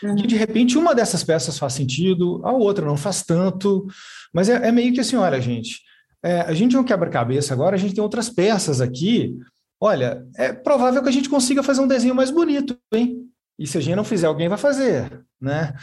Uhum. 0.02 0.14
de 0.14 0.34
repente 0.34 0.78
uma 0.78 0.94
dessas 0.94 1.22
peças 1.22 1.58
faz 1.58 1.74
sentido, 1.74 2.40
a 2.42 2.52
outra 2.52 2.86
não 2.86 2.96
faz 2.96 3.22
tanto, 3.22 3.86
mas 4.32 4.48
é, 4.48 4.68
é 4.68 4.72
meio 4.72 4.94
que 4.94 5.00
assim, 5.00 5.16
olha, 5.16 5.38
gente, 5.38 5.80
é, 6.22 6.40
a 6.40 6.54
gente 6.54 6.76
é 6.76 6.80
um 6.80 6.84
quebra-cabeça 6.84 7.52
agora, 7.52 7.76
a 7.76 7.78
gente 7.78 7.94
tem 7.94 8.02
outras 8.02 8.28
peças 8.28 8.80
aqui. 8.80 9.36
Olha, 9.80 10.24
é 10.36 10.52
provável 10.52 11.02
que 11.02 11.08
a 11.08 11.12
gente 11.12 11.28
consiga 11.28 11.62
fazer 11.62 11.80
um 11.80 11.88
desenho 11.88 12.14
mais 12.14 12.30
bonito, 12.30 12.76
hein? 12.92 13.26
E 13.58 13.66
se 13.66 13.76
a 13.76 13.80
gente 13.80 13.96
não 13.96 14.04
fizer, 14.04 14.26
alguém 14.26 14.48
vai 14.48 14.56
fazer, 14.56 15.22
né? 15.40 15.74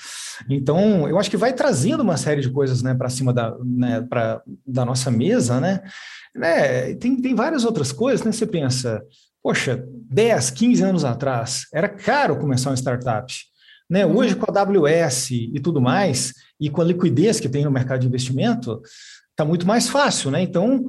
Então, 0.50 1.08
eu 1.08 1.20
acho 1.20 1.30
que 1.30 1.38
vai 1.38 1.54
trazendo 1.54 2.02
uma 2.02 2.18
série 2.18 2.42
de 2.42 2.50
coisas, 2.50 2.82
né, 2.82 2.96
para 2.96 3.10
cima 3.10 3.32
da, 3.32 3.56
né, 3.64 4.02
pra, 4.02 4.42
da 4.66 4.84
nossa 4.84 5.12
mesa, 5.12 5.60
né? 5.60 5.82
Né? 6.38 6.94
Tem, 6.96 7.20
tem 7.22 7.36
várias 7.36 7.66
outras 7.66 7.92
coisas, 7.92 8.26
né? 8.26 8.32
Você 8.32 8.46
pensa, 8.46 9.04
poxa, 9.42 9.84
10, 10.10 10.52
15 10.52 10.84
anos 10.84 11.06
atrás, 11.06 11.66
era 11.74 11.90
caro 11.90 12.38
começar 12.38 12.70
uma 12.70 12.78
startup. 12.78 13.34
Né? 13.90 14.06
Uhum. 14.06 14.18
Hoje, 14.18 14.36
com 14.36 14.52
a 14.52 14.62
AWS 14.62 15.32
e 15.32 15.60
tudo 15.60 15.82
mais, 15.82 16.34
e 16.60 16.70
com 16.70 16.82
a 16.82 16.86
liquidez 16.86 17.40
que 17.40 17.50
tem 17.50 17.64
no 17.64 17.72
mercado 17.72 18.02
de 18.02 18.08
investimento, 18.08 18.82
está 19.32 19.46
muito 19.46 19.66
mais 19.66 19.88
fácil, 19.88 20.32
né? 20.32 20.42
Então, 20.42 20.86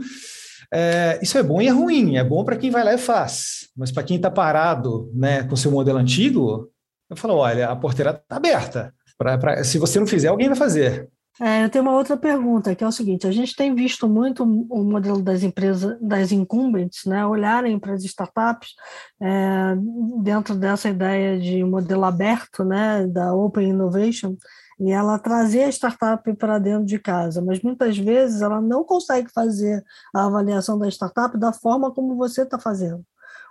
é, 0.72 1.18
isso 1.22 1.38
é 1.38 1.42
bom 1.42 1.62
e 1.62 1.68
é 1.68 1.70
ruim. 1.70 2.16
É 2.16 2.24
bom 2.24 2.44
para 2.44 2.56
quem 2.56 2.70
vai 2.70 2.84
lá 2.84 2.94
e 2.94 2.98
faz, 2.98 3.68
mas 3.76 3.90
para 3.90 4.02
quem 4.02 4.16
está 4.16 4.30
parado, 4.30 5.10
né, 5.14 5.44
com 5.44 5.56
seu 5.56 5.70
modelo 5.70 5.98
antigo, 5.98 6.70
eu 7.10 7.16
falo, 7.16 7.36
olha, 7.36 7.68
a 7.68 7.76
porteira 7.76 8.10
está 8.10 8.36
aberta. 8.36 8.92
Pra, 9.16 9.38
pra, 9.38 9.64
se 9.64 9.78
você 9.78 9.98
não 9.98 10.06
fizer, 10.06 10.28
alguém 10.28 10.48
vai 10.48 10.56
fazer. 10.56 11.08
É, 11.40 11.64
eu 11.64 11.70
tenho 11.70 11.84
uma 11.84 11.94
outra 11.94 12.16
pergunta, 12.16 12.74
que 12.74 12.82
é 12.82 12.86
o 12.86 12.92
seguinte: 12.92 13.26
a 13.26 13.32
gente 13.32 13.54
tem 13.54 13.74
visto 13.74 14.08
muito 14.08 14.42
o 14.42 14.84
modelo 14.84 15.22
das 15.22 15.42
empresas, 15.42 15.96
das 16.00 16.32
incumbents, 16.32 17.04
né, 17.04 17.24
olharem 17.24 17.78
para 17.78 17.92
as 17.92 18.04
startups 18.04 18.74
é, 19.20 19.74
dentro 20.22 20.54
dessa 20.54 20.88
ideia 20.88 21.38
de 21.38 21.62
modelo 21.62 22.04
aberto, 22.04 22.64
né, 22.64 23.06
da 23.06 23.32
Open 23.34 23.68
Innovation, 23.68 24.36
e 24.80 24.90
ela 24.90 25.18
trazer 25.18 25.64
a 25.64 25.68
startup 25.68 26.32
para 26.34 26.58
dentro 26.58 26.84
de 26.84 26.98
casa, 26.98 27.40
mas 27.40 27.60
muitas 27.62 27.96
vezes 27.98 28.42
ela 28.42 28.60
não 28.60 28.84
consegue 28.84 29.30
fazer 29.32 29.84
a 30.14 30.26
avaliação 30.26 30.78
da 30.78 30.88
startup 30.88 31.36
da 31.38 31.52
forma 31.52 31.92
como 31.92 32.16
você 32.16 32.42
está 32.42 32.58
fazendo. 32.58 33.04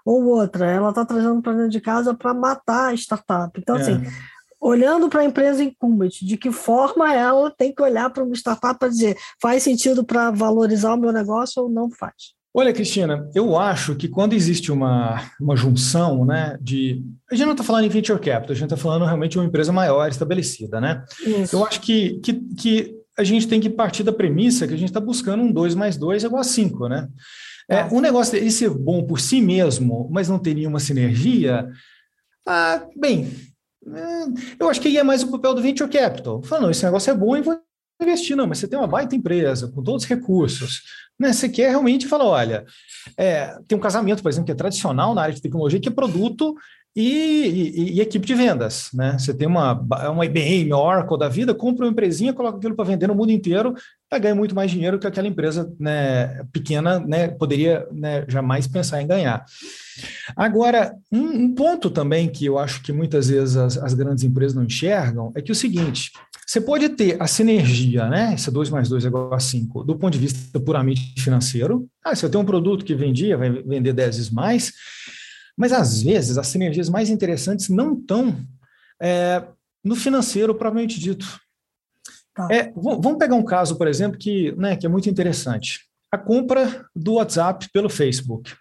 Ou 0.05 0.23
outra, 0.23 0.71
ela 0.71 0.89
está 0.89 1.05
trazendo 1.05 1.41
para 1.41 1.51
dentro 1.51 1.69
de 1.69 1.81
casa 1.81 2.13
para 2.13 2.33
matar 2.33 2.91
a 2.91 2.93
startup. 2.93 3.59
Então, 3.59 3.75
assim, 3.75 3.91
é. 3.91 3.95
assim, 3.95 4.07
olhando 4.59 5.09
para 5.09 5.21
a 5.21 5.25
empresa 5.25 5.63
incumbent, 5.63 6.21
de 6.21 6.37
que 6.37 6.51
forma 6.51 7.13
ela 7.13 7.51
tem 7.51 7.73
que 7.73 7.81
olhar 7.81 8.09
para 8.09 8.23
uma 8.23 8.35
startup 8.35 8.77
para 8.77 8.89
dizer 8.89 9.17
faz 9.41 9.63
sentido 9.63 10.03
para 10.03 10.31
valorizar 10.31 10.93
o 10.93 10.97
meu 10.97 11.11
negócio 11.11 11.63
ou 11.63 11.69
não 11.69 11.89
faz? 11.89 12.35
Olha, 12.53 12.73
Cristina, 12.73 13.29
eu 13.35 13.55
acho 13.55 13.95
que 13.95 14.07
quando 14.07 14.33
existe 14.33 14.71
uma, 14.71 15.21
uma 15.39 15.55
junção, 15.55 16.25
né, 16.25 16.57
de. 16.59 17.03
A 17.31 17.35
gente 17.35 17.45
não 17.45 17.51
está 17.51 17.63
falando 17.63 17.85
em 17.85 17.89
venture 17.89 18.19
capital, 18.19 18.51
a 18.51 18.55
gente 18.55 18.63
está 18.63 18.77
falando 18.77 19.05
realmente 19.05 19.33
de 19.33 19.37
uma 19.37 19.45
empresa 19.45 19.71
maior, 19.71 20.09
estabelecida, 20.09 20.81
né? 20.81 21.03
Isso. 21.23 21.55
Eu 21.55 21.63
acho 21.63 21.79
que, 21.79 22.19
que, 22.19 22.33
que 22.33 22.95
a 23.15 23.23
gente 23.23 23.47
tem 23.47 23.59
que 23.59 23.69
partir 23.69 24.01
da 24.01 24.11
premissa 24.11 24.67
que 24.67 24.73
a 24.73 24.77
gente 24.77 24.89
está 24.89 24.99
buscando 24.99 25.43
um 25.43 25.51
2 25.51 25.75
mais 25.75 25.97
2 25.97 26.23
igual 26.23 26.41
a 26.41 26.43
5, 26.43 26.87
né? 26.87 27.07
É, 27.69 27.83
tá. 27.83 27.89
um 27.93 28.01
negócio 28.01 28.33
dele 28.33 28.49
ser 28.49 28.71
bom 28.71 29.03
por 29.03 29.19
si 29.19 29.39
mesmo, 29.39 30.09
mas 30.11 30.27
não 30.27 30.39
ter 30.39 30.55
nenhuma 30.55 30.79
sinergia, 30.79 31.67
ah, 32.47 32.81
bem, 32.95 33.29
é, 33.29 33.56
eu 34.59 34.69
acho 34.69 34.81
que 34.81 34.87
aí 34.87 34.97
é 34.97 35.03
mais 35.03 35.23
o 35.23 35.31
papel 35.31 35.53
do 35.53 35.61
venture 35.61 35.89
capital. 35.89 36.41
Falando, 36.43 36.63
não, 36.63 36.71
esse 36.71 36.83
negócio 36.83 37.11
é 37.11 37.13
bom 37.13 37.37
e 37.37 37.41
vou 37.41 37.59
investir, 38.01 38.35
não, 38.35 38.45
mas 38.45 38.59
você 38.59 38.67
tem 38.67 38.77
uma 38.77 38.87
baita 38.87 39.15
empresa 39.15 39.67
com 39.69 39.81
todos 39.81 40.03
os 40.03 40.09
recursos, 40.09 40.83
né? 41.19 41.33
Você 41.33 41.49
quer 41.49 41.69
realmente 41.69 42.07
falar, 42.07 42.25
olha, 42.25 42.65
é, 43.17 43.57
tem 43.67 43.77
um 43.77 43.81
casamento, 43.81 44.21
por 44.21 44.29
exemplo, 44.29 44.45
que 44.45 44.51
é 44.51 44.55
tradicional 44.55 45.15
na 45.15 45.23
área 45.23 45.33
de 45.33 45.41
tecnologia, 45.41 45.79
que 45.79 45.89
é 45.89 45.91
produto 45.91 46.55
e, 46.99 47.45
e, 47.75 47.93
e, 47.93 48.01
equipe 48.01 48.25
de 48.25 48.33
vendas, 48.33 48.89
né? 48.91 49.15
Você 49.19 49.31
tem 49.31 49.47
uma, 49.47 49.73
uma 50.09 50.25
IBM, 50.25 50.73
Oracle 50.73 51.19
da 51.19 51.29
vida, 51.29 51.53
compra 51.53 51.85
uma 51.85 51.91
empresinha, 51.91 52.33
coloca 52.33 52.57
aquilo 52.57 52.75
para 52.75 52.85
vender 52.85 53.05
no 53.05 53.13
mundo 53.13 53.31
inteiro, 53.31 53.75
vai 54.09 54.19
ganhar 54.19 54.33
muito 54.33 54.55
mais 54.55 54.71
dinheiro 54.71 54.97
que 54.97 55.05
aquela 55.05 55.27
empresa 55.27 55.71
né, 55.79 56.43
pequena 56.51 56.99
né, 56.99 57.27
poderia 57.27 57.85
né, 57.91 58.25
jamais 58.27 58.65
pensar 58.65 58.99
em 58.99 59.05
ganhar. 59.05 59.45
Agora, 60.35 60.95
um, 61.11 61.43
um, 61.43 61.53
ponto 61.53 61.91
também 61.91 62.27
que 62.27 62.47
eu 62.47 62.57
acho 62.57 62.81
que 62.81 62.91
muitas 62.91 63.29
vezes 63.29 63.55
as, 63.57 63.77
as 63.77 63.93
grandes 63.93 64.23
empresas 64.23 64.55
não 64.55 64.63
enxergam 64.63 65.31
é 65.35 65.41
que 65.43 65.51
é 65.51 65.53
o 65.53 65.55
seguinte, 65.55 66.11
você 66.47 66.59
pode 66.59 66.89
ter 66.89 67.21
a 67.21 67.27
sinergia, 67.27 68.09
né? 68.09 68.33
Esse 68.33 68.49
2 68.49 68.71
mais 68.71 68.89
2 68.89 69.05
é 69.05 69.07
igual 69.07 69.31
a 69.35 69.39
5, 69.39 69.83
do 69.83 69.95
ponto 69.95 70.13
de 70.13 70.19
vista 70.19 70.59
puramente 70.59 71.13
financeiro. 71.21 71.87
Ah, 72.03 72.15
se 72.15 72.25
eu 72.25 72.29
tenho 72.29 72.41
um 72.41 72.47
produto 72.47 72.83
que 72.83 72.95
vendia, 72.95 73.37
vai 73.37 73.51
vender 73.51 73.93
10 73.93 74.15
vezes 74.15 74.31
mais. 74.31 74.73
Mas, 75.57 75.73
às 75.73 76.01
vezes, 76.01 76.37
as 76.37 76.47
sinergias 76.47 76.87
mais 76.87 77.09
interessantes 77.09 77.67
não 77.67 77.93
estão 77.93 78.37
é, 79.01 79.43
no 79.83 79.95
financeiro 79.95 80.53
propriamente 80.53 80.99
dito. 80.99 81.25
Tá. 82.33 82.47
É, 82.51 82.71
vamos 82.75 83.17
pegar 83.17 83.35
um 83.35 83.43
caso, 83.43 83.75
por 83.75 83.87
exemplo, 83.87 84.19
que, 84.19 84.51
né, 84.51 84.75
que 84.75 84.85
é 84.85 84.89
muito 84.89 85.09
interessante. 85.09 85.87
A 86.11 86.17
compra 86.17 86.85
do 86.95 87.13
WhatsApp 87.15 87.67
pelo 87.73 87.89
Facebook. 87.89 88.53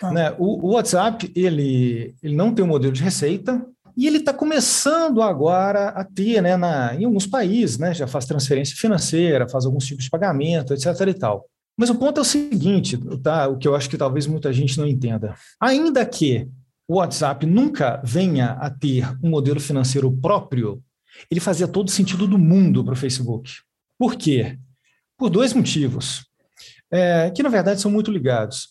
Tá. 0.00 0.10
Né, 0.10 0.34
o, 0.38 0.68
o, 0.68 0.72
WhatsApp, 0.72 1.30
ele, 1.36 2.14
ele 2.22 2.34
não 2.34 2.54
tem 2.54 2.64
um 2.64 2.68
modelo 2.68 2.92
de 2.92 3.02
receita, 3.02 3.64
e 3.96 4.06
ele 4.06 4.18
está 4.18 4.32
começando 4.32 5.22
agora 5.22 5.88
a 5.88 6.04
ter, 6.04 6.42
né, 6.42 6.56
na, 6.56 6.94
em 6.94 7.04
alguns 7.04 7.26
países, 7.26 7.78
né, 7.78 7.94
já 7.94 8.06
faz 8.06 8.26
transferência 8.26 8.76
financeira, 8.76 9.48
faz 9.48 9.66
alguns 9.66 9.86
tipos 9.86 10.04
de 10.04 10.10
pagamento, 10.10 10.72
etc. 10.72 10.86
e 11.08 11.14
tal. 11.14 11.46
Mas 11.76 11.90
o 11.90 11.94
ponto 11.94 12.18
é 12.18 12.20
o 12.22 12.24
seguinte, 12.24 12.96
tá? 13.22 13.48
O 13.48 13.58
que 13.58 13.68
eu 13.68 13.74
acho 13.74 13.90
que 13.90 13.98
talvez 13.98 14.26
muita 14.26 14.52
gente 14.52 14.78
não 14.78 14.86
entenda. 14.86 15.34
Ainda 15.60 16.04
que 16.06 16.48
o 16.88 16.96
WhatsApp 16.96 17.44
nunca 17.44 18.00
venha 18.04 18.52
a 18.52 18.70
ter 18.70 19.06
um 19.22 19.28
modelo 19.28 19.60
financeiro 19.60 20.10
próprio, 20.10 20.82
ele 21.30 21.40
fazia 21.40 21.68
todo 21.68 21.90
sentido 21.90 22.26
do 22.26 22.38
mundo 22.38 22.84
para 22.84 22.94
o 22.94 22.96
Facebook. 22.96 23.50
Por 23.98 24.16
quê? 24.16 24.58
Por 25.18 25.28
dois 25.28 25.52
motivos, 25.52 26.26
é, 26.90 27.30
que 27.30 27.42
na 27.42 27.48
verdade 27.48 27.80
são 27.80 27.90
muito 27.90 28.10
ligados. 28.10 28.68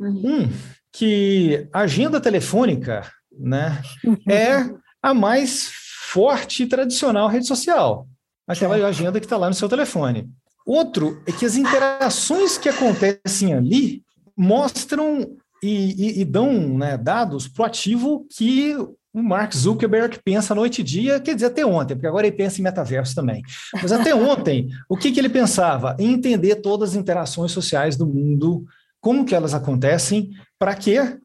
Uhum. 0.00 0.42
Um, 0.42 0.48
que 0.92 1.68
a 1.72 1.80
agenda 1.80 2.20
telefônica 2.20 3.08
né? 3.38 3.82
É 4.28 4.70
a 5.02 5.14
mais 5.14 5.70
forte 6.10 6.62
e 6.62 6.66
tradicional 6.66 7.28
rede 7.28 7.46
social, 7.46 8.06
aquela 8.46 8.76
agenda 8.86 9.18
que 9.18 9.26
está 9.26 9.36
lá 9.36 9.48
no 9.48 9.54
seu 9.54 9.68
telefone. 9.68 10.30
Outro 10.66 11.20
é 11.26 11.32
que 11.32 11.44
as 11.44 11.56
interações 11.56 12.56
que 12.56 12.68
acontecem 12.68 13.54
ali 13.54 14.02
mostram 14.36 15.36
e, 15.62 16.18
e, 16.18 16.20
e 16.20 16.24
dão 16.24 16.76
né, 16.76 16.96
dados 16.96 17.48
para 17.48 17.62
o 17.62 17.66
ativo 17.66 18.26
que 18.30 18.74
o 19.14 19.22
Mark 19.22 19.54
Zuckerberg 19.54 20.18
pensa 20.24 20.54
noite 20.54 20.80
e 20.80 20.84
dia, 20.84 21.20
quer 21.20 21.34
dizer, 21.34 21.46
até 21.46 21.66
ontem, 21.66 21.94
porque 21.94 22.06
agora 22.06 22.26
ele 22.26 22.36
pensa 22.36 22.60
em 22.60 22.64
metaverso 22.64 23.14
também. 23.14 23.42
Mas 23.74 23.92
até 23.92 24.14
ontem, 24.14 24.70
o 24.88 24.96
que, 24.96 25.12
que 25.12 25.20
ele 25.20 25.28
pensava? 25.28 25.94
Em 25.98 26.12
entender 26.12 26.56
todas 26.56 26.90
as 26.90 26.96
interações 26.96 27.52
sociais 27.52 27.94
do 27.94 28.06
mundo, 28.06 28.64
como 29.00 29.24
que 29.24 29.34
elas 29.34 29.52
acontecem, 29.52 30.30
para 30.58 30.74
quê? 30.74 31.18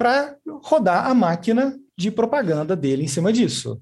para 0.00 0.34
rodar 0.62 1.08
a 1.08 1.14
máquina 1.14 1.78
de 1.94 2.10
propaganda 2.10 2.74
dele 2.74 3.04
em 3.04 3.06
cima 3.06 3.30
disso. 3.30 3.78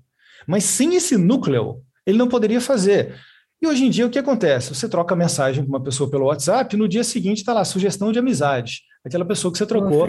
Mas 0.48 0.64
sem 0.64 0.96
esse 0.96 1.16
núcleo, 1.16 1.80
ele 2.04 2.18
não 2.18 2.26
poderia 2.26 2.60
fazer. 2.60 3.14
E 3.60 3.66
hoje 3.66 3.84
em 3.84 3.90
dia, 3.90 4.06
o 4.06 4.10
que 4.10 4.18
acontece? 4.18 4.72
Você 4.72 4.88
troca 4.88 5.16
mensagem 5.16 5.64
com 5.64 5.70
uma 5.70 5.82
pessoa 5.82 6.08
pelo 6.08 6.26
WhatsApp, 6.26 6.76
no 6.76 6.88
dia 6.88 7.02
seguinte 7.02 7.38
está 7.38 7.52
lá, 7.52 7.64
sugestão 7.64 8.12
de 8.12 8.18
amizade. 8.20 8.82
Aquela 9.04 9.24
pessoa 9.24 9.50
que 9.50 9.58
você 9.58 9.66
trocou 9.66 10.06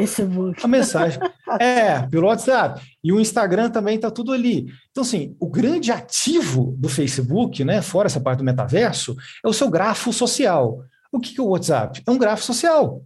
a 0.63 0.67
mensagem. 0.67 1.19
É, 1.59 2.05
pelo 2.05 2.27
WhatsApp. 2.27 2.79
E 3.03 3.11
o 3.11 3.19
Instagram 3.19 3.71
também 3.71 3.95
está 3.95 4.11
tudo 4.11 4.31
ali. 4.31 4.67
Então, 4.91 5.01
assim, 5.01 5.35
o 5.39 5.49
grande 5.49 5.91
ativo 5.91 6.75
do 6.77 6.87
Facebook, 6.87 7.63
né, 7.63 7.81
fora 7.81 8.05
essa 8.05 8.21
parte 8.21 8.37
do 8.37 8.43
metaverso, 8.43 9.15
é 9.43 9.47
o 9.47 9.53
seu 9.53 9.67
grafo 9.67 10.13
social. 10.13 10.83
O 11.11 11.19
que 11.19 11.39
é 11.39 11.41
o 11.41 11.47
WhatsApp? 11.47 12.03
É 12.05 12.11
um 12.11 12.19
grafo 12.19 12.43
social. 12.43 13.03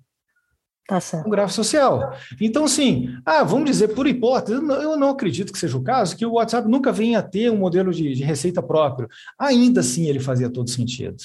Tá 0.88 1.00
certo. 1.00 1.28
Um 1.28 1.30
gráfico 1.30 1.56
social. 1.56 2.14
Então, 2.42 2.66
assim, 2.66 3.16
ah, 3.26 3.44
vamos 3.44 3.70
dizer, 3.70 3.90
por 3.90 4.06
hipótese, 4.06 4.58
eu 4.58 4.98
não 4.98 5.10
acredito 5.10 5.54
que 5.54 5.60
seja 5.60 5.78
o 5.78 5.84
caso, 5.84 6.16
que 6.16 6.26
o 6.26 6.34
WhatsApp 6.34 6.68
nunca 6.68 6.92
venha 6.92 7.20
a 7.20 7.24
ter 7.24 7.50
um 7.50 7.58
modelo 7.58 7.94
de, 7.94 8.14
de 8.14 8.24
receita 8.24 8.62
próprio. 8.62 9.08
Ainda 9.40 9.80
assim, 9.80 10.08
ele 10.08 10.20
fazia 10.20 10.50
todo 10.50 10.70
sentido. 10.70 11.24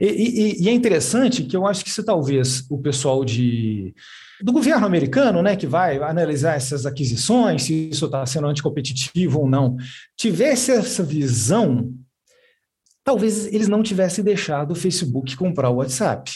E, 0.00 0.06
e, 0.06 0.64
e, 0.64 0.68
é 0.68 0.72
interessante 0.72 1.42
que 1.42 1.56
eu 1.56 1.66
acho 1.66 1.84
que 1.84 1.90
se 1.90 2.02
talvez 2.02 2.64
o 2.70 2.78
pessoal 2.78 3.24
de, 3.24 3.94
do 4.40 4.52
governo 4.52 4.86
americano, 4.86 5.42
né, 5.42 5.56
que 5.56 5.66
vai 5.66 5.98
analisar 5.98 6.54
essas 6.54 6.86
aquisições, 6.86 7.64
se 7.64 7.90
isso 7.90 8.06
está 8.06 8.24
sendo 8.24 8.46
anticompetitivo 8.46 9.40
ou 9.40 9.48
não, 9.48 9.76
tivesse 10.16 10.70
essa 10.70 11.02
visão, 11.02 11.92
talvez 13.04 13.46
eles 13.52 13.68
não 13.68 13.82
tivessem 13.82 14.24
deixado 14.24 14.72
o 14.72 14.76
Facebook 14.76 15.36
comprar 15.36 15.70
o 15.70 15.76
WhatsApp. 15.76 16.30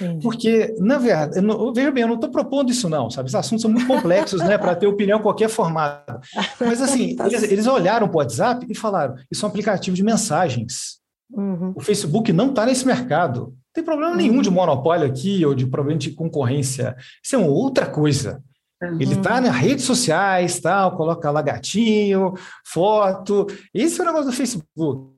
Entendi. 0.00 0.22
Porque, 0.22 0.74
na 0.78 0.98
verdade, 0.98 1.40
não, 1.40 1.72
veja 1.72 1.90
bem, 1.90 2.02
eu 2.02 2.08
não 2.08 2.14
estou 2.14 2.30
propondo 2.30 2.70
isso, 2.70 2.88
não, 2.88 3.10
sabe? 3.10 3.28
Esses 3.28 3.34
assuntos 3.34 3.62
são 3.62 3.70
muito 3.70 3.86
complexos, 3.86 4.40
né, 4.40 4.56
para 4.56 4.74
ter 4.74 4.86
opinião 4.86 5.20
qualquer 5.20 5.48
formato. 5.48 6.18
Mas, 6.60 6.80
assim, 6.80 7.14
tá 7.16 7.26
eles, 7.26 7.42
eles 7.42 7.66
olharam 7.66 8.08
para 8.08 8.16
o 8.16 8.18
WhatsApp 8.18 8.66
e 8.68 8.74
falaram: 8.74 9.16
isso 9.30 9.44
é 9.44 9.46
um 9.46 9.50
aplicativo 9.50 9.96
de 9.96 10.02
mensagens. 10.02 10.98
Uhum. 11.30 11.72
O 11.76 11.80
Facebook 11.80 12.32
não 12.32 12.50
está 12.50 12.64
nesse 12.64 12.86
mercado. 12.86 13.40
Não 13.40 13.72
tem 13.74 13.84
problema 13.84 14.12
uhum. 14.12 14.16
nenhum 14.16 14.42
de 14.42 14.50
monopólio 14.50 15.06
aqui 15.06 15.44
ou 15.44 15.54
de 15.54 15.66
problema 15.66 15.98
de 15.98 16.12
concorrência. 16.12 16.96
Isso 17.22 17.36
é 17.36 17.38
uma 17.38 17.48
outra 17.48 17.86
coisa. 17.86 18.42
Uhum. 18.82 19.00
Ele 19.00 19.14
está 19.14 19.40
nas 19.40 19.54
redes 19.54 19.84
sociais, 19.84 20.60
tal, 20.60 20.96
coloca 20.96 21.30
lá 21.30 21.42
gatinho, 21.42 22.34
foto. 22.64 23.46
Esse 23.74 24.00
é 24.00 24.02
o 24.02 24.06
negócio 24.06 24.30
do 24.30 24.36
Facebook. 24.36 25.12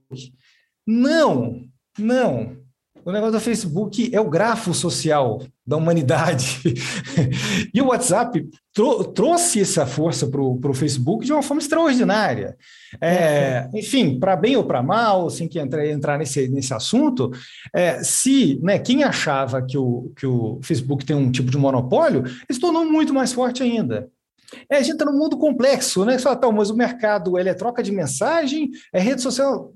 Não, 0.86 1.64
não. 1.98 2.56
O 3.04 3.12
negócio 3.12 3.32
do 3.32 3.40
Facebook 3.40 4.14
é 4.14 4.20
o 4.20 4.28
grafo 4.28 4.74
social 4.74 5.42
da 5.66 5.76
humanidade. 5.76 6.60
e 7.72 7.80
o 7.80 7.86
WhatsApp 7.86 8.46
trou 8.74 9.04
trouxe 9.04 9.60
essa 9.60 9.86
força 9.86 10.26
para 10.26 10.40
o 10.40 10.74
Facebook 10.74 11.24
de 11.24 11.32
uma 11.32 11.42
forma 11.42 11.62
extraordinária. 11.62 12.56
É, 13.00 13.68
enfim, 13.74 14.18
para 14.18 14.36
bem 14.36 14.56
ou 14.56 14.64
para 14.64 14.82
mal, 14.82 15.30
sem 15.30 15.48
que 15.48 15.58
entrar, 15.58 15.86
entrar 15.86 16.18
nesse, 16.18 16.48
nesse 16.48 16.74
assunto, 16.74 17.30
é, 17.74 18.02
se 18.02 18.58
né, 18.62 18.78
quem 18.78 19.02
achava 19.02 19.62
que 19.62 19.78
o, 19.78 20.12
que 20.16 20.26
o 20.26 20.60
Facebook 20.62 21.04
tem 21.04 21.16
um 21.16 21.30
tipo 21.30 21.50
de 21.50 21.58
monopólio, 21.58 22.24
ele 22.24 22.36
se 22.50 22.60
tornou 22.60 22.84
muito 22.84 23.14
mais 23.14 23.32
forte 23.32 23.62
ainda. 23.62 24.08
É, 24.68 24.76
a 24.76 24.82
gente 24.82 24.92
está 24.92 25.04
num 25.04 25.16
mundo 25.16 25.38
complexo, 25.38 26.04
né? 26.04 26.18
Só, 26.18 26.34
tá, 26.34 26.50
mas 26.50 26.70
o 26.70 26.76
mercado 26.76 27.38
ele 27.38 27.48
é 27.48 27.54
troca 27.54 27.82
de 27.82 27.92
mensagem, 27.92 28.70
é 28.92 29.00
rede 29.00 29.22
social 29.22 29.72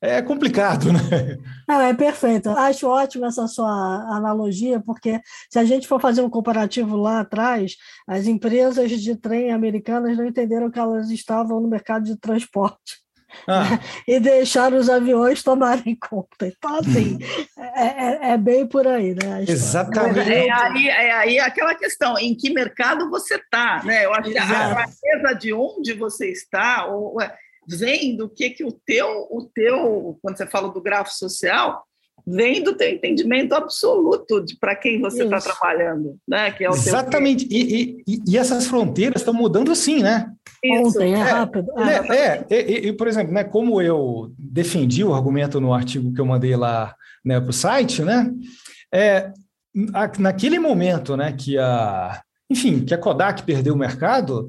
é 0.00 0.22
complicado, 0.22 0.92
né? 0.92 1.36
Não, 1.68 1.80
é 1.80 1.94
perfeito. 1.94 2.50
Acho 2.50 2.88
ótima 2.88 3.28
essa 3.28 3.46
sua 3.46 3.70
analogia, 4.16 4.80
porque 4.80 5.20
se 5.50 5.58
a 5.58 5.64
gente 5.64 5.86
for 5.86 6.00
fazer 6.00 6.22
um 6.22 6.30
comparativo 6.30 6.96
lá 6.96 7.20
atrás, 7.20 7.76
as 8.06 8.26
empresas 8.26 8.90
de 8.90 9.16
trem 9.16 9.52
americanas 9.52 10.16
não 10.16 10.26
entenderam 10.26 10.70
que 10.70 10.78
elas 10.78 11.10
estavam 11.10 11.60
no 11.60 11.68
mercado 11.68 12.04
de 12.04 12.16
transporte. 12.18 13.08
Ah. 13.46 13.78
e 14.06 14.18
deixaram 14.18 14.78
os 14.78 14.88
aviões 14.88 15.42
tomarem 15.42 15.96
conta. 15.96 16.46
Então, 16.46 16.76
assim, 16.76 17.18
é, 17.76 17.82
é, 17.82 18.32
é, 18.32 18.38
bem 18.38 18.66
por 18.66 18.86
aí, 18.86 19.14
né? 19.14 19.44
Exatamente. 19.46 20.32
É 20.32 20.50
aí, 20.50 20.88
é 20.88 21.12
aí 21.12 21.38
aquela 21.38 21.74
questão, 21.74 22.18
em 22.18 22.34
que 22.34 22.50
mercado 22.50 23.08
você 23.10 23.36
está, 23.36 23.82
né? 23.84 24.04
Eu 24.04 24.14
acho 24.14 24.30
Exato. 24.30 24.48
que 24.48 24.54
a 24.54 24.74
clareza 24.74 25.38
de 25.38 25.52
onde 25.52 25.92
você 25.92 26.30
está, 26.30 26.86
ou, 26.86 27.18
vem 27.68 28.16
do 28.16 28.28
que, 28.28 28.50
que 28.50 28.64
o 28.64 28.72
teu, 28.72 29.28
o 29.30 29.48
teu, 29.54 30.18
quando 30.22 30.36
você 30.36 30.46
fala 30.46 30.68
do 30.68 30.80
grafo 30.80 31.12
social, 31.12 31.84
vem 32.26 32.62
do 32.62 32.74
teu 32.74 32.90
entendimento 32.90 33.54
absoluto 33.54 34.44
de 34.44 34.56
para 34.56 34.74
quem 34.74 35.00
você 35.00 35.24
está 35.24 35.38
trabalhando, 35.38 36.16
né? 36.26 36.50
Que 36.50 36.64
é 36.64 36.70
o 36.70 36.72
Exatamente. 36.72 37.46
E, 37.50 38.02
e, 38.06 38.22
e, 38.26 38.38
essas 38.38 38.66
fronteiras 38.66 39.20
estão 39.20 39.34
mudando 39.34 39.74
sim, 39.74 40.02
né? 40.02 40.30
Isso. 40.62 40.98
Ontem, 40.98 41.14
é, 41.14 41.18
é 41.18 41.22
rápido. 41.22 41.72
É, 41.78 42.16
é, 42.16 42.46
é 42.50 42.70
e, 42.88 42.92
por 42.92 43.06
exemplo, 43.06 43.32
né, 43.32 43.44
como 43.44 43.80
eu 43.80 44.32
defendi 44.38 45.04
o 45.04 45.14
argumento 45.14 45.60
no 45.60 45.72
artigo 45.72 46.12
que 46.12 46.20
eu 46.20 46.26
mandei 46.26 46.56
lá 46.56 46.94
né, 47.24 47.40
para 47.40 47.50
o 47.50 47.52
site, 47.52 48.02
né? 48.02 48.30
É, 48.92 49.30
naquele 50.18 50.58
momento, 50.58 51.16
né, 51.16 51.32
que 51.32 51.58
a, 51.58 52.20
enfim, 52.50 52.84
que 52.84 52.94
a 52.94 52.98
Kodak 52.98 53.42
perdeu 53.42 53.74
o 53.74 53.78
mercado, 53.78 54.48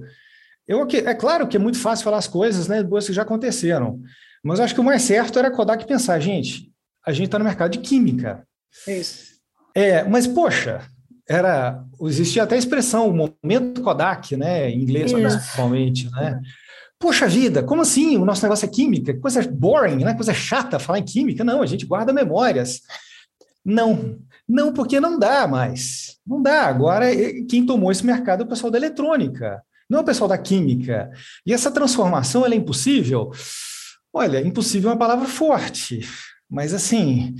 eu, 0.69 0.87
é 0.91 1.15
claro 1.15 1.47
que 1.47 1.57
é 1.57 1.59
muito 1.59 1.79
fácil 1.79 2.03
falar 2.03 2.19
as 2.19 2.27
coisas, 2.27 2.67
né, 2.67 2.83
boas 2.83 3.07
que 3.07 3.13
já 3.13 3.23
aconteceram, 3.23 3.99
mas 4.43 4.59
eu 4.59 4.65
acho 4.65 4.75
que 4.75 4.79
o 4.79 4.83
mais 4.83 5.01
certo 5.01 5.39
era 5.39 5.47
a 5.47 5.51
Kodak 5.51 5.83
pensar, 5.87 6.19
gente, 6.19 6.71
a 7.03 7.11
gente 7.11 7.25
está 7.25 7.39
no 7.39 7.45
mercado 7.45 7.71
de 7.71 7.79
química. 7.79 8.47
Isso. 8.87 9.39
É, 9.73 10.03
mas, 10.03 10.27
poxa, 10.27 10.81
era 11.27 11.83
existia 12.01 12.43
até 12.43 12.53
a 12.53 12.59
expressão 12.59 13.09
o 13.09 13.33
momento 13.43 13.81
Kodak, 13.81 14.37
né, 14.37 14.69
em 14.69 14.83
inglês 14.83 15.11
principalmente, 15.11 16.07
né? 16.11 16.39
Poxa 16.99 17.27
vida, 17.27 17.63
como 17.63 17.81
assim? 17.81 18.17
O 18.17 18.25
nosso 18.25 18.43
negócio 18.43 18.65
é 18.65 18.69
química? 18.69 19.17
Coisa 19.19 19.41
boring, 19.41 20.03
né? 20.03 20.13
Coisa 20.13 20.33
chata 20.33 20.77
falar 20.77 20.99
em 20.99 21.05
química. 21.05 21.45
Não, 21.45 21.61
a 21.61 21.65
gente 21.65 21.85
guarda 21.85 22.11
memórias. 22.11 22.81
Não, 23.65 24.19
não, 24.47 24.73
porque 24.73 24.99
não 24.99 25.17
dá 25.17 25.47
mais. 25.47 26.17
Não 26.27 26.41
dá. 26.41 26.65
Agora, 26.65 27.05
quem 27.49 27.65
tomou 27.65 27.89
esse 27.89 28.05
mercado 28.05 28.43
é 28.43 28.45
o 28.45 28.49
pessoal 28.49 28.69
da 28.69 28.77
eletrônica 28.77 29.63
não 29.89 29.99
é 29.99 30.01
o 30.01 30.05
pessoal 30.05 30.27
da 30.27 30.37
química. 30.37 31.09
E 31.45 31.53
essa 31.53 31.71
transformação 31.71 32.45
é 32.45 32.55
impossível? 32.55 33.31
Olha, 34.13 34.39
impossível 34.39 34.89
é 34.89 34.93
uma 34.93 34.99
palavra 34.99 35.27
forte. 35.27 36.01
Mas 36.49 36.73
assim, 36.73 37.35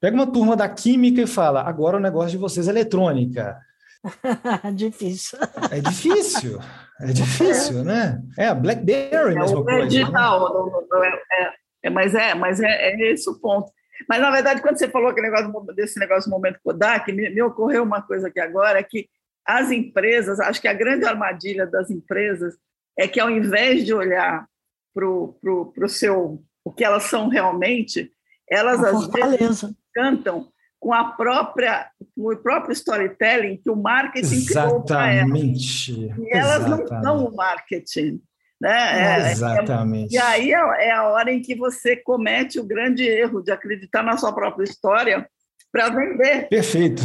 pega 0.00 0.14
uma 0.14 0.30
turma 0.30 0.56
da 0.56 0.68
química 0.68 1.22
e 1.22 1.26
fala: 1.26 1.62
agora 1.62 1.96
o 1.96 2.00
negócio 2.00 2.30
de 2.30 2.36
vocês 2.38 2.68
é 2.68 2.70
eletrônica. 2.70 3.58
difícil. 4.74 5.38
É 5.70 5.80
difícil. 5.80 6.58
É 7.00 7.12
difícil, 7.12 7.84
né? 7.84 8.20
É, 8.38 8.48
a 8.48 8.54
BlackBerry, 8.54 9.34
é, 9.34 9.38
mesma 9.38 9.60
é 9.60 9.62
coisa. 9.62 9.86
Digital, 9.86 10.72
né? 11.00 11.18
é, 11.32 11.52
é, 11.84 11.90
mas 11.90 12.14
é, 12.14 12.34
mas 12.34 12.60
é, 12.60 12.66
é 12.66 13.12
esse 13.12 13.28
o 13.28 13.38
ponto. 13.40 13.70
Mas, 14.08 14.20
na 14.20 14.30
verdade, 14.30 14.62
quando 14.62 14.78
você 14.78 14.88
falou 14.88 15.12
negócio, 15.12 15.50
desse 15.74 15.98
negócio 15.98 16.28
do 16.28 16.34
momento 16.34 16.58
Kodak, 16.64 17.12
me, 17.12 17.30
me 17.30 17.42
ocorreu 17.42 17.82
uma 17.84 18.02
coisa 18.02 18.28
aqui 18.28 18.40
agora, 18.40 18.82
que 18.82 19.08
as 19.46 19.70
empresas, 19.70 20.38
acho 20.40 20.60
que 20.60 20.68
a 20.68 20.74
grande 20.74 21.04
armadilha 21.04 21.66
das 21.66 21.90
empresas 21.90 22.54
é 22.98 23.08
que 23.08 23.20
ao 23.20 23.30
invés 23.30 23.84
de 23.84 23.92
olhar 23.92 24.46
para 24.94 25.06
o 25.06 25.88
seu 25.88 26.42
o 26.64 26.72
que 26.72 26.84
elas 26.84 27.04
são 27.04 27.28
realmente, 27.28 28.12
elas 28.48 28.82
às 28.84 29.06
vezes 29.08 29.74
cantam 29.92 30.48
com 30.78 30.92
a 30.92 31.04
própria 31.12 31.90
com 32.14 32.32
o 32.32 32.36
próprio 32.36 32.72
storytelling 32.72 33.56
que 33.56 33.70
o 33.70 33.76
marketing 33.76 34.34
Exatamente. 34.34 34.48
criou 34.52 34.82
para 34.82 35.12
elas. 35.12 35.38
E 35.38 36.36
elas 36.36 36.66
Exatamente. 36.66 36.90
não 36.90 37.02
são 37.02 37.24
o 37.26 37.36
marketing. 37.36 38.22
Né? 38.60 39.26
É, 39.26 39.32
Exatamente. 39.32 40.16
É, 40.16 40.18
e 40.18 40.22
aí 40.22 40.52
é, 40.52 40.86
é 40.86 40.92
a 40.92 41.08
hora 41.08 41.32
em 41.32 41.42
que 41.42 41.54
você 41.54 41.96
comete 41.96 42.60
o 42.60 42.64
grande 42.64 43.04
erro 43.04 43.42
de 43.42 43.50
acreditar 43.50 44.04
na 44.04 44.16
sua 44.16 44.32
própria 44.32 44.64
história 44.64 45.28
para 45.72 45.88
vender. 45.88 46.48
Perfeito. 46.48 47.02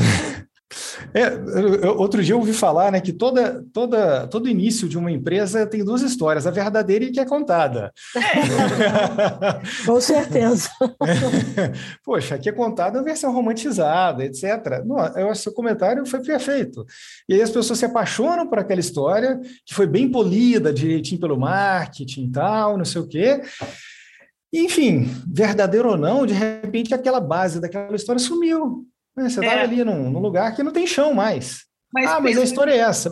É, 1.14 1.88
outro 1.90 2.24
dia 2.24 2.34
eu 2.34 2.40
ouvi 2.40 2.54
falar 2.54 2.92
né, 2.92 3.00
que 3.02 3.14
toda, 3.14 3.64
toda, 3.74 4.28
todo 4.28 4.50
início 4.50 4.88
de 4.88 4.98
uma 4.98 5.12
empresa 5.12 5.66
tem 5.66 5.84
duas 5.84 6.02
histórias, 6.02 6.48
a 6.48 6.52
verdadeira 6.52 7.06
e 7.06 7.10
a 7.10 7.12
que 7.12 7.20
é 7.20 7.26
contada. 7.26 7.92
É. 8.16 8.26
Com 9.86 10.00
certeza. 10.02 10.70
Poxa, 12.04 12.36
aqui 12.36 12.50
é 12.50 12.52
contada 12.52 13.00
a 13.00 13.04
versão 13.04 13.34
romantizada, 13.34 14.24
etc. 14.24 14.84
Não, 14.86 14.98
eu 15.16 15.30
acho 15.30 15.40
que 15.40 15.44
seu 15.44 15.54
comentário 15.54 16.06
foi 16.06 16.22
perfeito. 16.22 16.86
E 17.28 17.34
aí 17.34 17.42
as 17.42 17.50
pessoas 17.50 17.80
se 17.80 17.86
apaixonam 17.86 18.48
por 18.48 18.60
aquela 18.60 18.80
história, 18.80 19.40
que 19.66 19.74
foi 19.74 19.88
bem 19.88 20.10
polida, 20.10 20.74
direitinho 20.74 21.20
pelo 21.20 21.40
marketing 21.40 22.26
e 22.26 22.32
tal, 22.32 22.78
não 22.78 22.86
sei 22.86 23.02
o 23.02 23.08
quê. 23.08 23.42
Enfim, 24.54 25.10
verdadeiro 25.28 25.90
ou 25.90 25.98
não, 25.98 26.26
de 26.26 26.34
repente 26.34 26.94
aquela 26.94 27.20
base 27.20 27.60
daquela 27.60 27.96
história 27.96 28.20
sumiu. 28.20 28.88
É, 29.18 29.24
você 29.24 29.40
está 29.40 29.54
é. 29.54 29.62
ali 29.62 29.84
num, 29.84 30.10
num, 30.10 30.20
lugar 30.20 30.56
que 30.56 30.64
não 30.64 30.72
tem 30.72 30.86
chão 30.86 31.14
mais. 31.14 31.66
Mas 31.94 32.10
ah, 32.10 32.20
mas 32.20 32.38
a 32.38 32.44
história 32.44 32.72
é 32.72 32.78
essa. 32.78 33.10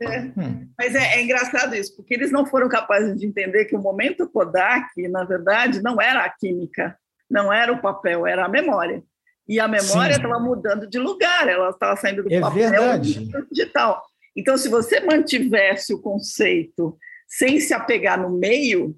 É. 0.00 0.20
Hum. 0.20 0.68
Mas 0.78 0.94
é, 0.94 1.16
é, 1.16 1.22
engraçado 1.22 1.74
isso, 1.74 1.96
porque 1.96 2.14
eles 2.14 2.30
não 2.30 2.46
foram 2.46 2.68
capazes 2.68 3.18
de 3.18 3.26
entender 3.26 3.64
que 3.64 3.76
o 3.76 3.80
momento 3.80 4.28
Kodak, 4.28 4.86
na 5.08 5.24
verdade, 5.24 5.82
não 5.82 6.00
era 6.00 6.24
a 6.24 6.28
química, 6.28 6.96
não 7.30 7.52
era 7.52 7.72
o 7.72 7.80
papel, 7.80 8.26
era 8.26 8.44
a 8.44 8.48
memória. 8.48 9.02
E 9.46 9.60
a 9.60 9.68
memória 9.68 10.14
estava 10.14 10.38
mudando 10.38 10.86
de 10.86 10.98
lugar, 10.98 11.46
ela 11.48 11.70
estava 11.70 11.96
saindo 11.96 12.22
do 12.22 12.32
é 12.32 12.40
papel 12.40 12.70
verdade. 12.70 13.30
digital. 13.50 14.02
Então, 14.36 14.56
se 14.56 14.68
você 14.68 15.00
mantivesse 15.00 15.92
o 15.92 16.00
conceito 16.00 16.96
sem 17.28 17.60
se 17.60 17.74
apegar 17.74 18.20
no 18.20 18.30
meio, 18.30 18.96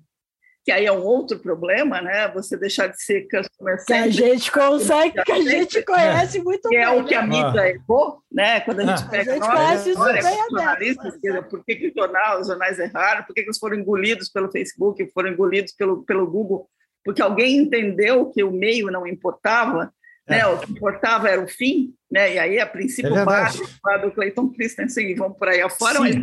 que 0.67 0.73
aí 0.73 0.85
é 0.85 0.91
um 0.91 1.05
outro 1.05 1.39
problema, 1.39 2.03
né? 2.03 2.27
Você 2.33 2.57
deixar 2.57 2.89
de 2.89 3.01
ser 3.01 3.29
customer 3.29 3.85
Que 3.87 3.93
a 3.93 4.11
gente 4.11 4.51
consegue, 4.51 5.23
que 5.23 5.31
a 5.31 5.41
gente 5.41 5.81
conhece 5.85 6.43
muito 6.43 6.69
que 6.69 6.75
bem. 6.75 6.85
é 6.85 6.91
o 6.91 7.05
que 7.05 7.15
a 7.15 7.23
né? 7.25 7.29
mídia 7.29 7.63
ah. 7.63 7.69
errou, 7.69 8.19
né? 8.33 8.61
Quando 8.63 8.81
a 8.81 8.87
gente 8.87 9.05
ah. 9.05 9.09
pega 9.09 9.31
a 9.31 9.35
gente 9.35 9.47
conhece 9.47 9.91
isso 9.91 10.03
bem 10.03 10.23
jornalistas, 10.51 11.15
por 11.49 11.65
que, 11.65 11.77
que 11.77 11.87
o 11.87 11.93
jornal, 11.97 12.41
os 12.41 12.49
jornais 12.49 12.81
erraram, 12.81 13.23
por 13.23 13.33
que, 13.33 13.43
que 13.43 13.47
eles 13.47 13.59
foram 13.61 13.77
engolidos 13.77 14.29
pelo 14.29 14.51
Facebook, 14.51 15.09
foram 15.15 15.31
engolidos 15.31 15.73
pelo, 15.73 16.03
pelo 16.03 16.29
Google, 16.29 16.69
porque 17.05 17.23
alguém 17.23 17.59
entendeu 17.59 18.27
que 18.33 18.43
o 18.43 18.51
meio 18.51 18.91
não 18.91 19.07
importava, 19.07 19.93
né? 20.29 20.41
É. 20.41 20.47
O 20.49 20.59
que 20.59 20.73
importava 20.73 21.29
era 21.29 21.41
o 21.41 21.47
fim, 21.47 21.95
né? 22.11 22.35
E 22.35 22.39
aí 22.41 22.59
a 22.59 22.67
princípio 22.67 23.17
é 23.17 23.25
básico 23.25 23.69
do 24.03 24.11
Clayton 24.11 24.49
Christensen 24.49 25.13
e 25.13 25.15
vão 25.15 25.33
por 25.33 25.47
aí 25.47 25.63
afora, 25.63 26.01
mas 26.01 26.17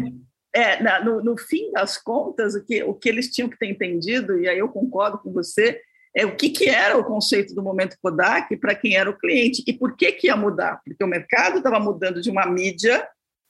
é, 0.54 0.82
na, 0.82 1.04
no, 1.04 1.22
no, 1.24 1.38
fim 1.38 1.72
das 1.72 1.98
contas, 1.98 2.54
o 2.54 2.64
que, 2.64 2.84
o 2.84 2.94
que 2.94 3.10
eles 3.10 3.30
tinham 3.30 3.50
que 3.50 3.58
ter 3.58 3.68
entendido, 3.68 4.40
e 4.40 4.48
aí 4.48 4.60
eu 4.60 4.70
concordo 4.70 5.18
com 5.18 5.32
você, 5.34 5.82
é 6.16 6.26
o 6.26 6.36
que, 6.36 6.50
que 6.50 6.70
era 6.70 6.96
o 6.96 7.04
conceito 7.04 7.56
do 7.56 7.64
momento 7.64 7.98
Kodak 8.00 8.56
para 8.58 8.76
quem 8.76 8.96
era 8.96 9.10
o 9.10 9.18
cliente 9.18 9.64
e 9.66 9.74
por 9.74 9.96
que, 9.96 10.12
que 10.12 10.28
ia 10.28 10.36
mudar? 10.36 10.80
Porque 10.86 11.04
o 11.04 11.08
mercado 11.08 11.58
estava 11.58 11.80
mudando 11.80 12.22
de 12.22 12.30
uma 12.30 12.46
mídia 12.46 13.08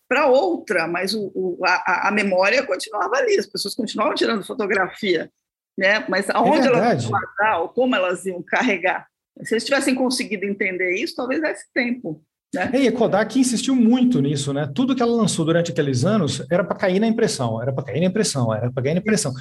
para 0.07 0.27
outra, 0.27 0.87
mas 0.87 1.13
o, 1.13 1.29
o, 1.35 1.59
a, 1.65 2.07
a, 2.07 2.11
memória 2.11 2.65
continuava 2.65 3.17
ali, 3.17 3.37
as 3.37 3.47
pessoas 3.47 3.75
continuavam 3.75 4.15
tirando 4.15 4.45
fotografia, 4.45 5.29
né? 5.77 6.05
Mas 6.07 6.29
aonde 6.29 6.67
é 6.67 6.71
elas 6.71 7.03
iam 7.03 7.11
guardar 7.11 7.61
ou 7.61 7.69
como 7.69 7.95
elas 7.95 8.25
iam 8.25 8.41
carregar? 8.41 9.07
Se 9.41 9.55
eles 9.55 9.65
tivessem 9.65 9.95
conseguido 9.95 10.45
entender 10.45 10.95
isso, 10.95 11.15
talvez 11.15 11.41
desse 11.41 11.65
tempo. 11.73 12.23
Né? 12.53 12.71
E 12.73 12.87
a 12.87 12.91
Kodak 12.91 13.39
insistiu 13.39 13.75
muito 13.75 14.21
nisso, 14.21 14.53
né? 14.53 14.69
Tudo 14.73 14.95
que 14.95 15.01
ela 15.01 15.15
lançou 15.15 15.43
durante 15.43 15.71
aqueles 15.71 16.05
anos 16.05 16.45
era 16.51 16.63
para 16.63 16.77
cair 16.77 16.99
na 16.99 17.07
impressão, 17.07 17.61
era 17.61 17.73
para 17.73 17.83
cair 17.83 17.99
na 17.99 18.05
impressão, 18.05 18.53
era 18.53 18.71
para 18.71 18.83
cair 18.83 18.93
na 18.93 18.99
impressão. 18.99 19.33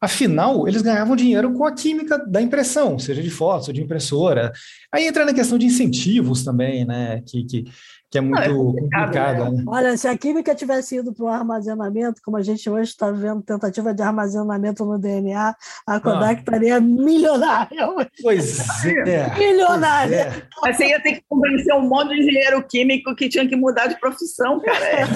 Afinal, 0.00 0.66
eles 0.66 0.82
ganhavam 0.82 1.14
dinheiro 1.14 1.52
com 1.52 1.64
a 1.64 1.72
química 1.72 2.18
da 2.18 2.42
impressão, 2.42 2.98
seja 2.98 3.22
de 3.22 3.30
fotos 3.30 3.72
de 3.72 3.80
impressora. 3.80 4.52
Aí 4.92 5.06
entra 5.06 5.24
na 5.24 5.32
questão 5.32 5.56
de 5.56 5.66
incentivos 5.66 6.44
também, 6.44 6.84
né? 6.84 7.22
Que, 7.26 7.44
que, 7.44 7.64
que 8.12 8.18
é 8.18 8.20
muito 8.20 8.36
Não, 8.36 8.42
é 8.42 8.48
complicada. 8.48 9.44
Né? 9.44 9.50
Né? 9.56 9.64
Olha, 9.66 9.96
se 9.96 10.06
a 10.06 10.16
química 10.18 10.54
tivesse 10.54 10.96
ido 10.96 11.14
para 11.14 11.24
o 11.24 11.28
armazenamento, 11.28 12.20
como 12.22 12.36
a 12.36 12.42
gente 12.42 12.68
hoje 12.68 12.90
está 12.90 13.10
vendo 13.10 13.40
tentativa 13.40 13.94
de 13.94 14.02
armazenamento 14.02 14.84
no 14.84 14.98
DNA, 14.98 15.56
a 15.86 15.98
Kodak 15.98 16.34
ah. 16.34 16.38
estaria 16.38 16.78
milionária. 16.78 17.88
Pois 18.20 18.84
é. 18.84 19.34
Milionária. 19.38 20.26
Pois 20.26 20.36
é. 20.36 20.48
Mas 20.62 20.76
você 20.76 20.86
ia 20.88 21.02
ter 21.02 21.12
que 21.14 21.24
convencer 21.26 21.74
um 21.74 21.88
monte 21.88 22.10
de 22.10 22.20
engenheiro 22.20 22.62
químico 22.62 23.16
que 23.16 23.30
tinha 23.30 23.48
que 23.48 23.56
mudar 23.56 23.86
de 23.86 23.98
profissão, 23.98 24.60
cara. 24.60 24.84
É 24.84 25.06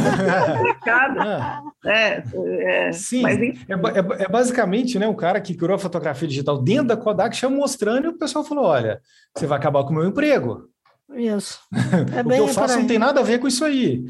complicado. 0.56 1.16
Ah. 1.36 1.60
É, 1.84 2.22
é, 2.88 2.92
Sim, 2.92 3.22
mas, 3.22 3.38
é, 3.38 3.44
é, 3.44 4.24
é, 4.24 4.28
basicamente 4.28 4.98
né, 4.98 5.06
o 5.06 5.14
cara 5.14 5.40
que 5.40 5.54
criou 5.54 5.74
a 5.74 5.78
fotografia 5.78 6.26
digital 6.26 6.62
dentro 6.62 6.86
da 6.86 6.96
Kodak, 6.96 7.36
chama 7.36 7.56
mostrando 7.56 8.06
e 8.06 8.08
o 8.08 8.18
pessoal 8.18 8.44
falou: 8.44 8.64
olha, 8.64 9.00
você 9.34 9.46
vai 9.46 9.58
acabar 9.58 9.84
com 9.84 9.90
o 9.90 9.94
meu 9.94 10.06
emprego. 10.06 10.68
Isso. 11.14 11.60
É 12.16 12.20
o 12.22 12.28
que 12.28 12.34
eu 12.34 12.48
faço 12.48 12.78
não 12.78 12.86
tem 12.86 12.98
nada 12.98 13.20
a 13.20 13.22
ver 13.22 13.38
com 13.38 13.46
isso 13.46 13.64
aí. 13.64 14.04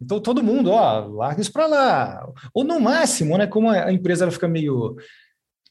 Então 0.00 0.20
todo 0.20 0.42
mundo, 0.42 0.70
ó, 0.70 1.06
larga 1.06 1.40
isso 1.40 1.52
para 1.52 1.66
lá. 1.66 2.28
Ou 2.52 2.64
no 2.64 2.80
máximo, 2.80 3.38
né, 3.38 3.46
como 3.46 3.70
a 3.70 3.92
empresa 3.92 4.24
ela 4.24 4.32
fica 4.32 4.48
meio 4.48 4.96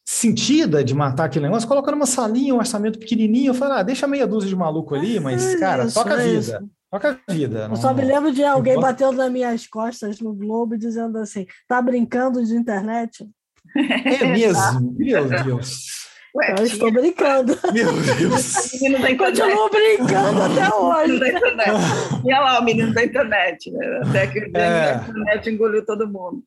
sentida 0.05 0.83
de 0.83 0.95
matar 0.95 1.25
aquele 1.25 1.45
negócio, 1.45 1.67
coloca 1.67 1.91
numa 1.91 2.07
salinha, 2.07 2.55
um 2.55 2.57
orçamento 2.57 2.97
pequenininho, 2.97 3.53
fala, 3.53 3.79
ah, 3.79 3.83
deixa 3.83 4.07
meia 4.07 4.25
dúzia 4.25 4.49
de 4.49 4.55
maluco 4.55 4.95
ali, 4.95 5.19
mas, 5.19 5.53
cara, 5.59 5.85
isso, 5.85 5.93
toca 5.93 6.15
a 6.15 6.17
vida. 6.17 6.39
Isso. 6.39 6.69
Toca 6.89 7.19
a 7.27 7.31
vida. 7.31 7.67
Eu 7.69 7.75
só 7.75 7.93
me 7.93 8.03
lembro 8.03 8.31
de 8.31 8.43
alguém 8.43 8.79
batendo 8.79 9.11
nas 9.17 9.31
minhas 9.31 9.67
costas 9.67 10.19
no 10.19 10.33
Globo 10.33 10.75
dizendo 10.75 11.19
assim, 11.19 11.45
tá 11.67 11.79
brincando 11.79 12.43
de 12.43 12.55
internet? 12.55 13.29
É 13.75 14.25
mesmo? 14.25 14.95
Meu 14.97 15.29
Deus. 15.43 16.08
Ué, 16.35 16.55
eu 16.57 16.63
estou 16.63 16.91
brincando. 16.91 17.57
Meu 17.73 17.91
Deus. 17.91 18.53
Continuo 19.17 19.69
brincando 19.69 20.41
até 20.43 20.75
hoje. 20.75 21.19
E 22.25 22.33
olha 22.33 22.39
lá 22.39 22.59
o 22.59 22.63
menino 22.63 22.93
da 22.93 23.03
internet, 23.03 23.71
né? 23.71 24.01
Até 24.03 24.27
que 24.27 24.39
o 24.39 24.57
é. 24.57 24.93
a 24.93 24.95
internet 24.97 25.49
engoliu 25.49 25.85
todo 25.85 26.07
mundo. 26.07 26.43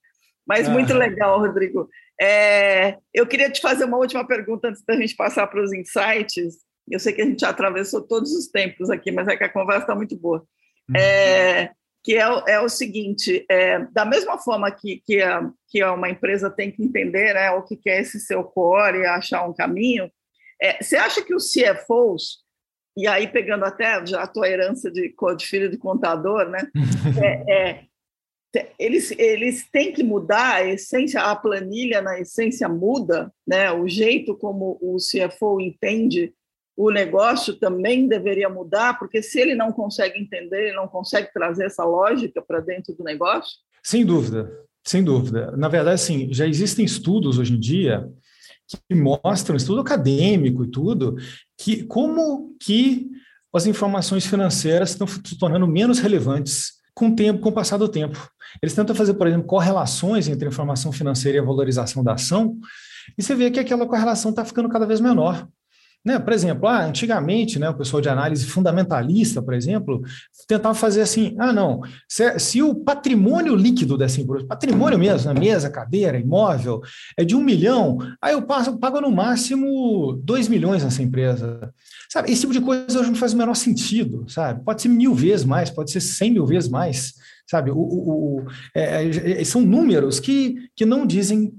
Mas 0.47 0.69
é. 0.69 0.71
muito 0.71 0.95
legal, 0.95 1.41
Rodrigo. 1.41 1.89
É, 2.21 2.99
eu 3.13 3.27
queria 3.27 3.51
te 3.51 3.61
fazer 3.61 3.85
uma 3.85 3.97
última 3.97 4.27
pergunta 4.27 4.69
antes 4.69 4.85
da 4.87 4.95
gente 4.95 5.17
passar 5.17 5.47
para 5.47 5.63
os 5.63 5.73
insights. 5.73 6.59
Eu 6.89 7.01
sei 7.01 7.13
que 7.13 7.23
a 7.23 7.25
gente 7.25 7.41
já 7.41 7.49
atravessou 7.49 8.03
todos 8.03 8.33
os 8.33 8.49
tempos 8.49 8.91
aqui, 8.91 9.11
mas 9.11 9.27
é 9.29 9.37
que 9.37 9.45
a 9.45 9.53
conversa 9.53 9.83
está 9.83 9.95
muito 9.95 10.17
boa. 10.17 10.39
Uhum. 10.89 10.97
Que 12.03 12.17
é, 12.17 12.25
é 12.49 12.61
o 12.61 12.69
seguinte: 12.69 13.45
é, 13.49 13.81
da 13.93 14.05
mesma 14.05 14.39
forma 14.39 14.71
que, 14.71 15.03
que, 15.05 15.23
a, 15.23 15.49
que 15.69 15.83
uma 15.85 16.11
empresa 16.11 16.51
tem 16.51 16.71
que 16.71 16.83
entender 16.83 17.35
né, 17.35 17.51
o 17.51 17.63
que 17.63 17.79
é 17.89 18.01
esse 18.01 18.19
seu 18.21 18.43
core 18.43 18.99
e 18.99 19.07
achar 19.07 19.49
um 19.49 19.55
caminho, 19.55 20.11
é, 20.61 20.83
você 20.83 20.97
acha 20.97 21.23
que 21.23 21.35
os 21.35 21.53
CFOs, 21.53 22.39
e 22.97 23.07
aí 23.07 23.27
pegando 23.27 23.65
até 23.65 24.05
já 24.07 24.23
a 24.23 24.27
tua 24.27 24.49
herança 24.49 24.91
de, 24.91 25.15
de 25.37 25.47
filho 25.47 25.71
de 25.71 25.77
contador, 25.77 26.49
né, 26.49 26.61
é, 27.49 27.53
é, 27.53 27.85
eles, 28.79 29.11
eles 29.13 29.69
têm 29.71 29.93
que 29.93 30.03
mudar 30.03 30.57
a 30.57 30.65
essência, 30.65 31.21
a 31.21 31.35
planilha 31.35 32.03
na 32.03 32.21
essência 32.21 32.69
muda, 32.69 33.33
né, 33.47 33.73
o 33.73 33.89
jeito 33.89 34.37
como 34.37 34.79
o 34.81 34.97
CFO 34.97 35.61
entende 35.61 36.33
o 36.77 36.91
negócio 36.91 37.55
também 37.55 38.09
deveria 38.09 38.49
mudar, 38.49 38.99
porque 38.99 39.23
se 39.23 39.41
ele 39.41 39.55
não 39.55 39.73
consegue 39.73 40.19
entender, 40.19 40.69
ele 40.69 40.77
não 40.77 40.89
consegue 40.89 41.33
trazer 41.33 41.67
essa 41.67 41.85
lógica 41.85 42.41
para 42.41 42.61
dentro 42.61 42.95
do 42.95 43.05
negócio? 43.05 43.59
Sem 43.83 44.05
dúvida, 44.05 44.51
sem 44.85 45.05
dúvida. 45.05 45.53
Na 45.57 45.69
verdade, 45.69 46.01
sim, 46.01 46.33
já 46.33 46.47
existem 46.47 46.85
estudos 46.85 47.39
hoje 47.39 47.55
em 47.55 47.61
dia 47.61 48.09
que 48.89 48.95
mostram, 48.95 49.57
estudo 49.57 49.81
acadêmico 49.81 50.65
e 50.65 50.71
tudo, 50.71 51.17
que 51.59 51.85
como 51.85 52.57
que 52.59 53.11
as 53.55 53.67
informações 53.67 54.25
financeiras 54.25 54.91
estão 54.91 55.07
se 55.07 55.39
tornando 55.39 55.67
menos 55.67 55.99
relevantes 55.99 56.81
com 56.95 57.09
o 57.09 57.17
tempo, 57.17 57.41
com 57.41 57.51
o 57.51 57.53
passar 57.53 57.77
do 57.77 57.89
tempo. 57.89 58.31
Eles 58.63 58.75
tentam 58.75 58.95
fazer, 58.95 59.15
por 59.15 59.27
exemplo, 59.27 59.47
correlações 59.47 60.29
entre 60.29 60.47
a 60.47 60.51
informação 60.51 60.91
financeira 60.91 61.37
e 61.37 61.41
a 61.41 61.45
valorização 61.45 62.03
da 62.03 62.15
ação, 62.15 62.59
e 63.17 63.23
você 63.23 63.35
vê 63.35 63.51
que 63.51 63.61
aquela 63.61 63.87
correlação 63.87 64.31
está 64.31 64.45
ficando 64.45 64.69
cada 64.69 64.87
vez 64.87 65.01
menor. 65.01 65.47
Né? 66.05 66.19
Por 66.19 66.33
exemplo, 66.33 66.69
ah, 66.69 66.85
antigamente, 66.85 67.61
né, 67.61 67.69
o 67.69 67.77
pessoal 67.77 68.01
de 68.01 68.09
análise 68.09 68.45
fundamentalista, 68.45 69.41
por 69.41 69.55
exemplo, 69.55 70.03
tentava 70.49 70.75
fazer 70.75 71.03
assim: 71.03 71.37
ah, 71.39 71.53
não, 71.53 71.81
se, 72.09 72.39
se 72.41 72.61
o 72.63 72.75
patrimônio 72.75 73.55
líquido 73.55 73.97
dessa 73.97 74.21
empresa, 74.21 74.45
patrimônio 74.45 74.99
mesmo, 74.99 75.33
né, 75.33 75.39
mesa, 75.39 75.71
cadeira, 75.71 76.19
imóvel, 76.19 76.81
é 77.17 77.25
de 77.25 77.37
um 77.37 77.43
milhão, 77.43 77.99
aí 78.21 78.33
eu 78.33 78.43
passo, 78.43 78.77
pago 78.79 79.01
no 79.01 79.13
máximo 79.13 80.21
dois 80.25 80.49
milhões 80.49 80.83
nessa 80.83 81.03
empresa. 81.03 81.73
Sabe, 82.11 82.33
esse 82.33 82.41
tipo 82.43 82.53
de 82.53 82.61
coisa 82.61 82.99
hoje 82.99 83.09
não 83.09 83.17
faz 83.17 83.33
o 83.33 83.39
menor 83.39 83.55
sentido, 83.55 84.27
sabe? 84.29 84.65
Pode 84.65 84.83
ser 84.83 84.89
mil 84.89 85.15
vezes 85.15 85.47
mais, 85.47 85.71
pode 85.71 85.93
ser 85.93 86.01
cem 86.01 86.33
mil 86.33 86.45
vezes 86.45 86.69
mais, 86.69 87.15
sabe? 87.49 87.71
O, 87.71 87.79
o, 87.79 88.37
o 88.39 88.47
é, 88.75 89.41
é, 89.41 89.45
são 89.45 89.61
números 89.61 90.19
que, 90.19 90.57
que 90.75 90.85
não 90.85 91.07
dizem 91.07 91.55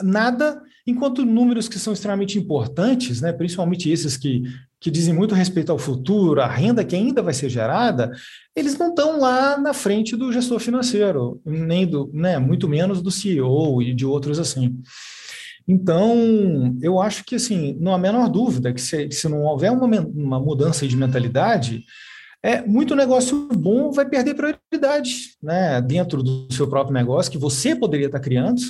nada 0.00 0.62
Enquanto 0.88 1.22
números 1.22 1.68
que 1.68 1.78
são 1.78 1.92
extremamente 1.92 2.38
importantes, 2.38 3.20
né, 3.20 3.30
principalmente 3.30 3.90
esses 3.90 4.16
que, 4.16 4.42
que 4.80 4.90
dizem 4.90 5.12
muito 5.12 5.34
respeito 5.34 5.70
ao 5.70 5.78
futuro, 5.78 6.40
a 6.40 6.46
renda 6.46 6.82
que 6.82 6.96
ainda 6.96 7.20
vai 7.20 7.34
ser 7.34 7.50
gerada, 7.50 8.10
eles 8.56 8.78
não 8.78 8.88
estão 8.88 9.20
lá 9.20 9.58
na 9.58 9.74
frente 9.74 10.16
do 10.16 10.32
gestor 10.32 10.58
financeiro, 10.58 11.42
nem 11.44 11.86
do, 11.86 12.10
né, 12.14 12.38
muito 12.38 12.66
menos 12.66 13.02
do 13.02 13.10
CEO 13.10 13.82
e 13.82 13.92
de 13.92 14.06
outros 14.06 14.38
assim. 14.38 14.80
Então, 15.68 16.74
eu 16.80 16.98
acho 16.98 17.22
que, 17.22 17.34
assim, 17.34 17.76
não 17.78 17.92
há 17.92 17.98
menor 17.98 18.26
dúvida 18.30 18.72
que 18.72 18.80
se, 18.80 19.10
se 19.10 19.28
não 19.28 19.42
houver 19.42 19.70
uma, 19.70 19.86
uma 19.86 20.40
mudança 20.40 20.88
de 20.88 20.96
mentalidade, 20.96 21.84
é 22.42 22.62
muito 22.62 22.96
negócio 22.96 23.46
bom 23.48 23.90
vai 23.90 24.08
perder 24.08 24.32
prioridade 24.32 25.36
né, 25.42 25.82
dentro 25.82 26.22
do 26.22 26.50
seu 26.50 26.66
próprio 26.66 26.94
negócio, 26.94 27.30
que 27.30 27.36
você 27.36 27.76
poderia 27.76 28.06
estar 28.06 28.20
criando. 28.20 28.62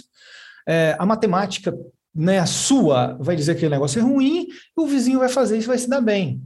É, 0.67 0.97
a 0.99 1.07
matemática 1.07 1.73
né, 2.15 2.39
a 2.39 2.47
sua 2.47 3.17
vai 3.21 3.37
dizer 3.37 3.53
que 3.53 3.59
aquele 3.59 3.75
negócio 3.75 3.99
é 3.99 4.03
ruim 4.03 4.47
e 4.49 4.81
o 4.81 4.87
vizinho 4.87 5.19
vai 5.19 5.29
fazer 5.29 5.59
isso 5.59 5.69
vai 5.69 5.79
se 5.79 5.89
dar 5.89 6.01
bem. 6.01 6.43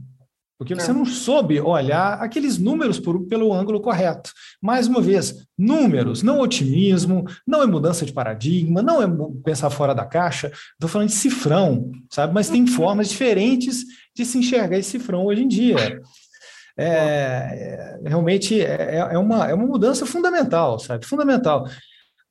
Porque 0.57 0.75
você 0.75 0.91
é. 0.91 0.93
não 0.93 1.05
soube 1.05 1.59
olhar 1.59 2.21
aqueles 2.21 2.57
números 2.57 2.99
por, 2.99 3.25
pelo 3.25 3.51
ângulo 3.51 3.81
correto. 3.81 4.31
Mais 4.61 4.87
uma 4.87 5.01
vez, 5.01 5.45
números, 5.57 6.23
não 6.23 6.39
otimismo, 6.39 7.25
não 7.45 7.61
é 7.61 7.65
mudança 7.65 8.05
de 8.05 8.13
paradigma, 8.13 8.81
não 8.81 9.01
é 9.01 9.07
pensar 9.43 9.69
fora 9.69 9.93
da 9.93 10.05
caixa. 10.05 10.51
Estou 10.73 10.89
falando 10.89 11.09
de 11.09 11.15
cifrão, 11.15 11.91
sabe? 12.09 12.33
Mas 12.33 12.49
tem 12.49 12.61
uhum. 12.61 12.67
formas 12.67 13.09
diferentes 13.09 13.83
de 14.15 14.23
se 14.23 14.37
enxergar 14.37 14.77
esse 14.77 14.91
cifrão 14.91 15.25
hoje 15.25 15.43
em 15.43 15.47
dia. 15.47 16.01
É, 16.77 17.99
é, 18.05 18.09
realmente 18.09 18.61
é, 18.61 18.97
é, 19.11 19.17
uma, 19.17 19.49
é 19.49 19.53
uma 19.53 19.67
mudança 19.67 20.05
fundamental, 20.05 20.79
sabe? 20.79 21.05
Fundamental. 21.05 21.67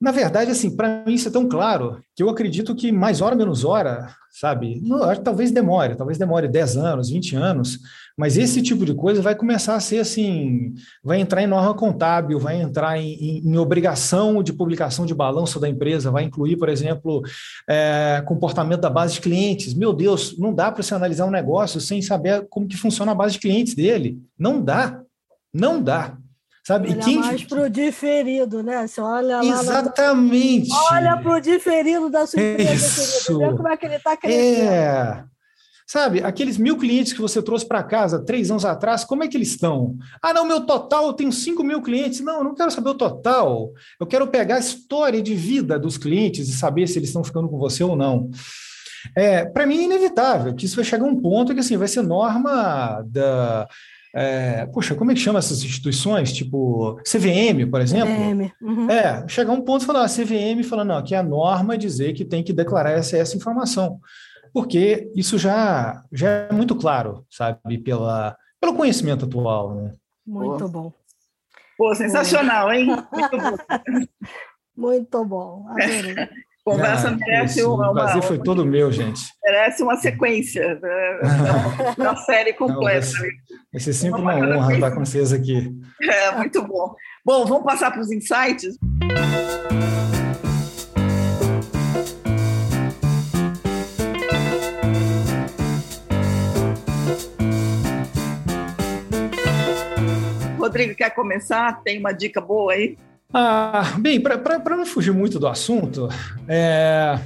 Na 0.02 0.10
verdade, 0.10 0.50
assim, 0.50 0.74
para 0.74 1.04
mim 1.06 1.14
isso 1.14 1.28
é 1.28 1.30
tão 1.30 1.48
claro 1.48 2.02
que 2.16 2.24
eu 2.24 2.28
acredito 2.28 2.74
que 2.74 2.90
mais 2.90 3.20
hora 3.20 3.36
menos 3.36 3.64
hora, 3.64 4.08
sabe? 4.32 4.80
Não, 4.82 5.14
talvez 5.22 5.52
demore, 5.52 5.94
talvez 5.94 6.18
demore 6.18 6.48
10 6.48 6.76
anos, 6.76 7.08
20 7.08 7.36
anos, 7.36 7.78
mas 8.18 8.36
esse 8.36 8.60
tipo 8.60 8.84
de 8.84 8.94
coisa 8.94 9.22
vai 9.22 9.36
começar 9.36 9.76
a 9.76 9.80
ser 9.80 10.00
assim, 10.00 10.74
vai 11.04 11.20
entrar 11.20 11.40
em 11.40 11.46
norma 11.46 11.72
contábil, 11.74 12.36
vai 12.40 12.60
entrar 12.60 12.98
em, 12.98 13.12
em, 13.12 13.48
em 13.48 13.56
obrigação 13.56 14.42
de 14.42 14.52
publicação 14.52 15.06
de 15.06 15.14
balanço 15.14 15.60
da 15.60 15.68
empresa, 15.68 16.10
vai 16.10 16.24
incluir, 16.24 16.56
por 16.56 16.68
exemplo, 16.68 17.22
é, 17.70 18.24
comportamento 18.26 18.80
da 18.80 18.90
base 18.90 19.14
de 19.14 19.20
clientes. 19.20 19.72
Meu 19.72 19.92
Deus, 19.92 20.36
não 20.36 20.52
dá 20.52 20.72
para 20.72 20.82
você 20.82 20.96
analisar 20.96 21.26
um 21.26 21.30
negócio 21.30 21.80
sem 21.80 22.02
saber 22.02 22.44
como 22.50 22.66
que 22.66 22.76
funciona 22.76 23.12
a 23.12 23.14
base 23.14 23.34
de 23.34 23.40
clientes 23.40 23.76
dele. 23.76 24.18
Não 24.36 24.60
dá, 24.60 25.00
não 25.54 25.80
dá. 25.80 26.18
Sabe? 26.64 26.90
Olha 26.90 27.00
e 27.00 27.04
quem... 27.04 27.18
mais 27.18 27.44
para 27.44 27.62
o 27.62 27.68
diferido, 27.68 28.62
né? 28.62 28.86
Você 28.86 29.00
olha 29.00 29.42
lá 29.42 29.44
Exatamente. 29.44 30.68
No... 30.68 30.76
Olha 30.92 31.16
para 31.16 31.32
o 31.32 31.40
diferido 31.40 32.08
da 32.08 32.26
sua 32.26 32.40
empresa, 32.40 33.38
Vê 33.38 33.56
como 33.56 33.68
é 33.68 33.76
que 33.76 33.86
ele 33.86 33.96
está 33.96 34.16
crescendo. 34.16 34.70
É. 34.70 35.24
Sabe, 35.84 36.22
aqueles 36.22 36.56
mil 36.56 36.78
clientes 36.78 37.12
que 37.12 37.20
você 37.20 37.42
trouxe 37.42 37.66
para 37.66 37.82
casa 37.82 38.24
três 38.24 38.50
anos 38.50 38.64
atrás, 38.64 39.04
como 39.04 39.24
é 39.24 39.28
que 39.28 39.36
eles 39.36 39.48
estão? 39.48 39.96
Ah, 40.22 40.32
não, 40.32 40.46
meu 40.46 40.64
total, 40.64 41.06
eu 41.06 41.12
tenho 41.12 41.32
cinco 41.32 41.62
mil 41.64 41.82
clientes. 41.82 42.20
Não, 42.20 42.38
eu 42.38 42.44
não 42.44 42.54
quero 42.54 42.70
saber 42.70 42.90
o 42.90 42.94
total. 42.94 43.72
Eu 44.00 44.06
quero 44.06 44.26
pegar 44.28 44.56
a 44.56 44.60
história 44.60 45.20
de 45.20 45.34
vida 45.34 45.78
dos 45.78 45.98
clientes 45.98 46.48
e 46.48 46.52
saber 46.52 46.86
se 46.86 46.98
eles 46.98 47.08
estão 47.08 47.24
ficando 47.24 47.48
com 47.48 47.58
você 47.58 47.82
ou 47.82 47.96
não. 47.96 48.30
É, 49.16 49.44
para 49.44 49.66
mim 49.66 49.80
é 49.80 49.82
inevitável 49.82 50.54
que 50.54 50.64
isso 50.64 50.76
vai 50.76 50.84
chegar 50.84 51.04
a 51.04 51.08
um 51.08 51.20
ponto 51.20 51.52
que 51.52 51.60
assim 51.60 51.76
vai 51.76 51.88
ser 51.88 52.02
norma 52.02 53.02
da 53.04 53.68
é, 54.14 54.66
poxa, 54.66 54.94
como 54.94 55.10
é 55.10 55.14
que 55.14 55.20
chama 55.20 55.38
essas 55.38 55.62
instituições? 55.62 56.32
Tipo, 56.32 56.96
CVM, 57.02 57.68
por 57.70 57.80
exemplo? 57.80 58.14
CVM. 58.14 58.52
Uhum. 58.60 58.90
É, 58.90 59.26
chegar 59.26 59.52
um 59.52 59.62
ponto 59.62 59.82
e 59.82 59.86
falar, 59.86 60.04
a 60.04 60.08
CVM 60.08 60.62
fala, 60.62 60.84
não, 60.84 60.98
aqui 60.98 61.14
é 61.14 61.18
a 61.18 61.22
norma 61.22 61.78
dizer 61.78 62.12
que 62.12 62.24
tem 62.24 62.42
que 62.42 62.52
declarar 62.52 62.92
essa, 62.92 63.16
essa 63.16 63.36
informação. 63.36 64.00
Porque 64.52 65.10
isso 65.16 65.38
já, 65.38 66.04
já 66.12 66.28
é 66.28 66.52
muito 66.52 66.76
claro, 66.76 67.24
sabe, 67.30 67.78
pela, 67.78 68.36
pelo 68.60 68.74
conhecimento 68.74 69.24
atual, 69.24 69.74
né? 69.74 69.92
Muito 70.26 70.68
bom. 70.68 70.92
Pô, 71.78 71.94
sensacional, 71.94 72.70
hein? 72.70 72.86
Muito 72.86 73.38
bom. 73.38 73.56
Muito 74.76 75.24
bom, 75.24 75.66
adorei. 75.68 76.14
Conversa 76.64 77.08
ah, 77.08 77.16
merece 77.16 77.58
isso, 77.58 77.74
uma. 77.74 77.90
O 77.90 77.92
prazer 77.92 78.16
uma, 78.16 78.22
foi 78.22 78.38
todo 78.38 78.64
meu, 78.64 78.92
gente. 78.92 79.20
Merece 79.42 79.82
uma 79.82 79.96
sequência, 79.96 80.78
né? 80.80 81.20
uma 81.98 82.16
série 82.18 82.52
completa. 82.52 82.74
Não, 82.78 82.82
vai, 82.82 83.02
ser, 83.02 83.30
vai 83.72 83.80
ser 83.80 83.92
sempre 83.92 84.20
uma, 84.20 84.34
uma 84.36 84.56
honra 84.58 84.74
estar 84.74 84.90
com 84.92 85.04
vocês 85.04 85.32
aqui. 85.32 85.74
É, 86.00 86.36
muito 86.36 86.62
bom. 86.62 86.94
Bom, 87.24 87.44
vamos 87.46 87.64
passar 87.64 87.90
para 87.90 88.00
os 88.00 88.12
insights. 88.12 88.78
Rodrigo, 100.56 100.94
quer 100.94 101.10
começar? 101.10 101.82
Tem 101.82 101.98
uma 101.98 102.12
dica 102.12 102.40
boa 102.40 102.72
aí? 102.72 102.96
Ah, 103.32 103.96
bem, 103.98 104.20
para 104.20 104.76
não 104.76 104.84
fugir 104.84 105.12
muito 105.12 105.38
do 105.38 105.46
assunto, 105.46 106.08
é, 106.46 107.18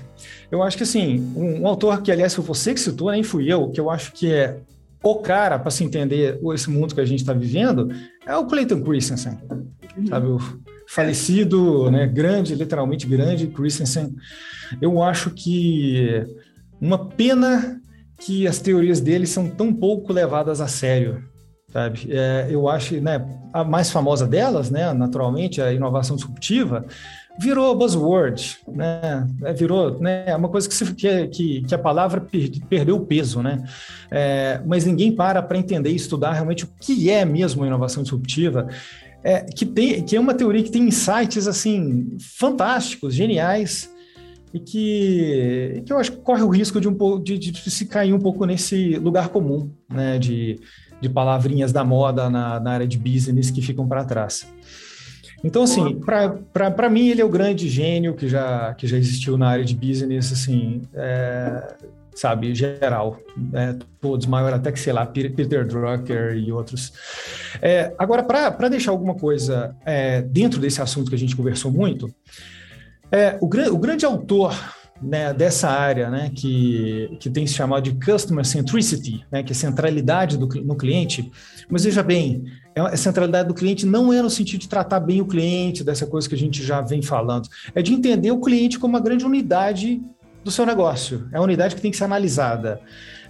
eu 0.51 0.63
acho 0.63 0.77
que 0.77 0.85
assim, 0.85 1.33
um, 1.35 1.63
um, 1.63 1.67
autor 1.67 2.01
que, 2.01 2.13
aliás, 2.13 2.35
foi 2.35 2.45
você 2.45 2.73
que 2.73 2.81
citou, 2.81 3.11
nem 3.11 3.25
fui 3.25 3.53
eu, 3.53 3.71
que 3.71 3.81
eu 3.81 3.91
acho 3.91 4.13
que 4.13 4.33
é 4.33 4.59
o 5.03 5.17
cara 5.17 5.59
para 5.59 5.71
se 5.71 5.85
entender 5.85 6.39
esse 6.55 6.71
mundo 6.71 6.95
que 6.95 7.01
a 7.01 7.05
gente 7.05 7.21
está 7.21 7.33
vivendo, 7.33 7.91
é 8.25 8.37
o 8.37 8.47
Clayton 8.47 8.83
Christensen, 8.83 9.39
uhum. 9.97 10.07
sabe? 10.07 10.27
O 10.29 10.39
falecido, 10.89 11.91
né, 11.91 12.07
grande, 12.07 12.55
literalmente 12.55 13.07
grande 13.07 13.49
Christensen. 13.49 14.15
Eu 14.81 15.03
acho 15.03 15.31
que 15.31 16.25
uma 16.81 17.09
pena 17.09 17.81
que 18.19 18.47
as 18.47 18.61
teorias 18.61 19.01
dele 19.01 19.27
são 19.27 19.49
tão 19.49 19.73
pouco 19.73 20.13
levadas 20.13 20.61
a 20.61 20.69
sério 20.69 21.25
sabe? 21.77 22.09
É, 22.11 22.47
eu 22.49 22.69
acho, 22.71 22.99
né, 23.03 23.23
a 23.53 23.63
mais 23.63 23.91
famosa 23.91 24.27
delas, 24.27 24.71
né, 24.71 24.95
naturalmente, 24.95 25.61
a 25.61 25.71
inovação 25.71 26.17
disruptiva, 26.17 26.87
virou 27.39 27.77
buzzword, 27.77 28.57
né? 28.67 29.27
É, 29.45 29.53
virou, 29.53 30.01
né? 30.01 30.25
É 30.27 30.35
uma 30.35 30.49
coisa 30.49 30.67
que, 30.67 30.75
se, 30.75 30.95
que, 30.95 31.61
que, 31.61 31.75
a 31.75 31.79
palavra 31.79 32.19
per, 32.19 32.51
perdeu 32.67 32.97
o 32.97 33.05
peso, 33.05 33.43
né? 33.43 33.63
É, 34.11 34.63
mas 34.65 34.87
ninguém 34.87 35.15
para 35.15 35.43
para 35.43 35.59
entender 35.59 35.91
e 35.91 35.97
estudar 35.97 36.33
realmente 36.33 36.65
o 36.65 36.69
que 36.81 37.11
é 37.11 37.27
mesmo 37.27 37.67
inovação 37.67 38.03
disruptiva. 38.03 38.69
É, 39.23 39.41
que, 39.43 39.67
tem, 39.67 40.03
que 40.03 40.17
é 40.17 40.21
uma 40.21 40.33
teoria 40.33 40.63
que 40.63 40.71
tem 40.71 40.85
insights 40.85 41.47
assim 41.47 42.17
fantásticos, 42.39 43.13
geniais, 43.13 43.93
e 44.55 44.59
que, 44.59 45.83
que 45.85 45.93
eu 45.93 45.99
acho 45.99 46.13
que 46.13 46.19
corre 46.23 46.43
o 46.43 46.49
risco 46.49 46.81
de, 46.81 46.89
um 46.89 47.23
de, 47.23 47.37
de 47.37 47.71
se 47.71 47.85
cair 47.85 48.15
um 48.15 48.19
pouco 48.19 48.47
nesse 48.47 48.97
lugar 48.97 49.29
comum, 49.29 49.71
né? 49.91 50.19
De, 50.19 50.59
de 51.01 51.09
palavrinhas 51.09 51.73
da 51.73 51.85
moda 51.85 52.31
na, 52.31 52.61
na 52.61 52.73
área 52.73 52.87
de 52.87 52.99
business 52.99 53.51
que 53.51 53.63
ficam 53.63 53.87
para 53.87 54.05
trás. 54.05 54.47
Então, 55.45 55.63
assim, 55.63 56.01
para 56.53 56.89
mim, 56.89 57.09
ele 57.09 57.21
é 57.21 57.25
o 57.25 57.29
grande 57.29 57.69
gênio 57.69 58.15
que 58.15 58.29
já, 58.29 58.75
que 58.75 58.87
já 58.87 58.97
existiu 58.97 59.37
na 59.37 59.49
área 59.49 59.65
de 59.65 59.77
business, 59.77 60.33
assim, 60.33 60.83
é, 60.95 61.77
sabe, 62.15 62.55
geral. 62.55 63.21
É, 63.53 63.77
todos, 64.01 64.27
maior 64.27 64.53
até 64.55 64.73
que, 64.73 64.81
sei 64.81 64.93
lá, 64.93 65.05
Peter 65.07 65.67
Drucker 65.67 66.37
e 66.37 66.51
outros. 66.51 66.93
É, 67.61 67.95
agora, 67.99 68.23
para 68.23 68.69
deixar 68.69 68.91
alguma 68.91 69.15
coisa 69.15 69.77
é, 69.85 70.23
dentro 70.23 70.59
desse 70.59 70.81
assunto 70.81 71.11
que 71.11 71.15
a 71.15 71.19
gente 71.19 71.37
conversou 71.37 71.71
muito, 71.71 72.13
é, 73.13 73.39
o, 73.41 73.47
o 73.47 73.79
grande 73.79 74.05
autor 74.05 74.53
né, 75.01 75.33
dessa 75.33 75.69
área, 75.69 76.11
né, 76.11 76.31
que, 76.35 77.17
que 77.21 77.29
tem 77.29 77.47
se 77.47 77.55
chamado 77.55 77.83
de 77.83 78.05
Customer 78.05 78.45
Centricity, 78.45 79.25
né, 79.31 79.43
que 79.43 79.53
é 79.53 79.55
centralidade 79.55 80.37
do, 80.37 80.47
no 80.63 80.77
cliente. 80.77 81.31
Mas 81.69 81.85
veja 81.85 82.03
bem, 82.03 82.45
é 82.75 82.81
a 82.81 82.97
centralidade 82.97 83.49
do 83.49 83.55
cliente 83.55 83.87
não 83.87 84.13
é 84.13 84.23
no 84.23 84.31
sentido 84.31 84.61
de 84.61 84.69
tratar 84.69 85.01
bem 85.01 85.21
o 85.21 85.27
cliente, 85.27 85.85
dessa 85.85 86.07
coisa 86.07 86.29
que 86.29 86.35
a 86.35 86.39
gente 86.39 86.63
já 86.63 86.81
vem 86.81 87.03
falando, 87.03 87.49
é 87.75 87.83
de 87.83 87.93
entender 87.93 88.31
o 88.31 88.41
cliente 88.41 88.79
como 88.79 88.95
uma 88.95 89.01
grande 89.01 89.25
unidade 89.25 90.01
do 90.45 90.51
seu 90.51 90.65
negócio. 90.65 91.29
É 91.33 91.39
a 91.39 91.43
unidade 91.43 91.75
que 91.75 91.81
tem 91.81 91.91
que 91.91 91.97
ser 91.97 92.05
analisada. 92.05 92.81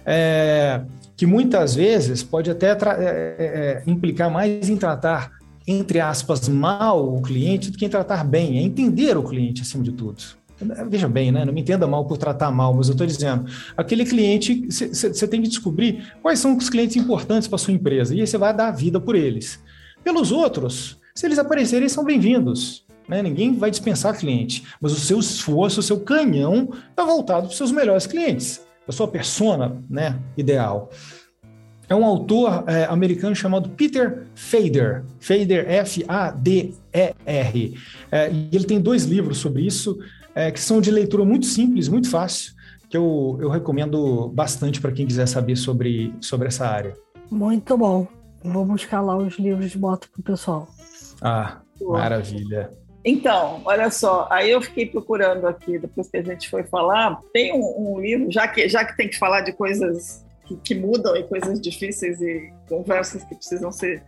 É, 0.05 0.81
que 1.17 1.25
muitas 1.25 1.75
vezes 1.75 2.23
pode 2.23 2.49
até 2.49 2.67
é, 2.67 2.75
é, 2.75 3.35
é, 3.39 3.83
implicar 3.87 4.31
mais 4.31 4.69
em 4.69 4.77
tratar, 4.77 5.31
entre 5.67 5.99
aspas, 5.99 6.47
mal 6.47 7.13
o 7.13 7.21
cliente 7.21 7.71
do 7.71 7.77
que 7.77 7.85
em 7.85 7.89
tratar 7.89 8.23
bem, 8.23 8.59
é 8.59 8.61
entender 8.61 9.17
o 9.17 9.23
cliente 9.23 9.63
acima 9.63 9.83
de 9.83 9.91
tudo. 9.91 10.23
Veja 10.89 11.07
bem, 11.07 11.31
né? 11.31 11.45
não 11.45 11.53
me 11.53 11.61
entenda 11.61 11.85
mal 11.85 12.05
por 12.05 12.17
tratar 12.17 12.51
mal, 12.51 12.73
mas 12.73 12.87
eu 12.87 12.93
estou 12.93 13.05
dizendo, 13.05 13.45
aquele 13.75 14.03
cliente, 14.03 14.65
você 14.69 15.27
tem 15.27 15.41
que 15.41 15.47
descobrir 15.47 16.13
quais 16.21 16.39
são 16.39 16.57
os 16.57 16.69
clientes 16.69 16.95
importantes 16.95 17.47
para 17.47 17.59
sua 17.59 17.73
empresa, 17.73 18.15
e 18.15 18.21
aí 18.21 18.27
você 18.27 18.37
vai 18.37 18.53
dar 18.55 18.69
a 18.69 18.71
vida 18.71 18.99
por 18.99 19.15
eles. 19.15 19.61
Pelos 20.03 20.31
outros, 20.31 20.97
se 21.13 21.27
eles 21.27 21.37
aparecerem, 21.37 21.87
são 21.87 22.03
bem-vindos. 22.03 22.85
Né? 23.07 23.21
Ninguém 23.21 23.55
vai 23.55 23.69
dispensar 23.69 24.17
cliente, 24.17 24.63
mas 24.81 24.91
o 24.91 24.99
seu 24.99 25.19
esforço, 25.19 25.79
o 25.79 25.83
seu 25.83 25.99
canhão 25.99 26.69
está 26.89 27.05
voltado 27.05 27.43
para 27.43 27.51
os 27.51 27.57
seus 27.57 27.71
melhores 27.71 28.07
clientes, 28.07 28.61
a 28.87 28.91
sua 28.91 29.07
persona 29.07 29.77
né, 29.89 30.19
ideal. 30.35 30.89
É 31.89 31.95
um 31.95 32.03
autor 32.03 32.65
é, 32.67 32.83
americano 32.85 33.33
chamado 33.33 33.69
Peter 33.69 34.27
Fader, 34.35 35.05
Fader, 35.19 35.69
F-A-D-E-R. 35.69 36.75
É, 38.11 38.29
e 38.29 38.49
ele 38.51 38.65
tem 38.65 38.81
dois 38.81 39.05
livros 39.05 39.37
sobre 39.37 39.65
isso 39.65 39.97
é, 40.37 40.51
que 40.51 40.59
são 40.59 40.79
de 40.79 40.91
leitura 40.91 41.25
muito 41.25 41.47
simples, 41.47 41.89
muito 41.89 42.11
fácil, 42.11 42.53
que 42.87 42.95
eu, 42.95 43.39
eu 43.41 43.49
recomendo 43.49 44.27
bastante 44.29 44.79
para 44.79 44.91
quem 44.91 45.07
quiser 45.07 45.27
saber 45.27 45.55
sobre, 45.55 46.13
sobre 46.21 46.47
essa 46.47 46.67
área. 46.67 46.93
Muito 47.31 47.75
bom. 47.75 48.07
Vou 48.43 48.63
buscar 48.63 49.01
lá 49.01 49.17
os 49.17 49.39
livros 49.39 49.71
de 49.71 49.79
boto 49.79 50.07
para 50.11 50.19
o 50.19 50.23
pessoal. 50.23 50.67
Ah, 51.23 51.57
maravilha. 51.81 52.69
Então, 53.03 53.61
olha 53.65 53.89
só, 53.89 54.27
aí 54.29 54.51
eu 54.51 54.61
fiquei 54.61 54.85
procurando 54.85 55.47
aqui, 55.47 55.79
depois 55.79 56.07
que 56.07 56.17
a 56.17 56.23
gente 56.23 56.47
foi 56.49 56.63
falar, 56.63 57.19
tem 57.33 57.51
um, 57.51 57.95
um 57.95 57.99
livro, 57.99 58.31
já 58.31 58.47
que, 58.47 58.69
já 58.69 58.85
que 58.85 58.95
tem 58.95 59.09
que 59.09 59.17
falar 59.17 59.41
de 59.41 59.53
coisas 59.53 60.23
que, 60.45 60.55
que, 60.57 60.75
mudam 60.75 61.15
e 61.17 61.23
coisas 61.23 61.59
difíceis 61.59 62.21
e 62.21 62.53
conversas 62.69 63.23
que 63.23 63.33
precisam 63.33 63.71
ser 63.71 64.03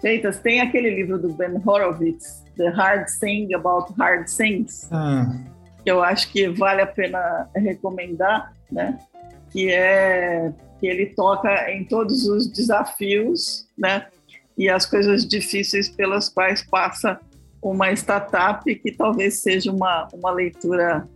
feitas, 0.00 0.40
tem 0.40 0.60
aquele 0.60 0.90
livro 0.90 1.18
do 1.20 1.28
Ben 1.34 1.62
Horowitz, 1.64 2.42
The 2.56 2.68
Hard 2.70 3.06
Thing 3.20 3.54
About 3.54 3.92
Hard 3.96 4.26
Things. 4.28 4.88
Ah 4.90 5.30
que 5.88 5.92
eu 5.92 6.02
acho 6.02 6.30
que 6.30 6.46
vale 6.50 6.82
a 6.82 6.86
pena 6.86 7.48
recomendar, 7.56 8.52
né? 8.70 8.98
Que 9.50 9.70
é 9.70 10.52
que 10.78 10.86
ele 10.86 11.06
toca 11.06 11.72
em 11.72 11.82
todos 11.82 12.28
os 12.28 12.46
desafios, 12.46 13.66
né? 13.76 14.06
E 14.56 14.68
as 14.68 14.84
coisas 14.84 15.26
difíceis 15.26 15.88
pelas 15.88 16.28
quais 16.28 16.62
passa 16.62 17.18
uma 17.62 17.90
startup, 17.92 18.62
que 18.74 18.92
talvez 18.92 19.40
seja 19.40 19.72
uma, 19.72 20.06
uma 20.12 20.30
leitura 20.30 21.08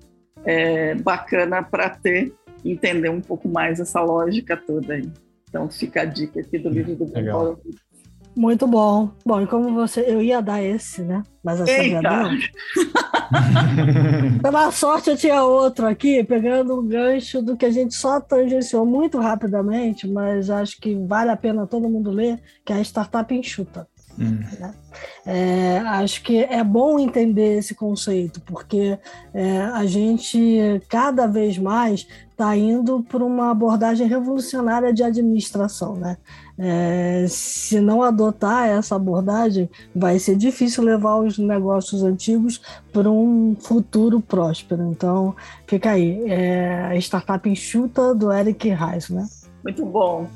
é, 0.42 0.94
bacana 0.94 1.62
para 1.62 1.90
ter, 1.90 2.32
entender 2.64 3.10
um 3.10 3.20
pouco 3.20 3.46
mais 3.48 3.78
essa 3.78 4.00
lógica 4.00 4.56
toda 4.56 4.94
aí. 4.94 5.12
Então 5.50 5.68
fica 5.68 6.00
a 6.00 6.04
dica 6.06 6.40
aqui 6.40 6.58
do 6.58 6.70
livro 6.70 6.96
do 6.96 7.06
Paulo 7.12 7.60
muito 8.34 8.66
bom. 8.66 9.10
Bom, 9.24 9.40
e 9.42 9.46
como 9.46 9.74
você. 9.74 10.00
Eu 10.00 10.22
ia 10.22 10.40
dar 10.40 10.62
esse, 10.62 11.02
né? 11.02 11.22
Mas 11.42 11.60
Eita. 11.60 12.00
não. 12.00 12.30
Pela 14.42 14.70
sorte, 14.70 15.10
eu 15.10 15.16
tinha 15.16 15.42
outro 15.42 15.86
aqui, 15.86 16.22
pegando 16.22 16.78
um 16.78 16.86
gancho 16.86 17.42
do 17.42 17.56
que 17.56 17.66
a 17.66 17.70
gente 17.70 17.94
só 17.94 18.20
tangenciou 18.20 18.86
muito 18.86 19.18
rapidamente, 19.18 20.06
mas 20.08 20.50
acho 20.50 20.80
que 20.80 20.94
vale 20.94 21.30
a 21.30 21.36
pena 21.36 21.66
todo 21.66 21.88
mundo 21.88 22.10
ler, 22.10 22.40
que 22.64 22.72
é 22.72 22.76
a 22.76 22.80
Startup 22.80 23.34
Enxuta. 23.34 23.88
Hum. 24.18 24.40
Né? 24.58 24.74
É, 25.24 25.78
acho 25.78 26.22
que 26.22 26.44
é 26.44 26.62
bom 26.62 26.98
entender 26.98 27.58
esse 27.58 27.74
conceito, 27.74 28.40
porque 28.42 28.98
é, 29.32 29.62
a 29.62 29.86
gente 29.86 30.82
cada 30.88 31.26
vez 31.26 31.58
mais 31.58 32.06
está 32.30 32.56
indo 32.56 33.02
para 33.02 33.24
uma 33.24 33.50
abordagem 33.50 34.06
revolucionária 34.06 34.92
de 34.92 35.02
administração. 35.02 35.96
Né? 35.96 36.16
É, 36.58 37.24
se 37.28 37.80
não 37.80 38.02
adotar 38.02 38.68
essa 38.68 38.96
abordagem, 38.96 39.68
vai 39.94 40.18
ser 40.18 40.36
difícil 40.36 40.84
levar 40.84 41.16
os 41.16 41.38
negócios 41.38 42.02
antigos 42.02 42.60
para 42.92 43.10
um 43.10 43.56
futuro 43.58 44.20
próspero. 44.20 44.82
Então, 44.90 45.34
fica 45.66 45.90
aí. 45.90 46.22
É, 46.30 46.86
a 46.86 46.96
startup 46.96 47.48
enxuta 47.48 48.14
do 48.14 48.32
Eric 48.32 48.68
Reis. 48.68 49.08
Né? 49.08 49.26
Muito 49.64 49.84
bom. 49.84 50.28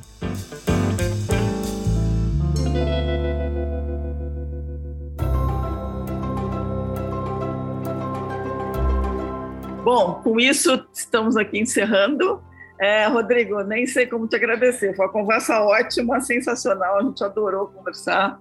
Bom, 9.86 10.14
com 10.14 10.40
isso 10.40 10.84
estamos 10.92 11.36
aqui 11.36 11.60
encerrando. 11.60 12.42
É, 12.80 13.06
Rodrigo, 13.06 13.62
nem 13.62 13.86
sei 13.86 14.06
como 14.06 14.26
te 14.26 14.36
agradecer. 14.36 14.94
Foi 14.94 15.06
uma 15.06 15.12
conversa 15.12 15.60
ótima, 15.60 16.20
sensacional. 16.20 16.98
A 16.98 17.02
gente 17.02 17.22
adorou 17.24 17.68
conversar. 17.68 18.38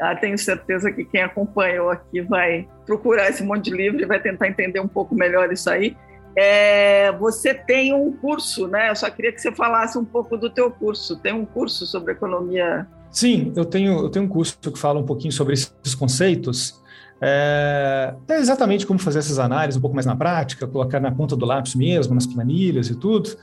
Ah, 0.00 0.16
tenho 0.16 0.38
certeza 0.38 0.90
que 0.90 1.04
quem 1.04 1.22
acompanhou 1.22 1.90
aqui 1.90 2.20
vai 2.22 2.68
procurar 2.86 3.28
esse 3.28 3.42
monte 3.42 3.70
de 3.70 3.76
livro 3.76 4.00
e 4.00 4.06
vai 4.06 4.20
tentar 4.20 4.48
entender 4.48 4.80
um 4.80 4.88
pouco 4.88 5.14
melhor 5.14 5.52
isso 5.52 5.68
aí. 5.68 5.96
É, 6.36 7.12
você 7.12 7.52
tem 7.52 7.92
um 7.92 8.10
curso, 8.12 8.66
né? 8.66 8.90
Eu 8.90 8.96
só 8.96 9.10
queria 9.10 9.32
que 9.32 9.40
você 9.40 9.52
falasse 9.52 9.98
um 9.98 10.04
pouco 10.04 10.36
do 10.36 10.48
teu 10.48 10.70
curso. 10.70 11.16
Tem 11.16 11.32
um 11.32 11.44
curso 11.44 11.84
sobre 11.86 12.12
economia. 12.12 12.86
Sim, 13.10 13.52
eu 13.54 13.64
tenho, 13.64 13.98
eu 14.00 14.08
tenho 14.08 14.24
um 14.24 14.28
curso 14.28 14.56
que 14.58 14.78
fala 14.78 14.98
um 14.98 15.04
pouquinho 15.04 15.32
sobre 15.32 15.54
esses 15.54 15.94
conceitos. 15.94 16.80
É, 17.20 18.14
é, 18.28 18.36
exatamente 18.38 18.84
como 18.84 18.98
fazer 18.98 19.20
essas 19.20 19.38
análises 19.38 19.78
um 19.78 19.80
pouco 19.80 19.94
mais 19.94 20.06
na 20.06 20.16
prática, 20.16 20.66
colocar 20.66 20.98
na 20.98 21.12
ponta 21.12 21.36
do 21.36 21.46
lápis 21.46 21.74
mesmo, 21.74 22.14
nas 22.14 22.26
planilhas 22.26 22.88
e 22.88 22.96
tudo. 22.96 23.36